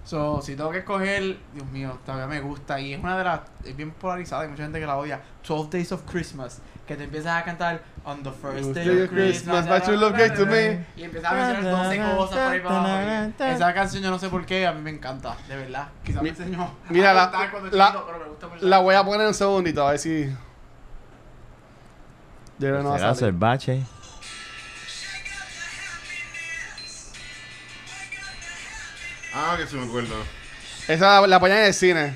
So, 0.05 0.43
si 0.43 0.55
tengo 0.55 0.71
que 0.71 0.79
escoger, 0.79 1.39
Dios 1.55 1.67
mío, 1.73 1.99
todavía 2.05 2.27
me 2.27 2.41
gusta. 2.41 2.79
Y 2.79 2.93
es 2.93 3.03
una 3.03 3.17
de 3.17 3.25
las, 3.25 3.41
es 3.65 3.75
bien 3.75 3.91
polarizada, 3.91 4.43
hay 4.43 4.49
mucha 4.49 4.63
gente 4.65 4.79
que 4.79 4.87
la 4.87 4.97
odia. 4.99 5.23
12 5.47 5.71
Days 5.71 5.93
of 5.93 6.03
Christmas. 6.11 6.61
Que 6.87 6.95
te 6.97 7.05
empiezas 7.05 7.41
a 7.41 7.45
cantar 7.45 7.81
On 8.05 8.23
the 8.23 8.31
first 8.31 8.75
day 8.75 9.05
of 9.05 9.09
Christmas. 9.09 9.67
but 9.67 9.87
you 9.87 9.97
look 9.97 10.13
great 10.15 10.35
to 10.35 10.45
me. 10.45 10.85
Y 10.95 11.05
empiezas 11.05 11.33
a 11.33 11.35
mencionar 11.35 11.85
12 11.87 11.97
cosas 12.17 12.39
por 12.39 12.53
ahí 12.53 12.61
para 12.61 12.81
abajo. 12.81 13.33
Y 13.41 13.43
Esa 13.45 13.73
canción 13.73 14.03
yo 14.03 14.11
no 14.11 14.19
sé 14.19 14.29
por 14.29 14.45
qué, 14.45 14.67
a 14.67 14.73
mí 14.73 14.83
me 14.83 14.91
encanta, 14.91 15.35
de 15.49 15.57
verdad. 15.57 15.89
Quizás 16.05 16.23
me 16.23 16.29
enseñó 16.29 16.71
mira, 16.91 17.13
a 17.13 17.15
la- 17.15 17.31
la- 17.73 17.87
chiquito, 17.87 18.05
pero 18.07 18.19
me 18.19 18.25
gusta 18.27 18.49
mucho. 18.49 18.67
La 18.67 18.79
voy 18.81 18.95
a 18.95 19.03
poner 19.03 19.27
un 19.27 19.33
segundito, 19.33 19.87
a 19.87 19.93
ver 19.93 19.99
si. 19.99 20.31
Yo 22.59 22.83
no 22.83 22.91
va 22.91 22.97
a 22.97 22.99
Será 22.99 23.15
salir. 23.15 23.29
el 23.31 23.39
bache. 23.41 23.83
Ah, 29.35 29.57
que 29.59 29.67
se 29.67 29.77
me 29.77 29.87
acuerdo. 29.87 30.15
Esa 30.89 31.21
la, 31.21 31.27
la 31.27 31.41
ponían 31.41 31.59
en 31.61 31.65
el 31.67 31.75
cine. 31.75 32.15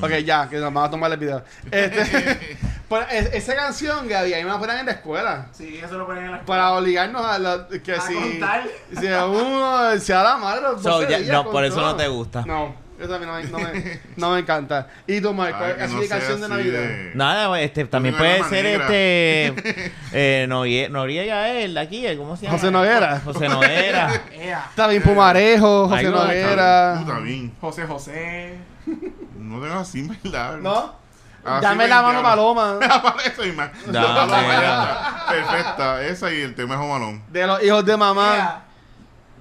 Ok, 0.00 0.10
ya, 0.24 0.48
que 0.48 0.56
nos 0.56 0.64
vamos 0.72 0.88
a 0.88 0.90
tomar 0.90 1.10
el 1.12 1.18
video. 1.18 1.42
Este, 1.70 2.56
pero 2.88 3.02
es- 3.10 3.32
esa 3.34 3.56
canción, 3.56 4.06
Gaby, 4.06 4.34
a 4.34 4.36
mí 4.38 4.44
me 4.44 4.50
la 4.50 4.58
ponían 4.58 4.78
en 4.80 4.86
la 4.86 4.92
escuela. 4.92 5.46
Sí, 5.52 5.80
eso 5.82 5.96
lo 5.98 6.06
ponen 6.06 6.24
en 6.26 6.30
la 6.32 6.44
Para 6.44 6.72
obligarnos 6.72 7.24
a 7.24 7.38
la, 7.38 7.66
que 7.82 7.94
A 7.94 8.00
si. 8.00 8.14
contar. 8.14 8.64
Si 8.98 9.06
uno 9.06 9.98
sea 9.98 10.22
la 10.22 10.36
madre. 10.36 10.62
los 10.62 10.82
So, 10.82 10.90
12 11.00 11.10
ya- 11.10 11.18
días 11.18 11.32
no, 11.32 11.50
por 11.50 11.64
eso 11.64 11.76
todo. 11.76 11.86
no 11.86 11.96
te 11.96 12.08
gusta. 12.08 12.44
No, 12.46 12.74
eso 12.98 13.08
también 13.08 13.30
no 13.30 13.36
me, 13.36 13.44
no 13.44 13.58
me, 13.58 14.00
no 14.16 14.30
me 14.32 14.38
encanta. 14.40 14.88
¿Y 15.06 15.20
tú, 15.20 15.32
Marco? 15.32 15.58
Ay, 15.62 15.74
que 15.76 15.82
así 15.82 15.94
no 15.94 16.00
de 16.00 16.08
canción 16.08 16.40
de 16.40 16.48
Navidad? 16.48 16.80
de- 16.80 17.12
Nada, 17.14 17.60
este, 17.60 17.84
también 17.86 18.16
puede 18.16 18.42
ser 18.44 18.64
negra. 18.64 18.84
este. 18.88 19.92
Eh, 20.12 20.46
Norie- 20.48 20.88
Noriega, 20.88 21.48
él, 21.50 21.74
de 21.74 21.80
aquí, 21.80 22.04
¿cómo 22.16 22.36
se 22.36 22.46
llama? 22.46 22.56
José 22.58 22.70
Noguera. 22.70 23.20
José 23.24 23.48
Noguera. 23.48 24.10
Está 24.70 24.86
bien 24.86 25.02
Pumarejo, 25.02 25.88
José 25.88 26.04
Noguera. 26.10 27.04
José 27.60 27.86
José. 27.86 28.54
No 29.38 29.60
tengo 29.60 29.78
así, 29.78 30.08
¿verdad? 30.24 30.56
¿No? 30.58 30.96
Así 31.44 31.62
Dame 31.62 31.84
me 31.84 31.88
la 31.88 32.02
mano. 32.02 32.22
Paloma. 32.22 32.78
Eso 33.24 33.44
y 33.46 33.52
más. 33.52 33.70
Perfecta. 35.28 36.04
Esa 36.04 36.32
y 36.32 36.40
el 36.40 36.54
tema 36.54 36.74
es 36.74 36.80
Homalón. 36.80 37.22
De 37.28 37.46
los 37.46 37.62
hijos 37.62 37.84
de 37.84 37.96
mamá. 37.96 38.64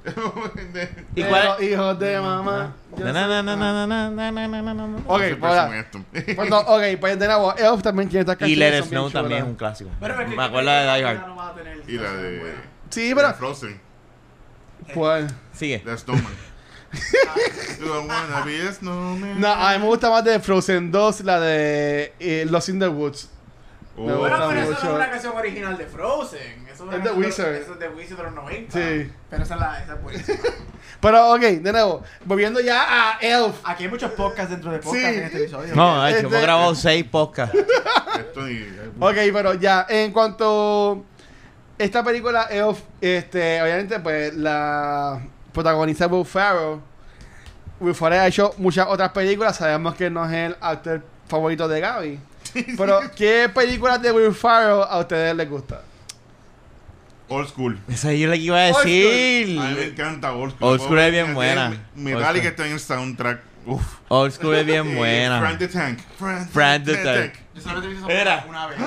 ¿Y 1.15 1.23
cuál 1.23 1.55
es? 1.59 1.69
Hijos 1.69 1.99
de 1.99 2.19
mamá. 2.19 2.73
Ok, 5.05 5.21
pues, 5.39 6.35
pues 6.35 6.51
ok, 6.51 6.83
pues 6.99 7.19
de 7.19 7.27
nuevo, 7.27 7.55
Elf 7.55 7.81
también 7.81 8.09
tiene 8.09 8.21
estas 8.21 8.37
canciones. 8.37 8.57
Y 8.57 8.59
Let 8.59 8.79
It 8.79 8.85
Snow 8.85 9.09
también 9.09 9.41
es 9.41 9.47
un 9.47 9.55
clásico. 9.55 9.89
Me 9.99 10.43
acuerdo 10.43 10.71
de 10.71 10.83
Die 10.83 11.05
Hard. 11.05 11.21
Y 11.87 11.97
la 11.97 12.13
de. 12.13 12.55
Sí, 12.89 13.13
pero. 13.13 13.33
Frozen. 13.33 13.71
Eh, 14.87 14.91
¿Cuál? 14.93 15.27
Sigue. 15.53 15.79
The 15.79 15.97
Snowman. 15.97 16.33
no, 19.39 19.51
a 19.51 19.73
mí 19.73 19.79
me 19.79 19.85
gusta 19.85 20.09
más 20.09 20.23
de 20.23 20.39
Frozen 20.39 20.91
2, 20.91 21.21
la 21.21 21.39
de 21.39 22.13
eh, 22.19 22.45
Los 22.49 22.69
In 22.69 22.79
the 22.79 22.87
Woods. 22.87 23.29
bueno, 23.95 24.19
oh. 24.21 24.49
pero 24.49 24.61
esa 24.61 24.69
no 24.71 24.71
es 24.71 24.83
una 24.83 25.09
canción 25.09 25.35
original 25.35 25.77
de 25.77 25.85
Frozen. 25.85 26.66
Eso 26.83 26.91
Es 26.91 26.97
canción 26.97 27.17
Wizard. 27.17 27.53
Eso 27.55 27.73
es 27.73 27.79
de 27.79 27.89
Wizard 27.89 28.17
de 28.17 28.23
los 28.23 28.33
90. 28.33 28.71
Sí. 28.73 29.11
Pero 29.29 29.43
esa 29.43 29.53
es 29.55 29.59
la 29.59 29.83
esa 29.83 29.93
es 29.95 30.01
buenísima. 30.03 30.37
Pero, 31.01 31.33
ok, 31.33 31.41
de 31.41 31.71
nuevo, 31.71 32.03
volviendo 32.25 32.59
ya 32.59 32.85
a 33.13 33.17
Elf. 33.19 33.55
Aquí 33.63 33.83
hay 33.83 33.89
muchos 33.89 34.11
podcasts 34.11 34.51
dentro 34.51 34.71
de 34.71 34.79
podcasts 34.79 35.09
Sí. 35.09 35.15
en 35.17 35.23
este 35.25 35.37
episodio. 35.43 35.75
No, 35.75 36.03
de 36.03 36.09
hecho, 36.09 36.17
Este- 36.17 36.27
hemos 36.29 36.41
grabado 36.41 36.75
seis 36.75 37.03
podcasts. 37.05 37.57
Ok, 38.99 39.15
pero 39.33 39.53
ya, 39.55 39.85
en 39.89 40.11
cuanto 40.11 41.03
esta 41.77 42.03
película 42.03 42.43
Elf, 42.49 42.79
este, 43.01 43.61
obviamente, 43.61 43.99
pues 43.99 44.33
la 44.35 45.19
protagoniza 45.53 46.07
Will 46.07 46.25
Ferrell. 46.25 46.79
Will 47.79 47.93
Ferrell 47.95 48.19
ha 48.21 48.27
hecho 48.27 48.53
muchas 48.57 48.87
otras 48.89 49.11
películas, 49.11 49.55
sabemos 49.57 49.95
que 49.95 50.09
no 50.09 50.25
es 50.25 50.31
el 50.33 50.55
actor 50.61 51.03
favorito 51.27 51.67
de 51.67 51.79
Gaby. 51.79 52.19
Pero, 52.77 52.99
¿qué 53.15 53.49
películas 53.53 54.01
de 54.01 54.11
Will 54.11 54.33
Ferrell 54.33 54.81
a 54.87 54.97
ustedes 54.99 55.35
les 55.35 55.49
gusta? 55.49 55.81
Old 57.29 57.47
School. 57.49 57.79
Esa 57.89 58.13
yo 58.13 58.29
le 58.29 58.37
iba 58.37 58.57
a 58.57 58.61
decir. 58.67 59.59
A 59.59 59.63
mí 59.69 59.75
me 59.75 59.83
encanta 59.85 60.33
Old 60.33 60.53
School. 60.55 60.69
Old 60.69 60.81
School 60.81 60.99
es 60.99 61.11
bien 61.11 61.33
buena. 61.33 61.73
Metallica 61.95 62.47
está 62.49 62.65
en 62.65 62.73
el 62.73 62.79
soundtrack. 62.79 63.41
Uf. 63.65 63.81
Old 64.07 64.31
School 64.31 64.55
es 64.55 64.65
bien 64.65 64.95
buena. 64.97 65.39
Frank 65.39 65.59
the 65.59 65.67
Tank. 65.67 65.99
Frank, 66.17 66.49
Frank 66.49 66.85
the 66.85 66.95
Tank. 66.95 67.33
Yo 67.55 67.83
he 67.83 67.87
visto 67.87 68.09
esa 68.09 68.21
Era. 68.21 68.45
una 68.47 68.67
vez. 68.67 68.77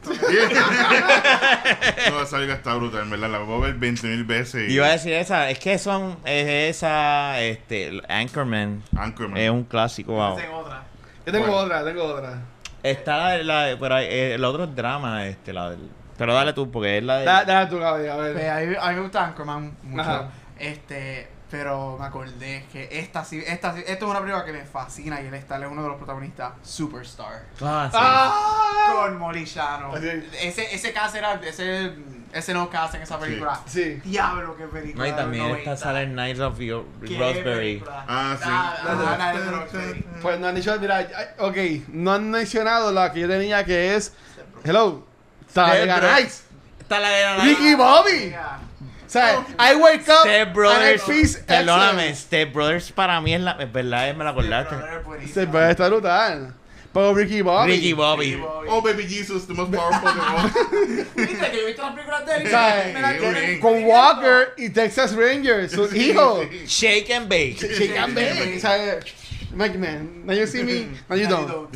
no, 2.10 2.22
esa 2.22 2.38
liga 2.38 2.54
está 2.54 2.74
brutal, 2.74 3.02
en 3.02 3.10
verdad. 3.10 3.30
La 3.30 3.38
voy 3.38 3.58
a 3.62 3.66
ver 3.66 3.74
20 3.74 4.06
mil 4.06 4.24
veces. 4.24 4.70
y- 4.70 4.74
Iba 4.74 4.86
a 4.86 4.90
decir 4.92 5.12
esa, 5.12 5.50
es 5.50 5.58
que 5.58 5.78
son, 5.78 6.18
es 6.24 6.76
esa, 6.76 7.40
este, 7.40 8.00
Anchorman, 8.08 8.82
Anchorman. 8.96 9.36
es 9.36 9.50
un 9.50 9.64
clásico, 9.64 10.12
wow. 10.14 10.38
Esa 10.38 10.46
es 10.46 10.52
otra. 10.54 10.82
Yo 11.26 11.32
tengo 11.32 11.46
Bueno. 11.46 11.62
otra, 11.62 11.84
tengo 11.84 12.04
otra. 12.04 12.42
Está 12.82 13.36
la, 13.38 13.66
la 13.68 13.76
pero 13.78 13.94
hay- 13.94 14.06
eh, 14.06 14.34
el 14.34 14.44
otro 14.44 14.64
es 14.64 14.74
drama, 14.74 15.26
este, 15.26 15.52
la 15.52 15.70
del, 15.70 15.80
pero 16.20 16.34
dale 16.34 16.52
tú, 16.52 16.70
porque 16.70 16.98
es 16.98 17.02
la 17.04 17.16
de... 17.16 17.24
Da- 17.24 17.44
Dale 17.46 17.70
tú, 17.70 17.78
Gaby, 17.78 18.06
a 18.08 18.14
Pues, 18.16 18.34
ver. 18.34 18.50
a, 18.50 18.56
mí, 18.60 18.76
a 18.78 18.88
mí 18.90 18.94
me 18.96 19.00
gusta 19.00 19.24
Anchorman 19.24 19.74
mucho. 19.84 20.02
Ajá. 20.02 20.28
Este, 20.58 21.26
pero 21.50 21.96
me 21.98 22.04
acordé 22.04 22.66
que 22.70 22.88
esta 22.92 23.24
sí, 23.24 23.42
esta 23.46 23.74
sí, 23.74 23.82
esto 23.86 24.04
es 24.04 24.10
una 24.10 24.20
película 24.20 24.44
que 24.44 24.52
me 24.52 24.64
fascina 24.66 25.18
y 25.22 25.26
él 25.28 25.32
está, 25.34 25.56
él 25.56 25.62
es 25.62 25.70
uno 25.70 25.82
de 25.82 25.88
los 25.88 25.96
protagonistas, 25.96 26.52
Superstar. 26.62 27.44
Ah, 27.62 27.88
sí. 27.90 27.98
¡Ah! 27.98 28.92
Con 28.94 29.18
Morishano. 29.18 29.94
Así. 29.94 30.08
Ese, 30.42 30.74
ese 30.74 30.92
cast 30.92 31.16
era, 31.16 31.40
ese, 31.42 31.92
ese 32.34 32.52
no 32.52 32.68
cast 32.68 32.96
en 32.96 33.02
esa 33.02 33.18
película. 33.18 33.58
Sí. 33.64 33.94
Diablo, 34.04 34.54
qué 34.58 34.66
película. 34.66 35.04
No, 35.06 35.10
y 35.10 35.16
también 35.16 35.44
está 35.46 35.54
90. 35.70 35.76
sale 35.78 36.06
Night 36.06 36.38
of 36.38 36.58
Your 36.58 36.84
Rosemary. 37.00 37.42
película. 37.42 38.04
Ah, 38.06 38.36
sí. 38.38 38.44
Ah, 38.46 38.76
ah. 39.18 39.64
Pues 40.20 40.38
no 40.38 40.48
han 40.48 40.54
dicho, 40.54 40.76
mira, 40.78 41.08
ok, 41.38 41.56
no 41.88 42.12
han 42.12 42.30
mencionado 42.30 42.92
la 42.92 43.10
que 43.10 43.20
yo 43.20 43.28
tenía 43.28 43.64
que 43.64 43.94
es, 43.96 44.12
hello, 44.64 45.06
Talladega 45.52 45.96
Step 45.96 46.00
Bro- 46.00 46.10
Nights, 46.12 46.42
Está 46.80 46.98
la 47.00 47.08
de 47.10 47.40
Ricky 47.44 47.74
Bobby. 47.74 48.34
O 49.06 49.12
sea, 49.12 49.44
I 49.58 49.74
wake 49.76 50.08
up 50.08 50.20
Step 50.20 50.46
and 50.48 50.54
Brothers. 50.54 51.02
Perdóname. 51.46 52.14
Step 52.14 52.52
Brothers 52.52 52.92
para 52.92 53.20
mí 53.20 53.34
es 53.34 53.40
la, 53.40 53.52
es 53.60 53.72
verdad, 53.72 54.14
me 54.14 54.24
la 54.24 54.30
acordaste. 54.30 54.76
Brother 54.76 54.98
es 55.00 55.04
buenísimo. 55.04 55.34
Se 55.34 55.46
puede 55.46 55.70
estar 55.70 55.90
brutal. 55.90 56.54
Pero 56.92 57.14
Ricky 57.14 57.42
Bobby. 57.42 57.70
Ricky 57.72 57.92
Bobby. 57.92 58.24
Ricky 58.26 58.40
Bobby. 58.40 58.68
Oh, 58.68 58.82
baby 58.82 59.06
Jesus, 59.06 59.46
the 59.46 59.54
most 59.54 59.70
powerful 59.72 60.08
of 60.08 60.18
all. 60.18 60.48
¿Viste 61.14 61.50
que 61.50 61.56
yo 61.56 61.62
he 61.62 61.66
visto 61.66 61.82
las 61.82 61.94
películas 61.94 62.26
de 62.26 62.34
él? 62.36 63.34
bien. 63.34 63.60
Con. 63.60 63.84
Walker 63.84 64.54
y 64.56 64.70
Texas 64.70 65.14
Rangers, 65.14 65.70
su 65.72 65.84
hijo. 65.94 66.42
Shake 66.66 67.10
and 67.10 67.28
bake. 67.28 67.58
Shake 67.60 67.96
and 67.96 68.14
bake. 68.14 69.14
Mike 69.54 69.78
Man, 69.78 70.24
now 70.26 70.32
you 70.34 70.46
see 70.46 70.62
me, 70.62 70.86
now 71.08 71.16
you 71.16 71.28
No, 71.28 71.46
don't. 71.46 71.72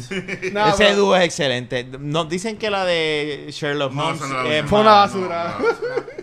No, 0.53 0.67
Ese 0.69 0.79
pero- 0.79 0.97
dúo 0.97 1.17
es 1.17 1.25
excelente. 1.25 1.85
Nos 1.99 2.29
dicen 2.29 2.57
que 2.57 2.71
la 2.71 2.85
de 2.85 3.49
Sherlock 3.51 3.93
No, 3.93 4.07
Holmes 4.07 4.21
esa 4.23 4.29
no 4.33 4.43
la 4.43 4.49
vi. 4.49 4.55
es 4.57 4.65
Fue 4.67 4.81
una 4.81 4.91
mala. 4.91 5.01
basura. 5.07 5.57
No, 5.59 5.65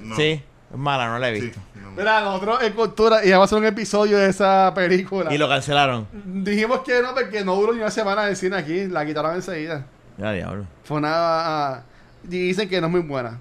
no, 0.01 0.05
no. 0.09 0.15
Sí, 0.15 0.41
es 0.71 0.77
mala, 0.77 1.07
no 1.09 1.19
la 1.19 1.29
he 1.29 1.35
Sí, 1.35 1.41
visto. 1.47 1.59
no. 1.75 1.91
Mira, 1.91 2.21
nosotros 2.21 2.63
en 2.63 2.73
Cultura 2.73 3.25
íbamos 3.25 3.43
a 3.43 3.45
hacer 3.45 3.57
un 3.57 3.65
episodio 3.65 4.17
de 4.17 4.29
esa 4.29 4.71
película. 4.73 5.33
Y 5.33 5.37
lo 5.37 5.49
cancelaron. 5.49 6.07
Dijimos 6.13 6.79
que 6.81 7.01
no, 7.01 7.13
porque 7.13 7.43
no 7.43 7.55
duró 7.55 7.73
ni 7.73 7.79
una 7.79 7.91
semana 7.91 8.25
de 8.25 8.35
cine 8.37 8.55
aquí. 8.55 8.85
La 8.87 9.05
quitaron 9.05 9.35
enseguida. 9.35 9.85
Ya, 10.17 10.31
diablo. 10.31 10.65
Fue 10.85 10.97
una... 10.97 11.83
y 12.23 12.47
dicen 12.47 12.69
que 12.69 12.79
no 12.79 12.87
es 12.87 12.91
muy 12.91 13.01
buena. 13.01 13.39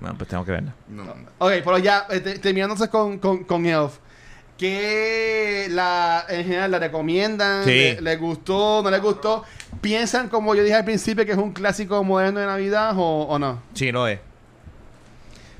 Bueno, 0.00 0.16
pues 0.18 0.28
tengo 0.28 0.44
que 0.44 0.50
verla. 0.50 0.74
No. 0.88 1.02
Ok, 1.38 1.52
pero 1.64 1.78
ya, 1.78 2.06
eh, 2.10 2.18
te- 2.20 2.38
terminando 2.40 2.74
entonces 2.74 2.88
con, 2.90 3.18
con, 3.18 3.44
con 3.44 3.64
Elf. 3.64 3.98
¿Qué 4.58 5.66
la, 5.70 6.24
en 6.28 6.44
general 6.44 6.70
la 6.70 6.78
recomiendan? 6.78 7.64
Sí. 7.64 7.70
¿Le- 7.70 8.00
¿Les 8.00 8.20
gustó? 8.20 8.80
¿No 8.82 8.90
les 8.90 9.00
gustó? 9.02 9.42
¿Piensan, 9.80 10.28
como 10.28 10.54
yo 10.54 10.62
dije 10.62 10.74
al 10.76 10.84
principio, 10.84 11.26
que 11.26 11.32
es 11.32 11.38
un 11.38 11.52
clásico 11.52 12.02
moderno 12.04 12.40
de 12.40 12.46
Navidad 12.46 12.92
o, 12.96 13.22
o 13.24 13.38
no? 13.38 13.62
Sí 13.74 13.90
lo 13.90 14.06
es. 14.06 14.20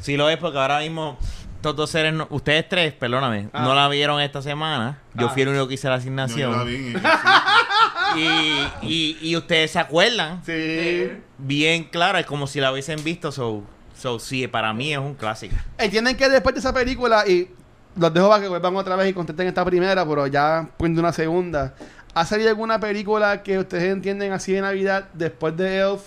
Sí 0.00 0.16
lo 0.16 0.28
es 0.30 0.36
porque 0.38 0.58
ahora 0.58 0.78
mismo 0.80 1.18
estos 1.56 1.74
dos 1.76 1.90
seres, 1.90 2.12
no- 2.12 2.26
ustedes 2.30 2.68
tres, 2.68 2.92
perdóname, 2.92 3.48
Ah. 3.52 3.62
no 3.64 3.74
la 3.74 3.88
vieron 3.88 4.20
esta 4.20 4.40
semana. 4.42 4.98
Yo 5.14 5.26
Ah. 5.26 5.30
fui 5.30 5.42
el 5.42 5.48
único 5.48 5.66
que 5.66 5.74
hice 5.74 5.88
la 5.88 5.96
No, 5.98 6.04
yo 6.04 6.10
la 6.14 6.22
asignación. 6.24 6.66
vi, 6.66 6.94
y, 8.82 9.18
y 9.22 9.36
ustedes 9.36 9.72
se 9.72 9.78
acuerdan. 9.78 10.42
Sí. 10.44 11.10
Bien 11.38 11.84
claro, 11.84 12.18
es 12.18 12.26
como 12.26 12.46
si 12.46 12.60
la 12.60 12.70
hubiesen 12.70 13.02
visto. 13.02 13.32
So, 13.32 13.64
so 13.98 14.18
sí, 14.18 14.46
para 14.46 14.72
mí 14.72 14.92
es 14.92 14.98
un 14.98 15.14
clásico. 15.14 15.54
Entienden 15.78 16.16
que 16.16 16.28
después 16.28 16.54
de 16.54 16.60
esa 16.60 16.72
película, 16.72 17.26
y 17.26 17.48
los 17.96 18.12
dejo 18.14 18.28
para 18.28 18.42
que 18.42 18.48
vuelvan 18.48 18.76
otra 18.76 18.96
vez 18.96 19.10
y 19.10 19.12
contesten 19.12 19.46
esta 19.48 19.64
primera, 19.64 20.04
pero 20.06 20.26
ya 20.26 20.68
poniendo 20.76 21.00
una 21.00 21.12
segunda. 21.12 21.74
¿Ha 22.14 22.24
salido 22.24 22.48
alguna 22.48 22.78
película 22.78 23.42
que 23.42 23.58
ustedes 23.58 23.92
entienden 23.92 24.32
así 24.32 24.52
de 24.52 24.60
Navidad 24.60 25.08
después 25.14 25.56
de 25.56 25.78
Elf? 25.80 26.02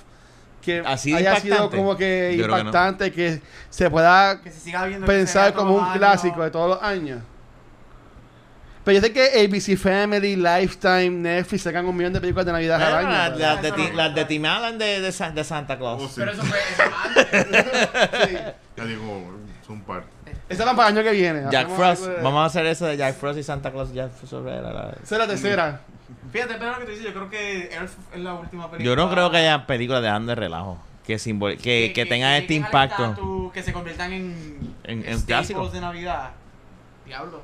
Que 0.61 0.79
¿Así 0.85 1.13
haya 1.13 1.39
sido 1.39 1.69
como 1.69 1.95
que 1.95 2.35
Yo 2.37 2.43
creo 2.43 2.55
que 2.57 2.63
no. 2.63 2.69
impactante, 2.69 3.11
que, 3.11 3.41
se 3.69 3.89
pueda 3.89 4.41
Que 4.41 4.51
se 4.51 4.59
siga 4.59 4.87
pensar 5.05 5.53
como 5.53 5.75
un 5.75 5.91
clásico 5.93 6.43
de 6.43 6.51
todos 6.51 6.69
los 6.69 6.83
años. 6.83 7.21
Pero 8.83 8.99
yo 8.99 9.01
sé 9.01 9.11
que 9.11 9.21
ABC 9.45 9.77
Family, 9.77 10.37
Lifetime, 10.37 11.09
Netflix 11.09 11.63
sacan 11.63 11.85
un 11.85 11.95
millón 11.95 12.13
de 12.13 12.21
películas 12.21 12.45
de 12.45 12.53
Navidad 12.53 12.81
al 12.81 12.95
año. 13.05 13.09
las, 13.09 13.37
las 13.37 13.61
de, 13.61 13.93
las 13.93 14.15
de 14.15 14.23
Tim 14.25 14.45
Allen 14.45 14.77
de, 14.77 15.01
de, 15.01 15.11
Sa- 15.11 15.31
de 15.31 15.43
Santa 15.43 15.77
Claus. 15.77 16.01
Oh, 16.03 16.07
sí. 16.07 16.13
Pero 16.17 16.31
eso 16.31 16.41
fue. 16.43 16.57
Eso 16.57 16.83
antes. 17.03 18.27
Sí. 18.29 18.37
Ya 18.77 18.85
digo, 18.85 19.23
son 19.65 19.81
par. 19.81 20.03
Esa 20.49 20.65
va 20.65 20.75
para 20.75 20.89
el 20.89 20.97
año 20.97 21.03
que 21.09 21.11
viene. 21.15 21.41
Jack 21.51 21.67
Hacemos 21.67 21.75
Frost. 21.77 22.05
de- 22.07 22.21
Vamos 22.23 22.41
a 22.41 22.45
hacer 22.45 22.65
eso 22.65 22.85
de 22.85 22.97
Jack 22.97 23.15
Frost 23.15 23.39
y 23.39 23.43
Santa 23.43 23.71
Claus. 23.71 23.93
Jack 23.93 24.11
Frost 24.11 24.29
sobre 24.31 24.61
la- 24.61 24.71
la- 24.73 24.89
Esa 25.03 25.15
es 25.15 25.19
la 25.19 25.27
tercera. 25.27 25.81
Fíjate, 26.31 26.55
pero 26.55 26.71
lo 26.71 26.79
que 26.79 26.85
tú 26.85 26.91
dices, 26.91 27.05
yo 27.05 27.13
creo 27.13 27.29
que 27.29 27.67
Elf 27.75 27.93
es 28.13 28.19
la 28.19 28.33
última 28.35 28.69
película. 28.71 28.85
Yo 28.85 28.95
no 28.95 29.11
creo 29.11 29.29
que 29.31 29.37
haya 29.37 29.65
películas 29.67 30.01
de 30.01 30.09
ando 30.09 30.29
de 30.31 30.35
relajo 30.35 30.77
que, 31.05 31.19
simbol 31.19 31.57
que, 31.57 31.91
que 31.93 32.05
tengan 32.05 32.33
este 32.35 32.53
impacto. 32.53 33.03
estatus, 33.05 33.51
Que 33.53 33.63
se 33.63 33.73
conviertan 33.73 34.13
en. 34.13 34.75
En- 34.83 35.07
en 35.07 35.21
clásicos. 35.21 35.71
de 35.73 35.81
Navidad. 35.81 36.31
Diablo. 37.05 37.41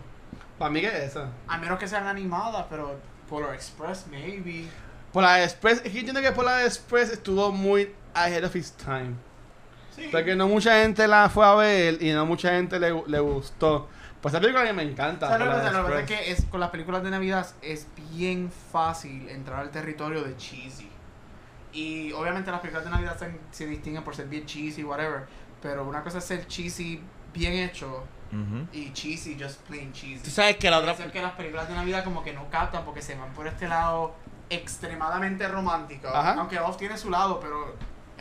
Para 0.57 0.69
mí 0.71 0.81
que 0.81 0.87
es 0.87 0.93
esa. 0.95 1.27
A 1.47 1.57
menos 1.57 1.77
que 1.79 1.87
sean 1.87 2.07
animadas, 2.07 2.65
pero. 2.69 2.97
Polar 3.29 3.53
Express, 3.55 4.05
maybe. 4.11 4.67
Polar 5.11 5.41
Express, 5.41 5.77
es 5.77 5.83
que 5.83 5.91
yo 5.93 5.99
entiendo 5.99 6.21
que 6.21 6.31
Polar 6.33 6.63
Express 6.65 7.11
estuvo 7.11 7.51
muy 7.51 7.89
ahead 8.13 8.43
of 8.43 8.55
its 8.55 8.71
time. 8.73 9.13
Sí. 9.95 10.09
Porque 10.11 10.35
no 10.35 10.47
mucha 10.47 10.81
gente 10.81 11.07
la 11.07 11.29
fue 11.29 11.45
a 11.45 11.55
ver 11.55 12.01
y 12.01 12.11
no 12.11 12.25
mucha 12.25 12.49
gente 12.51 12.79
le, 12.79 13.03
le 13.07 13.19
gustó. 13.19 13.87
Pues 14.21 14.33
esa 14.33 14.39
película 14.41 14.63
a 14.63 14.71
mí 14.71 14.73
me 14.73 14.83
encanta. 14.83 15.27
¿Sabes 15.27 15.45
lo 15.45 15.51
que 15.53 15.57
pasa? 15.59 15.71
Lo 15.71 15.85
que 15.85 15.91
pasa 15.91 15.99
es 15.99 16.07
que 16.07 16.31
es, 16.31 16.45
con 16.45 16.59
las 16.59 16.69
películas 16.69 17.03
de 17.03 17.11
Navidad 17.11 17.45
es 17.61 17.87
bien 18.11 18.49
fácil 18.71 19.27
entrar 19.29 19.59
al 19.59 19.69
territorio 19.69 20.23
de 20.23 20.37
cheesy. 20.37 20.89
Y 21.73 22.11
obviamente 22.13 22.49
las 22.51 22.59
películas 22.61 22.85
de 22.85 22.91
Navidad 22.91 23.17
se, 23.17 23.37
se 23.51 23.65
distinguen 23.65 24.03
por 24.03 24.15
ser 24.15 24.27
bien 24.27 24.45
cheesy, 24.45 24.83
whatever. 24.83 25.25
Pero 25.61 25.83
una 25.85 26.03
cosa 26.03 26.19
es 26.19 26.23
ser 26.25 26.47
cheesy 26.47 27.01
bien 27.33 27.53
hecho 27.53 28.03
Ujú. 28.31 28.67
y 28.71 28.93
cheesy 28.93 29.37
just 29.39 29.59
plain 29.67 29.91
cheesy. 29.91 30.23
Tú 30.23 30.29
sabes 30.29 30.55
que 30.57 30.69
la 30.69 30.79
otra. 30.79 30.95
Que 30.95 31.21
las 31.21 31.33
películas 31.33 31.67
de 31.67 31.75
Navidad 31.75 32.03
como 32.03 32.23
que 32.23 32.31
no 32.31 32.49
captan 32.49 32.85
porque 32.85 33.01
se 33.01 33.15
van 33.15 33.33
por 33.33 33.47
este 33.47 33.67
lado 33.67 34.15
extremadamente 34.49 35.47
romántico. 35.47 36.07
Ajá. 36.07 36.33
Aunque 36.39 36.55
Elf 36.55 36.77
tiene 36.77 36.97
su 36.97 37.09
lado, 37.09 37.39
pero 37.39 37.75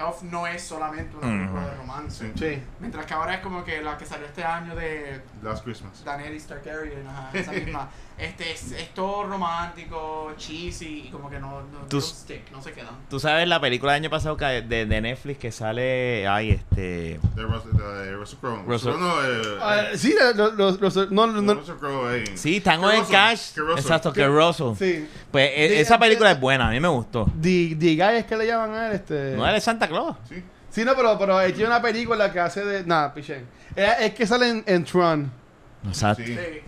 Elf 0.06 0.22
no 0.22 0.46
es 0.46 0.62
solamente 0.62 1.16
una 1.16 1.26
película 1.28 1.60
Ujú. 1.62 1.70
de 1.70 1.76
romance. 1.76 2.32
Sí. 2.36 2.62
Mientras 2.80 3.06
que 3.06 3.14
ahora 3.14 3.34
es 3.34 3.40
como 3.40 3.64
que 3.64 3.82
la 3.82 3.96
que 3.96 4.06
salió 4.06 4.26
este 4.26 4.44
año 4.44 4.74
de 4.74 5.22
Last 5.42 5.64
Christmas. 5.64 6.04
Daenerys 6.04 6.46
Targaryen, 6.46 7.06
ajá, 7.06 7.30
esa 7.32 7.52
misma. 7.52 7.88
Este 8.18 8.52
es, 8.52 8.70
es 8.72 8.94
todo 8.94 9.24
romántico, 9.24 10.32
cheesy 10.36 11.04
y 11.06 11.10
como 11.10 11.28
que 11.28 11.40
no, 11.40 11.62
no, 11.62 11.78
Tú- 11.88 11.96
no 11.96 12.02
stick, 12.02 12.50
no 12.52 12.62
se 12.62 12.72
quedan. 12.72 12.90
Tú 13.10 13.18
sabes 13.18 13.48
la 13.48 13.60
película 13.60 13.92
del 13.94 14.02
año 14.02 14.10
pasado 14.10 14.36
que- 14.36 14.62
de, 14.62 14.86
de 14.86 15.00
Netflix 15.00 15.38
que 15.38 15.50
sale. 15.50 16.26
Ay, 16.28 16.50
este. 16.52 17.18
De 17.34 17.42
Russell 17.42 18.38
Crowe. 18.38 18.62
Russell- 18.66 18.92
sí, 19.96 20.14
los, 20.36 20.54
los, 20.54 20.80
los- 20.80 21.10
no, 21.10 21.26
no, 21.26 21.54
Russell 21.54 21.74
Crowe, 21.76 22.16
eh. 22.16 22.24
Sí, 22.36 22.60
Tango 22.60 22.88
Que 22.88 22.94
en 22.96 23.00
Russell, 23.00 23.14
Cash. 23.16 23.52
que. 23.54 23.60
Exacto, 23.80 24.12
que 24.12 24.26
Russell. 24.26 24.74
sí. 24.78 25.08
Pues 25.30 25.50
e- 25.50 25.80
esa 25.80 25.98
película 25.98 26.30
es 26.32 26.38
buena, 26.40 26.68
a 26.68 26.70
mí 26.70 26.78
me 26.78 26.88
gustó. 26.88 27.24
The, 27.40 27.76
The 27.78 27.94
Guy 27.96 28.16
es 28.18 28.24
que 28.26 28.36
le 28.36 28.46
llaman 28.46 28.74
a 28.74 28.86
él, 28.88 28.92
este. 28.94 29.34
No 29.36 29.46
es 29.48 29.54
de 29.54 29.60
Santa 29.60 29.88
Claus. 29.88 30.16
Sí. 30.28 30.42
Sí, 30.70 30.84
no, 30.84 30.94
pero, 30.94 31.18
pero 31.18 31.40
él 31.40 31.52
tiene 31.52 31.68
una 31.68 31.82
película 31.82 32.32
que 32.32 32.40
hace 32.40 32.64
de. 32.64 32.84
Nada, 32.84 33.12
piché. 33.12 33.44
Es, 33.74 33.90
es 34.00 34.14
que 34.14 34.26
sale 34.26 34.48
en, 34.48 34.64
en 34.66 34.84
Tron. 34.84 35.30
Exacto. 35.86 36.22
Sí. 36.24 36.34
Sí. 36.36 36.60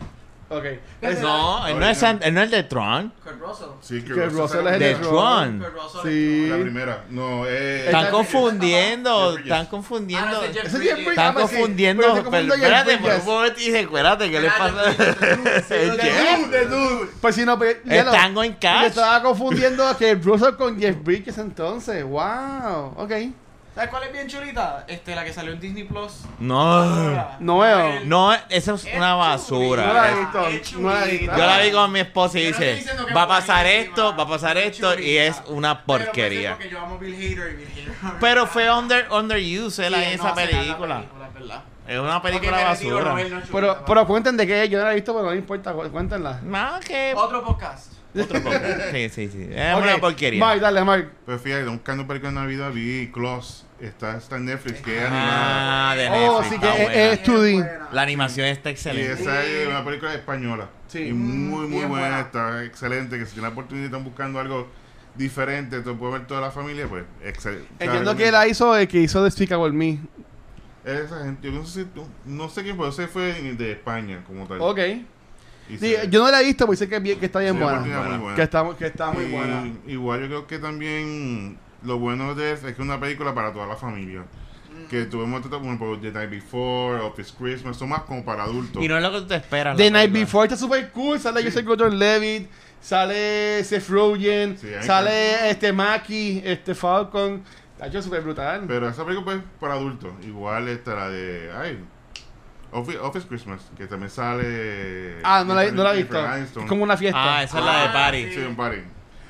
Ok. 0.51 0.65
Es- 1.01 1.21
No, 1.21 1.67
él 1.67 1.79
no 1.79 1.89
es, 1.89 1.97
San- 1.99 2.21
él 2.23 2.35
no 2.35 2.43
es 2.43 2.51
de 2.51 2.63
Tron. 2.65 3.13
Kurt 3.25 3.41
Russell. 3.41 3.67
Sí, 3.81 4.03
que, 4.05 4.13
Russell 4.13 4.31
Russell 4.39 4.67
es 4.69 4.79
De 4.79 4.91
el 4.93 4.99
de 4.99 5.03
Tron. 5.07 5.59
Kurt 5.59 5.73
Russell 5.75 6.01
Sí. 6.11 6.47
La 6.49 6.57
primera. 6.59 7.05
No, 7.09 7.47
eh. 7.47 7.87
Están 7.87 8.11
confundiendo, 8.11 9.11
Jeff 9.21 9.35
Bridges. 9.35 9.45
están 9.53 9.67
Ah, 9.67 9.71
confundiendo. 9.71 10.31
no, 10.31 10.43
ese 10.43 10.47
es 10.51 10.55
Jeff 10.55 10.65
Ese 10.67 10.77
Bridges. 10.79 10.89
Jeff 10.89 10.97
Bridges. 10.97 11.11
Están 11.13 11.27
Ah, 11.27 11.33
pues 11.35 11.49
sí, 11.51 11.57
confundiendo. 11.57 12.03
pero 12.03 12.31
pero- 12.31 12.45
Jeff 12.47 12.55
espérate, 12.63 12.85
por 12.85 13.01
un 13.01 13.03
Bridges. 13.09 13.25
momento 13.25 13.61
y 13.61 13.71
recuérdate 13.73 14.31
qué 14.31 14.41
le 14.41 14.49
pasa. 14.51 14.93
Jeff 14.93 15.19
Bridges. 15.21 15.71
El 15.71 16.01
Jeff. 16.01 16.39
Dude, 16.47 16.59
de 16.59 16.67
Dude. 16.67 17.11
Pues 17.21 17.35
si 17.35 17.45
no, 17.45 17.59
pues, 17.59 17.77
ya 17.85 18.01
El 18.01 18.11
Tango 18.11 18.45
en 18.45 18.53
Me 18.53 18.59
Cash. 18.59 18.87
estaba 18.87 19.23
confundiendo 19.23 19.87
a 19.89 19.97
que 19.97 20.15
Russell 20.15 20.55
con 20.57 20.79
Jeff 20.79 20.97
Bridges 21.03 21.39
entonces. 21.39 22.05
Wow. 22.05 22.95
Ok. 22.97 23.13
¿Sabes 23.75 23.91
cuál 23.91 24.05
es 24.05 24.13
bien 24.13 24.29
chulita? 24.29 24.85
Este, 24.87 25.17
la 25.17 25.25
que 25.25 25.33
salió 25.33 25.53
en 25.53 25.59
Disney 25.61 25.83
Plus. 25.83 26.21
No. 26.39 26.85
No 27.41 27.59
veo. 27.59 28.01
No, 28.05 28.33
esa 28.33 28.75
es 28.75 28.85
Es 28.85 28.95
una 28.95 29.11
No 29.11 29.19
la 29.19 29.29
basura. 29.31 30.11
he 30.11 30.21
visto. 30.21 30.47
Es 30.49 30.73
No 30.75 30.91
la 30.93 31.05
he 31.07 31.11
visto. 31.19 31.37
Yo 31.37 31.47
la 31.47 31.59
vi 31.59 31.71
con 31.73 31.91
mi 31.93 31.99
esposa 32.01 32.39
y 32.39 32.43
no 32.43 32.49
dice, 32.59 32.85
va 33.17 33.23
a 33.23 33.29
pasar 33.29 33.67
esto, 33.67 34.15
va 34.17 34.23
a 34.23 34.29
pasar 34.29 34.57
es 34.59 34.73
esto 34.73 34.99
y 35.01 35.17
es 35.17 35.43
una 35.49 35.85
Pero 35.85 36.05
porquería. 36.05 36.53
Porque 36.53 36.69
yo 36.71 36.79
amo 36.81 36.99
Bill 36.99 37.15
Hader 37.15 37.53
y 37.53 37.57
Bill 37.57 37.69
Hader. 38.01 38.19
Pero 38.21 38.47
fue 38.47 38.71
under, 38.71 39.11
underused 39.11 39.85
él 39.85 39.95
Sí, 39.95 40.03
en 40.05 40.19
no 40.19 40.25
esa 40.25 40.35
película. 40.35 40.97
película, 41.01 41.27
es 41.27 41.35
verdad. 41.35 41.63
Es 41.89 41.99
una 41.99 42.23
película 42.23 42.65
basura. 42.65 43.15
No 43.29 43.41
Pero, 43.53 43.85
pero 43.85 44.07
cuenten 44.07 44.37
de 44.37 44.47
qué 44.47 44.69
yo 44.69 44.79
no 44.79 44.85
la 44.85 44.93
he 44.93 44.95
visto, 44.95 45.13
pero 45.13 45.25
no 45.25 45.31
me 45.33 45.37
importa. 45.37 45.73
cu- 45.73 45.91
Cuéntenla. 45.91 46.41
Más 46.45 46.83
que 46.85 47.13
Otro 47.17 47.43
podcast. 47.45 47.93
otro 48.19 48.41
poco. 48.43 48.55
Sí, 48.93 49.09
sí, 49.09 49.29
sí. 49.29 49.49
Es 49.53 49.77
una 49.83 49.99
porquería. 49.99 50.47
Mike, 50.47 50.61
dale, 50.61 50.85
Mike. 50.85 51.09
Pues 51.27 51.43
fíjate, 51.43 51.65
buscando 51.65 52.07
películas 52.07 52.35
de 52.35 52.41
Navidad, 52.41 52.71
vi 52.71 53.11
Claus. 53.13 53.64
Está, 53.81 54.17
está 54.17 54.37
en 54.37 54.45
Netflix, 54.47 54.81
que 54.81 54.97
es 54.99 55.03
animada. 55.05 55.91
Ah, 55.91 55.97
de 55.97 56.09
Oh, 56.09 56.41
Netflix. 56.41 56.49
sí 56.49 56.55
está 56.55 56.73
que 56.77 56.83
es- 56.83 56.89
buena. 56.89 57.03
es 57.13 57.23
2D. 57.25 57.53
buena. 57.55 57.89
La 57.93 58.03
animación 58.03 58.47
está 58.47 58.71
Y 58.71 58.73
excelente. 58.73 59.13
esa 59.23 59.45
es 59.45 59.69
una 59.69 59.85
película 59.85 60.15
española. 60.15 60.69
Sí. 60.89 61.01
Y 61.01 61.13
muy, 61.13 61.67
muy 61.67 61.79
Bien 61.79 61.89
buena, 61.89 62.07
buena. 62.07 62.21
está 62.21 62.65
excelente. 62.65 63.19
Que 63.19 63.27
si 63.27 63.33
tienen 63.33 63.51
la 63.51 63.53
oportunidad 63.53 63.85
y 63.85 63.87
están 63.87 64.05
buscando 64.05 64.39
algo 64.39 64.69
diferente, 65.17 65.81
tú 65.81 65.97
puedes 65.99 66.19
ver 66.19 66.27
toda 66.27 66.41
la 66.41 66.51
familia, 66.51 66.87
pues 66.89 67.05
excelente. 67.25 67.69
Entiendo 67.79 68.17
que 68.17 68.31
la 68.31 68.47
hizo 68.47 68.77
el 68.77 68.87
que 68.89 68.99
hizo 69.01 69.23
Despicable 69.25 69.73
Me. 69.73 69.99
Esa 70.85 71.25
gente, 71.25 71.51
yo 71.51 71.59
no 71.59 71.67
sé, 71.67 71.83
si- 71.85 71.89
no 72.27 72.49
sé 72.49 72.63
quién 72.63 72.77
fue, 72.77 72.89
ese 72.89 73.09
fue 73.09 73.33
de 73.33 73.73
España 73.73 74.23
como 74.27 74.47
tal. 74.47 74.59
Ok. 74.61 74.79
Y 75.69 75.79
Sí, 75.79 75.95
se- 75.97 76.09
yo 76.11 76.23
no 76.25 76.31
la 76.31 76.43
he 76.43 76.45
visto, 76.45 76.67
pero 76.67 76.77
sé 76.77 76.89
que, 76.89 76.97
es 76.97 77.03
bien- 77.03 77.19
que 77.19 77.27
está 77.27 77.41
bien 77.41 77.57
una 77.57 77.65
buena. 77.65 77.79
oportunidad 77.81 78.09
muy 78.11 78.19
buena. 78.19 78.37
Que 78.37 78.43
está, 78.43 78.77
que 78.79 78.87
está 78.87 79.11
muy 79.13 79.25
Y 79.25 79.31
buena. 79.33 79.73
Igual 79.87 80.21
yo 80.21 80.27
creo 80.27 80.47
que 80.47 80.59
también 80.59 81.59
lo 81.85 81.99
bueno 81.99 82.35
de 82.35 82.53
eso 82.53 82.67
es 82.69 82.75
que 82.75 82.83
es 82.83 82.87
una 82.87 82.99
película 83.01 83.35
para 83.35 83.53
toda 83.53 83.67
la 83.67 83.77
familia. 83.77 84.25
Que 84.91 85.05
tuvimos 85.05 85.41
como 85.47 85.79
por 85.79 86.01
The 86.01 86.11
Night 86.13 86.31
Before, 86.31 87.01
Office 87.01 87.33
Christmas, 87.39 87.77
son 87.77 87.89
más 87.91 88.03
como 88.03 88.25
para 88.25 88.43
adultos. 88.45 88.83
Y 88.83 88.89
no 88.89 88.97
es 88.97 89.03
lo 89.03 89.13
que 89.13 89.19
tú 89.21 89.27
te 89.29 89.37
esperas. 89.37 89.77
The 89.77 89.91
Night 89.91 90.11
película. 90.13 90.25
Before 90.25 90.45
está 90.47 90.57
super 90.57 90.91
cool. 90.91 91.19
Sale 91.19 91.41
Sí. 91.41 91.47
Joseph 91.47 91.65
Gordon-Levitt. 91.67 92.49
Sale 92.81 93.65
Seth 93.65 93.89
Rogen. 93.89 94.59
Sí, 94.59 94.69
sale 94.83 95.49
este 95.51 95.73
Mackie, 95.73 96.43
este 96.45 96.75
Falcon. 96.75 97.43
Está 97.73 97.87
hecho 97.87 98.03
súper 98.03 98.21
brutal. 98.23 98.65
Pero 98.69 98.89
esa 98.89 99.05
película 99.05 99.25
pues 99.25 99.39
para 99.59 99.75
adultos. 99.75 100.13
Igual 100.23 100.69
está 100.69 100.95
la 100.95 101.09
de 101.09 101.51
ay, 101.57 101.79
Office, 102.73 102.99
Office 102.99 103.27
Christmas, 103.27 103.63
que 103.77 103.87
también 103.87 104.11
sale 104.11 105.17
ah, 105.23 105.45
no 105.47 105.55
la, 105.55 105.71
no 105.71 105.83
la 105.83 105.95
he 105.95 105.99
visto. 105.99 106.19
Es 106.35 106.51
como 106.69 106.83
una 106.83 106.97
fiesta. 106.97 107.39
Ah, 107.39 107.43
esa 107.43 107.59
es 107.59 107.65
la 107.65 107.73
de 107.83 107.89
Ah, 107.89 107.93
Party. 107.93 108.33
Sí, 108.35 108.41
un 108.41 108.57
party. 108.57 108.79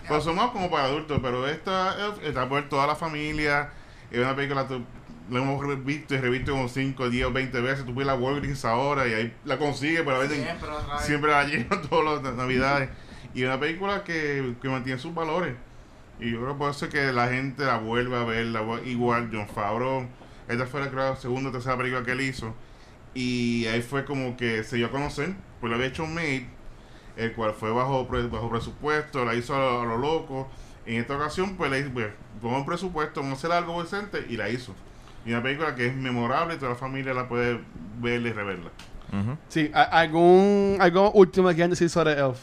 Pues 0.08 0.24
son 0.24 0.36
más 0.36 0.50
como 0.50 0.70
para 0.70 0.84
adultos, 0.84 1.18
pero 1.22 1.46
esta 1.48 1.96
eh, 2.08 2.12
está 2.24 2.48
por 2.48 2.68
toda 2.68 2.86
la 2.86 2.96
familia. 2.96 3.70
Es 4.10 4.18
una 4.18 4.36
película 4.36 4.66
que 4.68 4.80
la 5.30 5.40
hemos 5.40 5.84
visto 5.84 6.14
y 6.14 6.18
revisto 6.18 6.52
como 6.52 6.68
5, 6.68 7.10
10 7.10 7.26
o 7.26 7.32
20 7.32 7.60
veces. 7.60 7.86
Tú 7.86 7.94
ves 7.94 8.06
la 8.06 8.14
Walgreens 8.14 8.64
ahora 8.64 9.06
y 9.08 9.14
ahí 9.14 9.34
la 9.44 9.58
consigues, 9.58 10.02
pero 10.02 10.16
a 10.16 10.18
veces 10.20 10.44
Siempre, 10.44 10.68
siempre 11.00 11.30
la 11.30 11.44
llevan 11.48 11.82
todas 11.82 12.22
las 12.22 12.34
navidades. 12.34 12.90
Y 13.34 13.42
es 13.42 13.48
una 13.48 13.58
película 13.58 14.04
que, 14.04 14.54
que 14.60 14.68
mantiene 14.68 14.98
sus 14.98 15.14
valores. 15.14 15.54
Y 16.20 16.30
yo 16.30 16.40
creo 16.40 16.52
que 16.52 16.58
por 16.58 16.70
eso 16.70 16.84
es 16.84 16.90
que 16.92 17.12
la 17.12 17.28
gente 17.28 17.64
la 17.64 17.78
vuelve 17.78 18.16
a 18.16 18.24
ver. 18.24 18.46
la 18.46 18.62
igual 18.84 19.30
John 19.32 19.48
Favreau, 19.48 20.06
esta 20.48 20.66
fue 20.66 20.80
la, 20.80 20.90
creo, 20.90 21.10
la 21.10 21.16
segunda 21.16 21.50
o 21.50 21.52
tercera 21.52 21.76
película 21.76 22.04
que 22.04 22.12
él 22.12 22.20
hizo. 22.20 22.54
Y 23.14 23.66
ahí 23.66 23.82
fue 23.82 24.04
como 24.04 24.36
que 24.36 24.64
se 24.64 24.76
dio 24.76 24.86
a 24.86 24.90
conocer, 24.90 25.34
pues 25.60 25.70
lo 25.70 25.76
había 25.76 25.88
hecho 25.88 26.04
un 26.04 26.14
maid, 26.14 26.42
el 27.16 27.32
cual 27.32 27.52
fue 27.52 27.70
bajo, 27.72 28.06
bajo 28.30 28.50
presupuesto, 28.50 29.24
la 29.24 29.34
hizo 29.34 29.54
a 29.54 29.58
lo, 29.58 29.80
a 29.82 29.84
lo 29.84 29.98
loco. 29.98 30.48
En 30.86 30.96
esta 31.00 31.16
ocasión, 31.16 31.56
pues 31.56 31.70
le 31.70 31.80
hizo, 31.80 31.90
pues, 31.90 32.08
pongo 32.42 32.56
un 32.58 32.66
presupuesto, 32.66 33.20
vamos 33.20 33.36
a 33.36 33.46
hacer 33.46 33.52
algo 33.56 33.82
decente, 33.82 34.26
y 34.28 34.36
la 34.36 34.48
hizo. 34.50 34.74
Y 35.24 35.30
una 35.32 35.42
película 35.42 35.74
que 35.74 35.86
es 35.86 35.94
memorable 35.96 36.54
y 36.54 36.58
toda 36.58 36.72
la 36.72 36.76
familia 36.76 37.14
la 37.14 37.26
puede 37.28 37.60
ver 37.98 38.20
y 38.20 38.32
reverla. 38.32 38.70
Ujú. 39.12 39.38
Sí, 39.48 39.70
a- 39.72 39.82
algún, 39.84 40.76
algo 40.80 41.10
último 41.12 41.48
que 41.48 41.54
quieran 41.54 41.70
decir 41.70 41.88
sobre 41.88 42.12
Elf. 42.12 42.38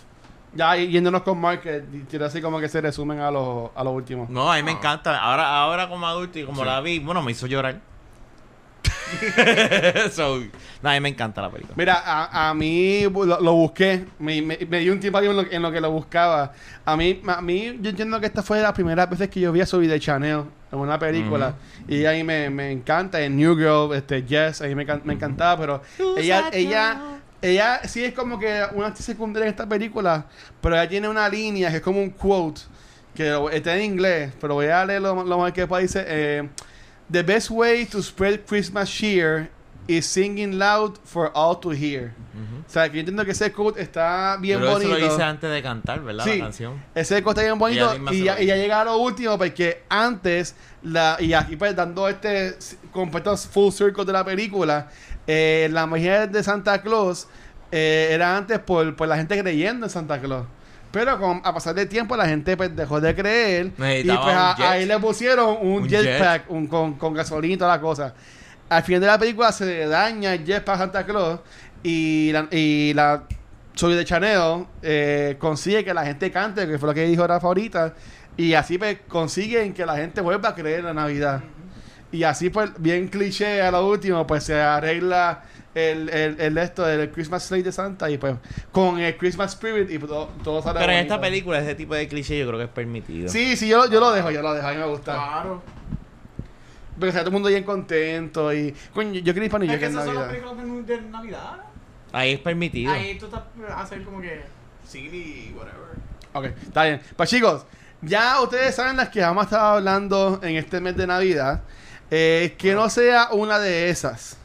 Ya 0.54 0.76
y- 0.78 0.90
yéndonos 0.90 1.22
con 1.22 1.40
Mark, 1.40 1.62
que 1.62 1.84
quiero 2.10 2.26
así 2.26 2.42
como 2.42 2.60
que 2.60 2.68
se 2.68 2.82
resumen 2.82 3.20
a 3.20 3.30
lo, 3.30 3.72
a 3.76 3.84
lo 3.84 3.92
último. 3.92 4.26
No, 4.30 4.52
a 4.52 4.56
mí 4.58 4.64
me 4.64 4.72
encanta. 4.72 5.18
Ahora, 5.20 5.60
ahora 5.62 5.88
como 5.88 6.08
adulto 6.08 6.40
y 6.40 6.46
como 6.46 6.62
Sí. 6.62 6.66
la 6.68 6.82
vi, 6.82 7.00
bueno, 7.00 7.22
me 7.22 7.32
hizo 7.32 7.46
llorar. 7.48 7.80
so, 10.12 10.40
no, 10.82 10.90
a 10.90 10.94
mí 10.94 11.00
me 11.00 11.10
encanta 11.10 11.42
la 11.42 11.50
película. 11.50 11.76
Mira, 11.78 12.02
a, 12.04 12.50
a 12.50 12.54
mí 12.54 13.04
lo, 13.04 13.40
lo 13.40 13.54
busqué, 13.54 14.06
me, 14.20 14.42
me, 14.42 14.58
me 14.70 14.80
di 14.80 14.90
un 14.90 15.00
tiempo 15.00 15.18
ahí 15.20 15.28
en 15.28 15.36
lo, 15.36 15.52
en 15.52 15.62
lo 15.62 15.72
que 15.72 15.82
lo 15.82 15.92
buscaba. 15.92 16.54
A 16.86 16.98
mí, 16.98 17.22
a 17.28 17.42
mí, 17.42 17.78
yo 17.82 17.90
entiendo 17.90 18.20
que 18.20 18.26
esta 18.26 18.42
fue 18.44 18.58
de 18.58 18.64
las 18.64 18.74
primeras 18.74 19.10
veces 19.10 19.30
que 19.30 19.40
yo 19.40 19.52
vi 19.52 19.62
a 19.62 19.66
Zoe 19.66 19.88
de 19.88 20.00
Chanel 20.00 20.44
en 20.72 20.80
una 20.80 20.98
película. 20.98 21.56
Y 21.88 22.06
ahí 22.06 22.24
me, 22.24 22.50
me 22.50 22.72
encanta, 22.72 23.22
en 23.22 23.36
New 23.36 23.56
Girl, 23.56 23.94
este, 23.96 24.24
Yes, 24.24 24.62
ahí 24.62 24.76
me, 24.76 24.86
me 25.04 25.14
encantaba, 25.14 25.60
pero 25.60 25.82
ella, 26.18 26.50
ella, 26.54 27.02
ella 27.42 27.82
sí 27.86 28.04
es 28.04 28.14
como 28.14 28.40
que 28.40 28.64
una 28.74 28.88
actriz 28.88 29.06
secundaria 29.06 29.46
en 29.48 29.52
esta 29.52 29.68
película, 29.68 30.26
pero 30.62 30.76
ella 30.76 30.88
tiene 30.88 31.10
una 31.10 31.28
línea 31.28 31.70
que 31.70 31.78
es 31.78 31.82
como 31.82 32.02
un 32.02 32.12
quote, 32.12 32.62
que 33.14 33.36
está 33.52 33.76
en 33.76 33.84
inglés, 33.84 34.34
pero 34.40 34.54
voy 34.56 34.68
a 34.68 34.86
leer 34.86 35.02
lo, 35.02 35.24
lo 35.24 35.38
más 35.38 35.52
que 35.52 35.68
pueda. 35.68 35.82
Dice, 35.82 36.06
eh, 36.08 36.50
The 37.12 37.24
best 37.24 37.50
way 37.50 37.86
to 37.88 38.02
spread 38.02 38.46
Christmas 38.46 38.90
cheer 38.90 39.50
is 39.88 40.06
singing 40.06 40.58
loud 40.58 40.98
for 41.04 41.32
all 41.36 41.60
to 41.60 41.72
hear. 41.72 42.14
O 42.66 42.74
sea, 42.74 42.90
que 42.90 42.96
yo 42.96 43.00
entiendo 43.02 43.26
que 43.26 43.32
ese 43.32 43.52
quote 43.52 43.82
está 43.82 44.38
bien 44.40 44.60
Pero 44.60 44.72
bonito. 44.72 44.96
eso 44.96 45.00
lo 45.06 45.14
hice 45.14 45.22
antes 45.24 45.52
de 45.52 45.62
cantar, 45.62 46.00
¿verdad? 46.02 46.24
Sí. 46.24 46.38
La 46.38 46.46
canción. 46.46 46.82
Ese 46.96 47.22
quote 47.22 47.42
está 47.42 47.50
bien 47.52 47.60
bonito 47.60 48.14
y 48.14 48.24
ya, 48.24 48.40
y 48.42 48.46
ya 48.46 48.56
llega 48.56 48.80
a 48.80 48.86
lo 48.86 48.98
último 48.98 49.38
porque 49.38 49.84
antes 49.90 50.56
la 50.82 51.18
y 51.20 51.34
aquí 51.34 51.58
pues 51.58 51.76
dando 51.76 52.08
este 52.08 52.56
completo 52.94 53.36
full 53.36 53.72
circle 53.72 54.06
de 54.06 54.14
la 54.14 54.24
película 54.24 54.90
eh, 55.28 55.68
la 55.72 55.86
magia 55.86 56.28
de 56.28 56.42
Santa 56.44 56.82
Claus 56.82 57.28
eh, 57.72 58.10
era 58.12 58.38
antes 58.38 58.58
por, 58.60 58.96
por 58.96 59.08
la 59.10 59.18
gente 59.18 59.38
creyendo 59.40 59.86
en 59.86 59.90
Santa 59.90 60.20
Claus 60.22 60.46
pero 60.92 61.18
con, 61.20 61.42
a 61.44 61.54
pasar 61.54 61.74
del 61.76 61.88
tiempo 61.88 62.16
la 62.18 62.26
gente 62.28 62.56
pues 62.58 62.76
dejó 62.76 63.00
de 63.02 63.16
creer. 63.16 63.72
Y 64.06 64.08
pues 64.24 64.36
a- 64.36 64.72
ahí 64.72 64.86
le 64.86 65.00
pusieron 65.00 65.58
un, 65.62 65.84
Un 65.84 65.90
jetpack 65.90 66.52
un, 66.52 66.68
con, 66.68 66.94
con 66.96 67.14
gasolina 67.14 67.54
y 67.54 67.58
toda 67.58 67.76
la 67.76 67.82
cosa. 67.82 68.14
Al 68.70 68.84
final 68.84 69.02
de 69.02 69.08
la 69.08 69.18
película 69.20 69.52
se 69.52 69.86
daña 69.88 70.34
el 70.34 70.46
jetpack 70.46 70.78
Santa 70.78 71.06
Claus 71.06 71.40
y 71.84 72.32
la, 72.32 72.48
y 72.52 72.94
la 72.94 73.24
soy 73.74 73.96
de 73.96 74.04
Chanel 74.06 74.66
eh, 74.82 75.36
consigue 75.40 75.84
que 75.84 75.94
la 75.94 76.06
gente 76.06 76.30
cante, 76.32 76.68
que 76.68 76.78
fue 76.78 76.88
lo 76.90 76.94
que 76.94 77.06
dijo 77.06 77.26
Rafa 77.26 77.48
ahorita, 77.48 77.94
y 78.38 78.54
así 78.54 78.78
pues 78.78 78.98
consiguen 79.08 79.74
que 79.74 79.86
la 79.86 79.96
gente 79.96 80.22
vuelva 80.22 80.50
a 80.50 80.56
creer 80.56 80.80
en 80.80 80.86
la 80.86 80.94
Navidad. 80.94 81.42
Y 82.12 82.24
así 82.24 82.50
pues, 82.50 82.70
bien 82.78 83.08
cliché 83.08 83.62
a 83.62 83.72
lo 83.72 83.88
último, 83.88 84.28
pues 84.28 84.44
se 84.44 84.60
arregla 84.60 85.44
el, 85.74 86.10
el, 86.10 86.40
el 86.42 86.58
esto 86.58 86.84
del 86.86 87.10
Christmas 87.12 87.44
Slate 87.44 87.64
de 87.64 87.72
Santa 87.72 88.10
y 88.10 88.18
pues 88.18 88.36
con 88.72 89.00
el 89.00 89.16
Christmas 89.18 89.54
Spirit 89.54 89.90
y 89.90 90.00
todo, 90.00 90.30
todo 90.44 90.62
sale 90.62 90.80
Pero 90.80 90.92
en 90.92 90.98
bonito. 91.00 91.14
esta 91.14 91.22
película, 91.22 91.60
ese 91.60 91.76
tipo 91.76 91.96
de 91.96 92.08
cliché 92.08 92.38
yo 92.40 92.48
creo 92.48 92.60
que 92.60 92.66
es 92.66 92.70
permitido. 92.72 93.30
Sí, 93.30 93.56
sí, 93.56 93.68
yo, 93.68 93.90
yo 93.90 94.00
lo 94.00 94.12
dejo, 94.12 94.32
yo 94.32 94.42
lo 94.42 94.54
dejo, 94.54 94.68
a 94.68 94.72
mí 94.72 94.78
me 94.78 94.86
gusta. 94.88 95.14
Claro. 95.14 95.62
Porque 96.96 97.08
está 97.08 97.20
todo 97.22 97.30
el 97.30 97.34
mundo 97.34 97.50
bien 97.50 97.64
contento 97.64 98.54
y... 98.54 98.76
Coño, 98.94 99.20
yo 99.22 99.34
quería 99.34 99.48
ir 99.48 99.56
en 99.56 99.72
esas 99.72 100.06
son 100.06 100.16
las 100.16 100.28
Navidad. 100.28 100.28
películas 100.30 100.88
de, 100.88 100.96
de 100.98 101.02
Navidad. 101.10 101.58
Ahí 102.12 102.34
es 102.34 102.40
permitido. 102.40 102.92
Ahí 102.92 103.18
tú 103.18 103.26
estás 103.26 103.42
a 103.70 103.82
hacer 103.82 104.04
como 104.04 104.22
que 104.22 104.42
silly, 104.88 105.56
whatever. 105.58 105.80
Ok, 106.34 106.46
está 106.68 106.84
bien. 106.84 107.02
Pues 107.16 107.30
chicos, 107.30 107.66
ya 108.02 108.40
ustedes 108.42 108.76
saben 108.76 108.98
las 108.98 109.10
que 109.10 109.22
vamos 109.22 109.44
a 109.44 109.46
estar 109.46 109.60
hablando 109.78 110.40
en 110.44 110.58
este 110.58 110.80
mes 110.82 110.96
de 110.98 111.08
Navidad. 111.08 111.62
Eh, 112.12 112.56
que 112.58 112.74
no 112.74 112.90
sea 112.90 113.30
una 113.32 113.58
de 113.58 113.90
esas. 113.90 114.38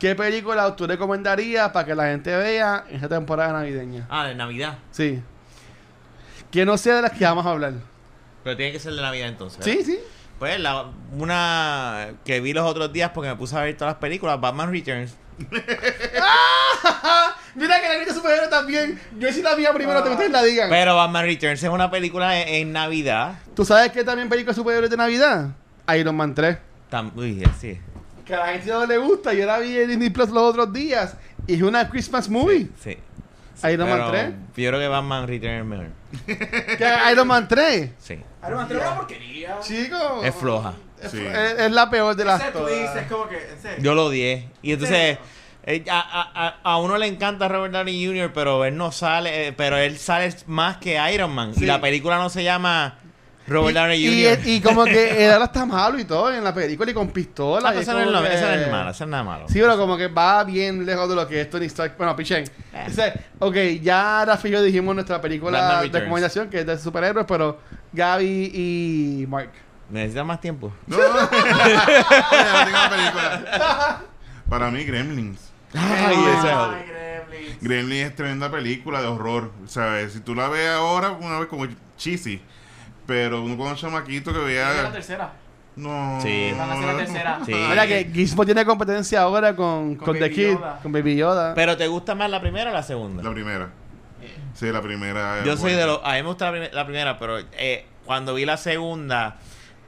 ¿Qué 0.00 0.14
película 0.16 0.74
tú 0.74 0.86
recomendarías 0.86 1.68
para 1.70 1.84
que 1.86 1.94
la 1.94 2.06
gente 2.06 2.34
vea 2.34 2.84
en 2.88 2.96
esta 2.96 3.08
temporada 3.08 3.52
navideña? 3.52 4.06
Ah, 4.08 4.26
de 4.26 4.34
Navidad. 4.34 4.78
Sí. 4.90 5.22
Que 6.50 6.64
no 6.64 6.78
sea 6.78 6.96
de 6.96 7.02
las 7.02 7.12
que 7.12 7.22
vamos 7.24 7.44
a 7.44 7.50
hablar. 7.50 7.74
Pero 8.42 8.56
tiene 8.56 8.72
que 8.72 8.78
ser 8.80 8.94
de 8.94 9.02
Navidad 9.02 9.28
entonces. 9.28 9.62
Sí, 9.62 9.84
sí. 9.84 9.98
Pues 10.38 10.58
la, 10.58 10.86
una 11.12 12.08
que 12.24 12.40
vi 12.40 12.54
los 12.54 12.64
otros 12.66 12.90
días 12.94 13.10
porque 13.14 13.28
me 13.28 13.36
puse 13.36 13.54
a 13.56 13.60
ver 13.60 13.76
todas 13.76 13.92
las 13.92 14.00
películas, 14.00 14.40
Batman 14.40 14.72
Returns. 14.72 15.14
Mira 17.54 17.80
que 17.80 17.88
la 17.88 17.94
grita 17.96 18.14
superhéroe 18.14 18.48
también. 18.48 18.98
Yo 19.18 19.30
sí 19.32 19.42
la 19.42 19.54
vi 19.54 19.66
primero, 19.74 20.02
que 20.02 20.08
ustedes 20.10 20.30
la 20.30 20.42
digan. 20.42 20.70
Pero 20.70 20.96
Batman 20.96 21.26
Returns 21.26 21.62
es 21.62 21.68
una 21.68 21.90
película 21.90 22.40
en, 22.40 22.48
en 22.48 22.72
Navidad. 22.72 23.34
¿Tú 23.54 23.66
sabes 23.66 23.92
que 23.92 24.02
también 24.02 24.30
película 24.30 24.54
superhéroe 24.54 24.88
de 24.88 24.96
Navidad? 24.96 25.48
Iron 25.94 26.16
Man 26.16 26.34
3. 26.34 26.56
Tam- 26.90 27.12
Uy, 27.16 27.42
sí. 27.60 27.78
Que 28.30 28.36
a 28.36 28.46
la 28.46 28.52
gente 28.52 28.70
no 28.70 28.86
le 28.86 28.96
gusta. 28.98 29.34
Yo 29.34 29.44
la 29.46 29.58
vi 29.58 29.76
en 29.76 29.88
Disney 29.88 30.10
Plus 30.10 30.28
los 30.30 30.42
otros 30.50 30.72
días. 30.72 31.16
Y 31.46 31.54
es 31.54 31.62
una 31.62 31.88
Christmas 31.90 32.28
movie. 32.28 32.68
Sí. 32.82 32.96
Iron 33.70 33.88
Man 33.90 33.98
Pero 33.98 34.10
3. 34.10 34.30
Yo 34.56 34.68
creo 34.70 34.78
que 34.80 34.88
Batman 34.88 35.26
Returns 35.26 35.58
es 35.60 35.64
mejor. 35.66 35.86
¿Qué, 36.26 36.88
Iron 37.12 37.26
Man 37.28 37.48
3. 37.48 37.90
Sí. 37.98 38.14
Iron 38.46 38.54
Man 38.56 38.68
3 38.68 38.80
es 38.80 38.86
una 38.86 38.96
porquería. 38.96 39.56
Chico. 39.60 40.20
Es 40.24 40.34
floja. 40.34 40.72
Es, 41.02 41.10
Sí. 41.10 41.18
es- 41.26 41.58
es 41.60 41.72
la 41.72 41.90
peor 41.90 42.14
de 42.14 42.24
las 42.24 42.52
todas. 42.52 42.70
twist 42.72 42.96
es 42.96 43.06
como 43.10 43.26
que, 43.28 43.36
en 43.50 43.60
serio. 43.60 43.78
Yo 43.82 43.94
lo 43.94 44.06
odié. 44.06 44.48
Y 44.62 44.72
entonces, 44.72 45.18
eh, 45.64 45.84
a, 45.90 45.98
a- 46.00 46.46
a- 46.46 46.56
a 46.62 46.76
uno 46.78 46.96
le 46.98 47.06
encanta 47.06 47.48
Robert 47.48 47.72
Downey 47.72 48.06
Jr., 48.06 48.32
pero 48.32 48.64
él 48.64 48.76
no 48.76 48.92
sale, 48.92 49.48
eh, 49.48 49.52
pero 49.52 49.76
él 49.76 49.98
sale 49.98 50.34
más 50.46 50.76
que 50.78 50.98
Iron 51.12 51.32
Man. 51.34 51.54
Sí. 51.54 51.64
Y 51.64 51.66
la 51.66 51.80
película 51.80 52.16
no 52.18 52.30
se 52.30 52.44
llama 52.44 52.98
Robert 53.46 53.74
Downey 53.76 53.98
y, 54.06 54.24
Jr. 54.36 54.46
y, 54.46 54.50
y 54.54 54.60
como 54.60 54.84
que 54.84 55.24
él 55.26 55.32
ahora 55.32 55.46
está 55.46 55.66
malo 55.66 55.98
y 55.98 56.04
todo 56.04 56.32
en 56.32 56.44
la 56.44 56.54
película 56.54 56.90
y 56.90 56.94
con 56.94 57.08
pistola. 57.08 57.70
Ah, 57.70 57.72
y 57.74 57.78
pero 57.78 57.80
es 57.80 57.88
eso, 57.88 57.92
no 57.98 58.00
es 58.04 58.06
lo- 58.10 58.22
que- 58.22 58.34
eso 58.34 58.46
no 58.46 58.52
es 58.52 58.70
malo, 58.70 58.90
eso 58.90 59.04
no 59.04 59.06
es 59.06 59.10
nada 59.10 59.24
malo. 59.24 59.48
Sí, 59.48 59.58
pero 59.60 59.76
como 59.76 59.96
que 59.96 60.06
va 60.08 60.44
bien 60.44 60.86
lejos 60.86 61.08
de 61.08 61.14
lo 61.16 61.26
que 61.26 61.40
es 61.40 61.50
Tony 61.50 61.66
Stark. 61.66 61.96
Bueno, 61.96 62.14
pichen. 62.14 62.44
Eh. 62.72 63.14
Ok, 63.40 63.56
ya 63.82 64.24
Rafa 64.24 64.46
y 64.46 64.50
yo 64.52 64.62
dijimos 64.62 64.94
nuestra 64.94 65.20
película 65.20 65.82
de 65.82 65.88
recomendación 65.88 66.48
que 66.48 66.60
es 66.60 66.66
de 66.66 66.78
superhéroes, 66.78 67.26
pero 67.26 67.58
Gaby 67.92 68.50
y 68.54 69.26
Mark. 69.26 69.50
Necesita 69.90 70.22
más 70.22 70.40
tiempo. 70.40 70.72
No, 70.86 70.96
película. 72.90 74.00
Para 74.48 74.70
mí, 74.70 74.84
Gremlins. 74.84 75.50
Ay, 75.74 75.80
Ay, 76.06 76.14
ese 76.38 76.48
es 76.48 76.54
Ay. 76.54 76.84
Gremlins. 76.88 77.60
Gremlins 77.62 78.08
es 78.10 78.16
tremenda 78.16 78.50
película 78.50 79.00
de 79.00 79.08
horror. 79.08 79.50
¿Sabes? 79.66 80.12
Si 80.12 80.20
tú 80.20 80.34
la 80.34 80.48
ves 80.48 80.68
ahora, 80.70 81.10
una 81.12 81.38
vez 81.38 81.48
como 81.48 81.66
cheesy. 81.96 82.40
Pero 83.06 83.42
uno 83.42 83.56
con 83.56 83.68
un 83.68 83.76
chamaquito 83.76 84.32
que 84.32 84.38
es 84.38 84.60
la 84.62 84.72
veía. 84.72 84.92
tercera. 84.92 85.32
No. 85.76 86.18
Sí. 86.22 86.52
Van 86.56 86.68
a 86.68 86.72
hacer 86.74 86.84
la 86.86 86.96
tercera. 86.96 87.40
Sí. 87.46 87.54
Mira 87.54 87.86
que 87.86 88.10
Gizmo 88.12 88.44
tiene 88.44 88.64
competencia 88.64 89.22
ahora 89.22 89.54
con, 89.56 89.94
Con 89.96 90.06
con, 90.06 90.18
The 90.18 90.30
Kid, 90.30 90.52
Yoda. 90.52 90.78
con 90.82 90.92
Baby 90.92 91.16
Yoda. 91.16 91.54
Pero 91.54 91.76
¿te 91.76 91.86
gusta 91.86 92.14
más 92.14 92.28
la 92.30 92.40
primera 92.40 92.70
o 92.70 92.74
la 92.74 92.82
segunda? 92.82 93.22
La 93.22 93.30
primera. 93.32 93.70
Sí, 94.54 94.66
la 94.70 94.82
primera. 94.82 95.42
Yo 95.44 95.56
soy 95.56 95.72
de 95.72 95.86
los... 95.86 96.00
A 96.04 96.10
mí 96.14 96.22
me 96.22 96.28
gusta 96.28 96.50
la, 96.50 96.58
prim- 96.58 96.72
la 96.74 96.84
primera, 96.84 97.18
pero 97.18 97.38
eh, 97.38 97.86
cuando 98.04 98.34
vi 98.34 98.44
la 98.44 98.56
segunda... 98.56 99.38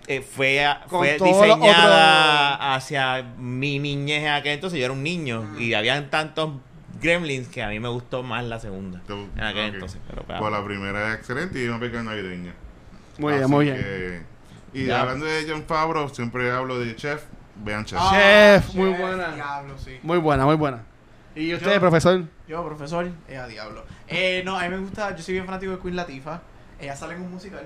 eh, 0.07 0.23
fue, 0.23 0.65
fue 0.89 1.19
diseñada 1.19 2.75
hacia 2.75 3.23
mi 3.39 3.79
niñez 3.79 4.23
en 4.23 4.29
aquel 4.33 4.53
entonces. 4.55 4.79
Yo 4.79 4.85
era 4.87 4.95
un 4.95 5.03
niño 5.03 5.57
y 5.59 5.75
habían 5.75 6.11
tantos 6.11 6.53
gremlins 7.01 7.49
que 7.49 7.63
a 7.63 7.69
mí 7.69 7.81
me 7.81 7.89
gustó 7.89 8.23
más 8.23 8.45
la 8.45 8.59
segunda. 8.61 9.01
Te- 9.07 9.13
En 9.13 9.43
aquel 9.43 9.75
entonces. 9.75 10.01
Pero, 10.09 10.23
pues, 10.23 10.39
Pues 10.39 10.53
la 10.53 10.65
primera 10.65 11.09
es 11.13 11.19
excelente 11.19 11.59
y 11.61 11.65
es 11.65 11.69
una 11.69 11.79
película 11.81 12.03
navideña. 12.05 12.55
Muy 13.19 13.33
bien, 13.33 13.45
Así 13.45 13.53
muy 13.53 13.65
bien. 13.65 13.77
que- 13.77 14.23
y 14.75 14.87
Ya. 14.87 15.01
hablando 15.03 15.27
de 15.27 15.45
John 15.49 15.65
Favreau, 15.67 16.09
siempre 16.09 16.51
hablo 16.51 16.79
de 16.79 16.97
Chef. 16.97 17.23
Vean 17.57 17.85
Chef. 17.85 17.99
Ah, 18.01 18.11
Chef, 18.13 18.75
muy 18.75 18.91
buena. 18.91 19.35
Diablo, 19.35 19.75
sí. 19.79 19.99
Muy 20.03 20.19
buena, 20.19 20.45
muy 20.47 20.57
buena. 20.57 20.83
¿Y 21.35 21.53
usted, 21.55 21.75
Yo- 21.75 21.81
profesor? 21.81 22.25
Yo, 22.49 22.65
profesor, 22.65 23.11
eh, 23.29 23.37
a 23.37 23.47
diablo. 23.47 23.85
Eh, 24.09 24.43
no, 24.45 24.59
a 24.59 24.63
mí 24.65 24.69
me 24.71 24.79
gusta, 24.79 25.15
yo 25.17 25.23
soy 25.23 25.35
bien 25.35 25.47
fanático 25.47 25.73
de 25.73 25.79
Queen 25.79 25.97
Latifah. 25.97 26.41
Ella 26.81 26.97
sale 26.97 27.15
en 27.15 27.23
un 27.23 27.31
musical. 27.31 27.65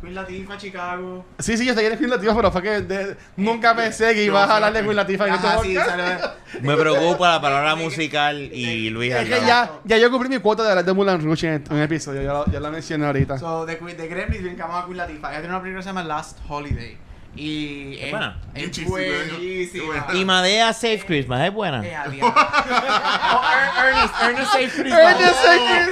Queen 0.00 0.14
Latifah, 0.14 0.56
Chicago. 0.58 1.24
Sí, 1.38 1.56
sí, 1.56 1.64
yo 1.64 1.72
estoy 1.72 1.86
en 1.86 1.96
Queen 1.98 2.10
Latifah, 2.10 2.34
pero 2.36 2.50
fue 2.52 2.62
que 2.62 2.80
de- 2.82 3.16
nunca 3.36 3.74
pensé 3.74 4.14
que 4.14 4.24
ibas 4.24 4.48
a 4.50 4.56
hablar 4.56 4.72
de 4.72 4.82
Queen 4.82 4.96
Latifah 4.96 5.28
en 5.28 5.34
este 5.34 5.46
Ajá, 5.46 5.58
sí, 5.62 5.74
podcast. 5.74 6.34
Me 6.62 6.76
preocupa 6.76 7.30
la 7.32 7.40
palabra 7.40 7.74
musical 7.76 8.38
y 8.52 8.90
Luis 8.90 9.14
Es 9.14 9.24
que 9.28 9.46
ya, 9.46 9.70
ya 9.84 9.96
yo 9.98 10.10
cumplí 10.10 10.28
mi 10.28 10.38
cuota 10.38 10.62
de 10.62 10.70
hablar 10.70 10.84
de 10.84 10.92
Mulan 10.92 11.22
Rouge 11.22 11.54
en 11.54 11.64
un 11.70 11.80
episodio, 11.80 12.22
ya, 12.22 12.32
lo- 12.32 12.46
ya 12.50 12.60
la 12.60 12.70
mencioné 12.70 13.06
ahorita. 13.06 13.38
So, 13.38 13.64
de, 13.66 13.78
Queen- 13.78 13.96
de 13.96 14.08
Gremlins 14.08 14.42
brincamos 14.42 14.82
a 14.82 14.84
Queen 14.86 14.98
Latifah. 14.98 15.30
Ella 15.30 15.40
tiene 15.40 15.54
una 15.54 15.62
película 15.62 15.78
que 15.80 15.82
se 15.84 15.88
llama 15.88 16.04
Last 16.04 16.38
Holiday. 16.48 16.98
Y 17.36 17.98
¿Es 18.00 18.10
buena? 18.12 18.40
Es 18.54 18.84
buenísima. 18.84 20.06
Y 20.14 20.24
Madea 20.24 20.72
Safe 20.72 21.02
Christmas, 21.06 21.46
¿es 21.46 21.52
buena? 21.52 21.78
Eh, 21.84 21.88
diablo. 22.12 22.26
Oh, 22.34 23.42
Er- 23.52 23.86
Ernest, 23.88 24.14
Ernest 24.22 24.52
Safe 24.52 24.68
Christmas. 24.82 25.00
Ernest 25.00 25.34
Safe 25.42 25.86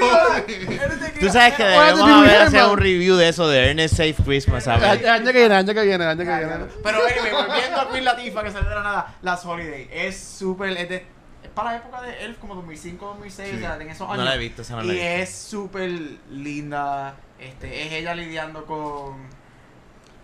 Christmas. 0.47 0.83
Ernest 0.83 1.03
Safe 1.03 1.21
Tú 1.21 1.29
sabes 1.31 1.55
que 1.55 1.63
Ahora 1.65 1.87
debemos 1.87 2.09
tú 2.09 2.15
haber 2.15 2.37
hacer 2.43 2.65
un 2.65 2.79
review 2.79 3.17
de 3.17 3.29
eso 3.29 3.49
de 3.49 3.71
Ernest 3.71 3.97
Safe 3.97 4.15
Christmas, 4.25 4.67
El 4.67 4.81
¿sabes? 4.81 5.07
año 5.07 5.25
que 5.27 5.33
viene, 5.33 5.47
el 5.47 5.53
año 5.53 5.75
que 5.75 5.83
viene, 5.83 6.05
el 6.05 6.11
año 6.11 6.19
que 6.25 6.25
viene. 6.47 6.65
Pero 6.83 6.99
anyway, 7.05 7.33
volviendo 7.47 7.81
a 7.81 7.91
Queen 7.91 8.05
Latifah 8.05 8.45
que 8.45 8.51
sale 8.53 8.69
de 8.69 8.75
la 8.75 8.83
nada, 8.83 9.15
Last 9.23 9.45
Holiday 9.45 9.89
es 9.93 10.19
súper 10.21 10.77
es 10.77 10.89
de 10.89 11.07
para 11.55 11.73
la 11.73 11.77
época 11.79 12.01
de 12.03 12.25
Elf, 12.25 12.39
como 12.39 12.55
2005, 12.55 13.05
2006, 13.05 13.49
Sí. 13.51 13.57
o 13.57 13.59
sea, 13.61 13.77
en 13.77 13.83
esos 13.91 14.07
No 14.09 14.15
años. 14.15 14.25
la 14.25 14.35
he 14.37 14.39
visto, 14.39 14.63
esa 14.63 14.77
no 14.77 14.83
la 14.85 14.95
y 14.95 14.99
he 15.01 15.01
visto. 15.19 15.23
es 15.23 15.35
súper 15.39 15.91
linda. 16.31 17.15
Este, 17.39 17.87
es 17.87 17.93
ella 17.93 18.15
lidiando 18.15 18.65
con, 18.65 19.17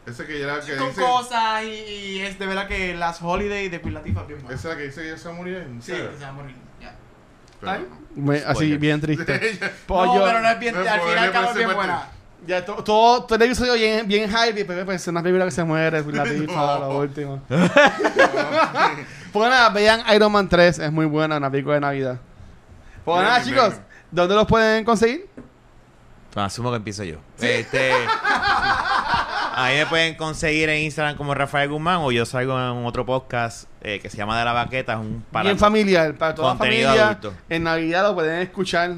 Ese 0.08 0.26
que 0.26 0.40
ya 0.40 0.60
que 0.60 0.76
con 0.76 0.88
dice. 0.88 1.00
cosas 1.00 1.62
y, 1.64 1.68
y 1.68 2.20
es 2.20 2.38
de 2.38 2.46
verdad 2.46 2.66
que 2.68 2.94
las 2.94 3.20
holidays 3.22 3.70
de 3.70 3.76
es 3.76 3.82
bien 3.82 4.42
buena. 4.42 4.54
Esa 4.54 4.76
que 4.76 4.84
dice 4.84 5.02
que 5.02 5.08
ya 5.10 5.16
se 5.18 5.28
va 5.28 5.34
a 5.34 5.36
morir. 5.36 5.66
Sí, 5.80 5.92
que 5.92 5.98
se 5.98 6.22
va 6.24 6.28
a 6.28 6.32
morir. 6.32 6.54
ya. 6.80 6.94
Pero- 7.60 7.72
Ay, 7.72 7.86
me- 8.14 8.38
así, 8.38 8.76
bien 8.76 9.00
triste. 9.00 9.24
No, 9.88 10.24
pero 10.24 10.40
no 10.40 10.48
es 10.50 10.58
bien, 10.58 10.74
No, 10.74 10.80
al 10.80 10.86
final 10.86 11.00
porque 11.00 11.14
y 11.14 11.18
al 11.18 11.32
cabo 11.32 11.44
es 11.44 11.50
parece 11.52 11.58
bien 11.58 11.68
parte- 11.76 11.76
buena. 11.76 12.08
Ya, 12.46 12.64
to- 12.64 12.84
todo, 12.84 13.24
todo 13.24 13.34
el 13.34 13.42
episodio 13.42 13.74
bien, 13.74 14.06
bien 14.06 14.30
hype 14.30 14.60
y 14.60 14.64
pues, 14.64 14.84
pues 14.84 15.02
es 15.02 15.08
una 15.08 15.20
película 15.22 15.44
que 15.44 15.50
se 15.50 15.64
muere, 15.64 16.02
la 16.04 16.22
tifa, 16.24 16.54
No. 16.54 16.78
lo 16.78 16.98
último. 17.00 17.42
pues 19.32 19.50
nada, 19.50 19.68
vean 19.70 20.02
Iron 20.14 20.30
Man 20.32 20.48
3, 20.48 20.78
es 20.78 20.92
muy 20.92 21.06
buena, 21.06 21.36
una 21.36 21.50
película 21.50 21.74
de 21.74 21.80
Navidad. 21.80 22.18
Pues 23.04 23.22
nada, 23.22 23.42
chicos, 23.42 23.74
¿dónde 24.10 24.34
los 24.36 24.46
pueden 24.46 24.84
conseguir? 24.84 25.26
Pues 26.32 26.46
asumo 26.46 26.70
que 26.70 26.76
empiezo 26.76 27.02
yo. 27.04 27.16
Este, 27.40 27.90
ahí 29.64 29.78
me 29.78 29.86
pueden 29.86 30.14
conseguir 30.14 30.68
en 30.68 30.82
Instagram 30.84 31.16
como 31.16 31.34
Rafael 31.34 31.68
Guzmán 31.68 31.98
o 31.98 32.12
yo 32.12 32.24
salgo 32.24 32.52
en 32.58 32.84
otro 32.86 33.04
podcast 33.04 33.68
eh, 33.82 33.98
que 34.00 34.08
se 34.10 34.16
llama 34.16 34.38
De 34.38 34.44
la 34.44 34.52
Baqueta. 34.52 34.94
Es 34.94 34.98
un 35.00 35.24
para 35.30 35.44
Bien 35.44 35.58
familiar, 35.58 36.14
para 36.14 36.34
toda 36.34 36.52
la 36.54 36.58
familia. 36.58 37.08
adulto. 37.10 37.34
En 37.48 37.64
Navidad 37.64 38.02
lo 38.04 38.14
pueden 38.14 38.40
escuchar 38.40 38.94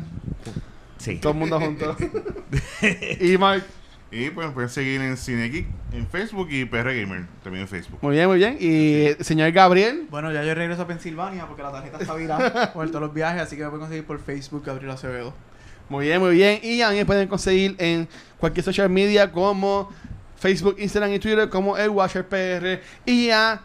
Sí. 0.98 1.16
todo 1.16 1.32
el 1.32 1.38
mundo 1.38 1.58
junto. 1.58 1.96
y 3.20 3.38
Mark, 3.38 3.64
Y 4.10 4.28
pues 4.30 4.48
me 4.48 4.52
pueden 4.52 4.68
seguir 4.68 5.00
en 5.00 5.16
Cine 5.16 5.48
Geek 5.48 5.66
en 5.92 6.06
Facebook 6.08 6.48
y 6.50 6.64
PR 6.66 6.92
Gamer 6.94 7.24
también 7.42 7.62
en 7.62 7.68
Facebook. 7.68 7.98
muy 8.02 8.14
bien, 8.16 8.28
muy 8.28 8.36
bien. 8.38 8.56
Y 8.60 9.06
eh, 9.06 9.16
señor 9.20 9.50
Gabriel, 9.52 10.06
Bueno, 10.10 10.30
ya 10.32 10.44
yo 10.44 10.54
regreso 10.54 10.82
a 10.82 10.86
Pensilvania 10.86 11.46
porque 11.46 11.62
la 11.62 11.72
tarjeta 11.72 11.98
está 11.98 12.14
virada 12.14 12.72
por 12.74 12.86
todos 12.88 13.00
los 13.00 13.14
viajes, 13.14 13.42
así 13.42 13.56
que 13.56 13.62
me 13.62 13.68
pueden 13.70 13.80
conseguir 13.86 14.04
por 14.06 14.20
Facebook 14.20 14.62
Gabriel 14.66 14.90
Acevedo. 14.90 15.32
muy 15.88 16.06
bien, 16.06 16.20
muy 16.20 16.34
bien. 16.34 16.60
Y 16.62 16.82
a 16.82 16.90
mí 16.90 16.96
me 16.96 17.06
pueden 17.06 17.28
conseguir 17.28 17.74
en 17.78 18.06
cualquier 18.38 18.64
social 18.64 18.90
media 18.90 19.32
como 19.32 19.90
Facebook, 20.40 20.76
Instagram 20.78 21.12
y 21.12 21.18
Twitter 21.18 21.48
como 21.48 21.76
el 21.76 21.90
Watcher 21.90 22.26
PR. 22.26 22.80
Y 23.04 23.30
a 23.30 23.60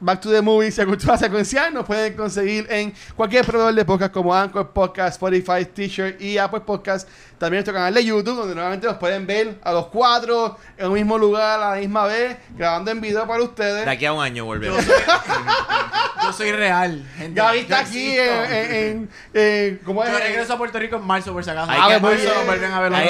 Back 0.00 0.20
to 0.20 0.30
the 0.30 0.42
Movies 0.42 0.76
y 0.76 0.80
a 0.82 0.86
Cultura 0.86 1.16
Secuencial 1.16 1.72
nos 1.72 1.86
pueden 1.86 2.14
conseguir 2.14 2.66
en 2.70 2.92
cualquier 3.16 3.44
proveedor 3.46 3.74
de 3.74 3.84
podcast 3.84 4.12
como 4.12 4.34
Anchor 4.34 4.70
Podcast, 4.70 5.12
Spotify, 5.14 5.64
T-shirt 5.64 6.20
y 6.20 6.36
Apple 6.36 6.60
Podcast. 6.60 7.08
También 7.38 7.58
nuestro 7.58 7.74
canal 7.74 7.92
de 7.94 8.04
YouTube, 8.04 8.36
donde 8.36 8.54
nuevamente 8.54 8.86
nos 8.86 8.96
pueden 8.96 9.26
ver 9.26 9.58
a 9.62 9.72
los 9.72 9.86
cuatro 9.88 10.56
en 10.76 10.86
el 10.86 10.90
mismo 10.92 11.18
lugar 11.18 11.60
a 11.60 11.70
la 11.70 11.76
misma 11.80 12.04
vez, 12.06 12.36
grabando 12.56 12.90
en 12.90 13.00
video 13.00 13.26
para 13.26 13.42
ustedes. 13.42 13.84
De 13.84 13.90
aquí 13.90 14.04
a 14.06 14.12
un 14.12 14.22
año 14.22 14.44
volvemos. 14.44 14.84
Yo 16.22 16.32
soy 16.32 16.52
real, 16.52 17.04
gente. 17.18 17.38
Gaby 17.38 17.58
está 17.58 17.80
aquí 17.80 18.16
existo. 18.16 18.44
en, 18.44 18.52
en, 18.52 18.74
en- 18.74 19.10
en- 19.34 19.78
¿cómo 19.84 20.02
es? 20.04 20.10
Yo 20.10 20.18
regreso 20.18 20.54
a 20.54 20.58
Puerto 20.58 20.78
Rico 20.78 20.96
en 20.96 21.06
marzo 21.06 21.32
por 21.34 21.44
si 21.44 21.50
acaso. 21.50 21.70
Hay 21.70 21.76
que- 21.76 22.06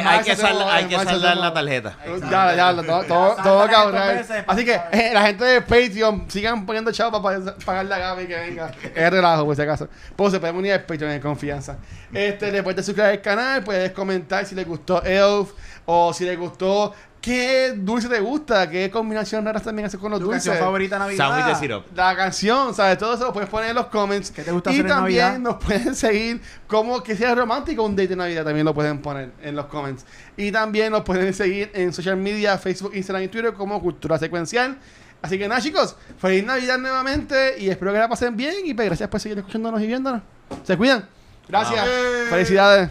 hay, 0.04 0.24
que, 0.24 0.36
saldar, 0.36 0.68
hay 0.68 0.84
que 0.86 0.96
normal, 0.96 1.14
saldar 1.14 1.32
hacemos- 1.32 1.44
la 1.44 1.54
tarjeta. 1.54 1.96
Ya, 2.30 2.56
ya, 2.56 2.74
todo, 2.82 3.04
todo, 3.04 3.36
todo 3.42 3.68
cabrón. 3.68 4.02
Así 4.48 4.64
que 4.64 4.80
eh, 4.90 5.10
la 5.12 5.22
gente 5.26 5.44
de 5.44 5.60
Patreon 5.60 6.24
sigan 6.28 6.66
poniendo 6.74 6.92
chavos 6.92 7.20
para 7.20 7.38
pagar- 7.38 7.56
pagarle 7.64 7.94
a 7.94 7.98
Gaby 7.98 8.26
que 8.26 8.36
venga. 8.36 8.72
Es 8.94 9.10
relajo, 9.10 9.44
por 9.44 9.54
si 9.56 9.62
acaso. 9.62 9.88
Pues 10.16 10.32
se 10.32 10.40
pueden 10.40 10.56
unir 10.56 10.72
al 10.72 10.84
Patreon 10.84 11.12
en 11.12 11.20
confianza. 11.20 11.78
Este, 12.12 12.50
después 12.50 12.74
de 12.76 12.82
suscribir 12.82 13.10
al 13.12 13.20
canal, 13.22 13.62
puedes 13.62 13.92
comentar 13.92 14.44
si 14.44 14.54
les 14.54 14.66
gustó 14.66 15.02
Elf 15.04 15.50
o 15.86 16.12
si 16.12 16.24
les 16.24 16.38
gustó 16.38 16.92
qué 17.20 17.72
dulce 17.74 18.06
te 18.08 18.20
gusta, 18.20 18.68
qué 18.68 18.90
combinación 18.90 19.46
raras 19.46 19.62
también 19.62 19.86
haces 19.86 19.98
con 19.98 20.10
los 20.10 20.20
Tu 20.20 20.26
dulces. 20.26 20.44
canción 20.44 20.62
favorita 20.62 20.98
Navidad. 20.98 21.26
Sándwich 21.30 21.46
de 21.46 21.54
sirope. 21.60 21.88
La 21.94 22.14
canción, 22.14 22.74
¿sabes? 22.74 22.98
Todo 22.98 23.14
eso 23.14 23.24
lo 23.24 23.32
puedes 23.32 23.48
poner 23.48 23.70
en 23.70 23.76
los 23.76 23.86
comments. 23.86 24.30
¿Qué 24.30 24.42
te 24.42 24.52
gusta 24.52 24.70
y 24.70 24.74
hacer 24.74 24.84
en 24.86 24.90
también 24.92 25.20
Navidad? 25.24 25.38
nos 25.38 25.64
pueden 25.64 25.94
seguir 25.94 26.42
como 26.66 27.02
que 27.02 27.16
sea 27.16 27.34
romántico 27.34 27.82
un 27.82 27.96
date 27.96 28.08
de 28.08 28.16
Navidad. 28.16 28.44
También 28.44 28.66
lo 28.66 28.74
pueden 28.74 29.00
poner 29.00 29.30
en 29.42 29.56
los 29.56 29.66
comments. 29.66 30.04
Y 30.36 30.52
también 30.52 30.92
nos 30.92 31.00
pueden 31.02 31.32
seguir 31.32 31.70
en 31.72 31.94
social 31.94 32.16
media, 32.18 32.58
Facebook, 32.58 32.92
Instagram 32.94 33.22
y 33.24 33.28
Twitter 33.28 33.54
como 33.54 33.80
Cultura 33.80 34.18
Secuencial. 34.18 34.76
Así 35.24 35.38
que 35.38 35.48
nada, 35.48 35.58
chicos. 35.58 35.96
Feliz 36.18 36.44
Navidad 36.44 36.76
nuevamente. 36.76 37.54
Y 37.58 37.70
espero 37.70 37.94
que 37.94 37.98
la 37.98 38.10
pasen 38.10 38.36
bien. 38.36 38.56
Y 38.66 38.74
pues 38.74 38.88
gracias 38.88 39.08
por 39.08 39.18
seguir 39.18 39.38
escuchándonos 39.38 39.80
y 39.80 39.86
viéndonos. 39.86 40.20
Se 40.64 40.76
cuidan. 40.76 41.08
Gracias. 41.48 41.80
Wow. 41.80 42.28
Felicidades. 42.28 42.90